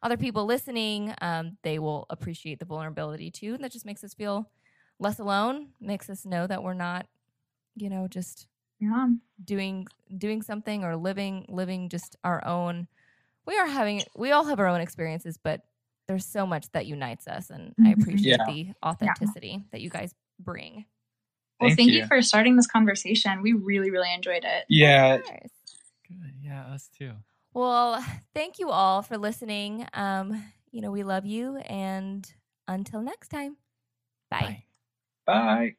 other 0.02 0.16
people 0.16 0.44
listening, 0.44 1.14
um, 1.20 1.56
they 1.62 1.78
will 1.78 2.06
appreciate 2.10 2.58
the 2.58 2.64
vulnerability 2.64 3.30
too. 3.30 3.54
And 3.54 3.62
that 3.62 3.72
just 3.72 3.86
makes 3.86 4.02
us 4.02 4.14
feel 4.14 4.50
less 4.98 5.18
alone, 5.18 5.68
makes 5.80 6.10
us 6.10 6.26
know 6.26 6.46
that 6.46 6.62
we're 6.62 6.74
not, 6.74 7.06
you 7.76 7.88
know, 7.88 8.08
just 8.08 8.48
yeah. 8.80 9.08
doing 9.44 9.86
doing 10.18 10.42
something 10.42 10.84
or 10.84 10.96
living 10.96 11.46
living 11.48 11.88
just 11.88 12.16
our 12.24 12.44
own 12.46 12.88
we 13.46 13.56
are 13.58 13.66
having 13.66 14.02
we 14.16 14.30
all 14.30 14.44
have 14.44 14.60
our 14.60 14.66
own 14.66 14.80
experiences, 14.80 15.38
but 15.42 15.62
there's 16.08 16.26
so 16.26 16.46
much 16.46 16.70
that 16.72 16.86
unites 16.86 17.26
us 17.26 17.50
and 17.50 17.70
mm-hmm. 17.70 17.86
I 17.86 17.90
appreciate 17.92 18.38
yeah. 18.38 18.46
the 18.46 18.72
authenticity 18.84 19.48
yeah. 19.48 19.58
that 19.72 19.80
you 19.80 19.90
guys 19.90 20.14
bring. 20.38 20.86
Well, 21.60 21.70
thank, 21.70 21.78
thank 21.78 21.90
you. 21.90 21.98
you. 22.00 22.06
for 22.06 22.20
starting 22.22 22.56
this 22.56 22.66
conversation. 22.66 23.40
We 23.40 23.52
really, 23.52 23.90
really 23.90 24.12
enjoyed 24.12 24.44
it. 24.44 24.64
Yeah. 24.68 25.18
Good. 25.18 25.50
Yeah, 26.40 26.64
us 26.64 26.90
too. 26.96 27.12
Well, 27.54 28.04
thank 28.34 28.58
you 28.58 28.70
all 28.70 29.02
for 29.02 29.16
listening. 29.16 29.86
Um, 29.94 30.42
you 30.70 30.80
know, 30.80 30.90
we 30.90 31.04
love 31.04 31.24
you. 31.24 31.58
And 31.58 32.26
until 32.66 33.00
next 33.00 33.28
time, 33.28 33.56
bye. 34.30 34.64
Bye. 35.26 35.34
bye. 35.34 35.74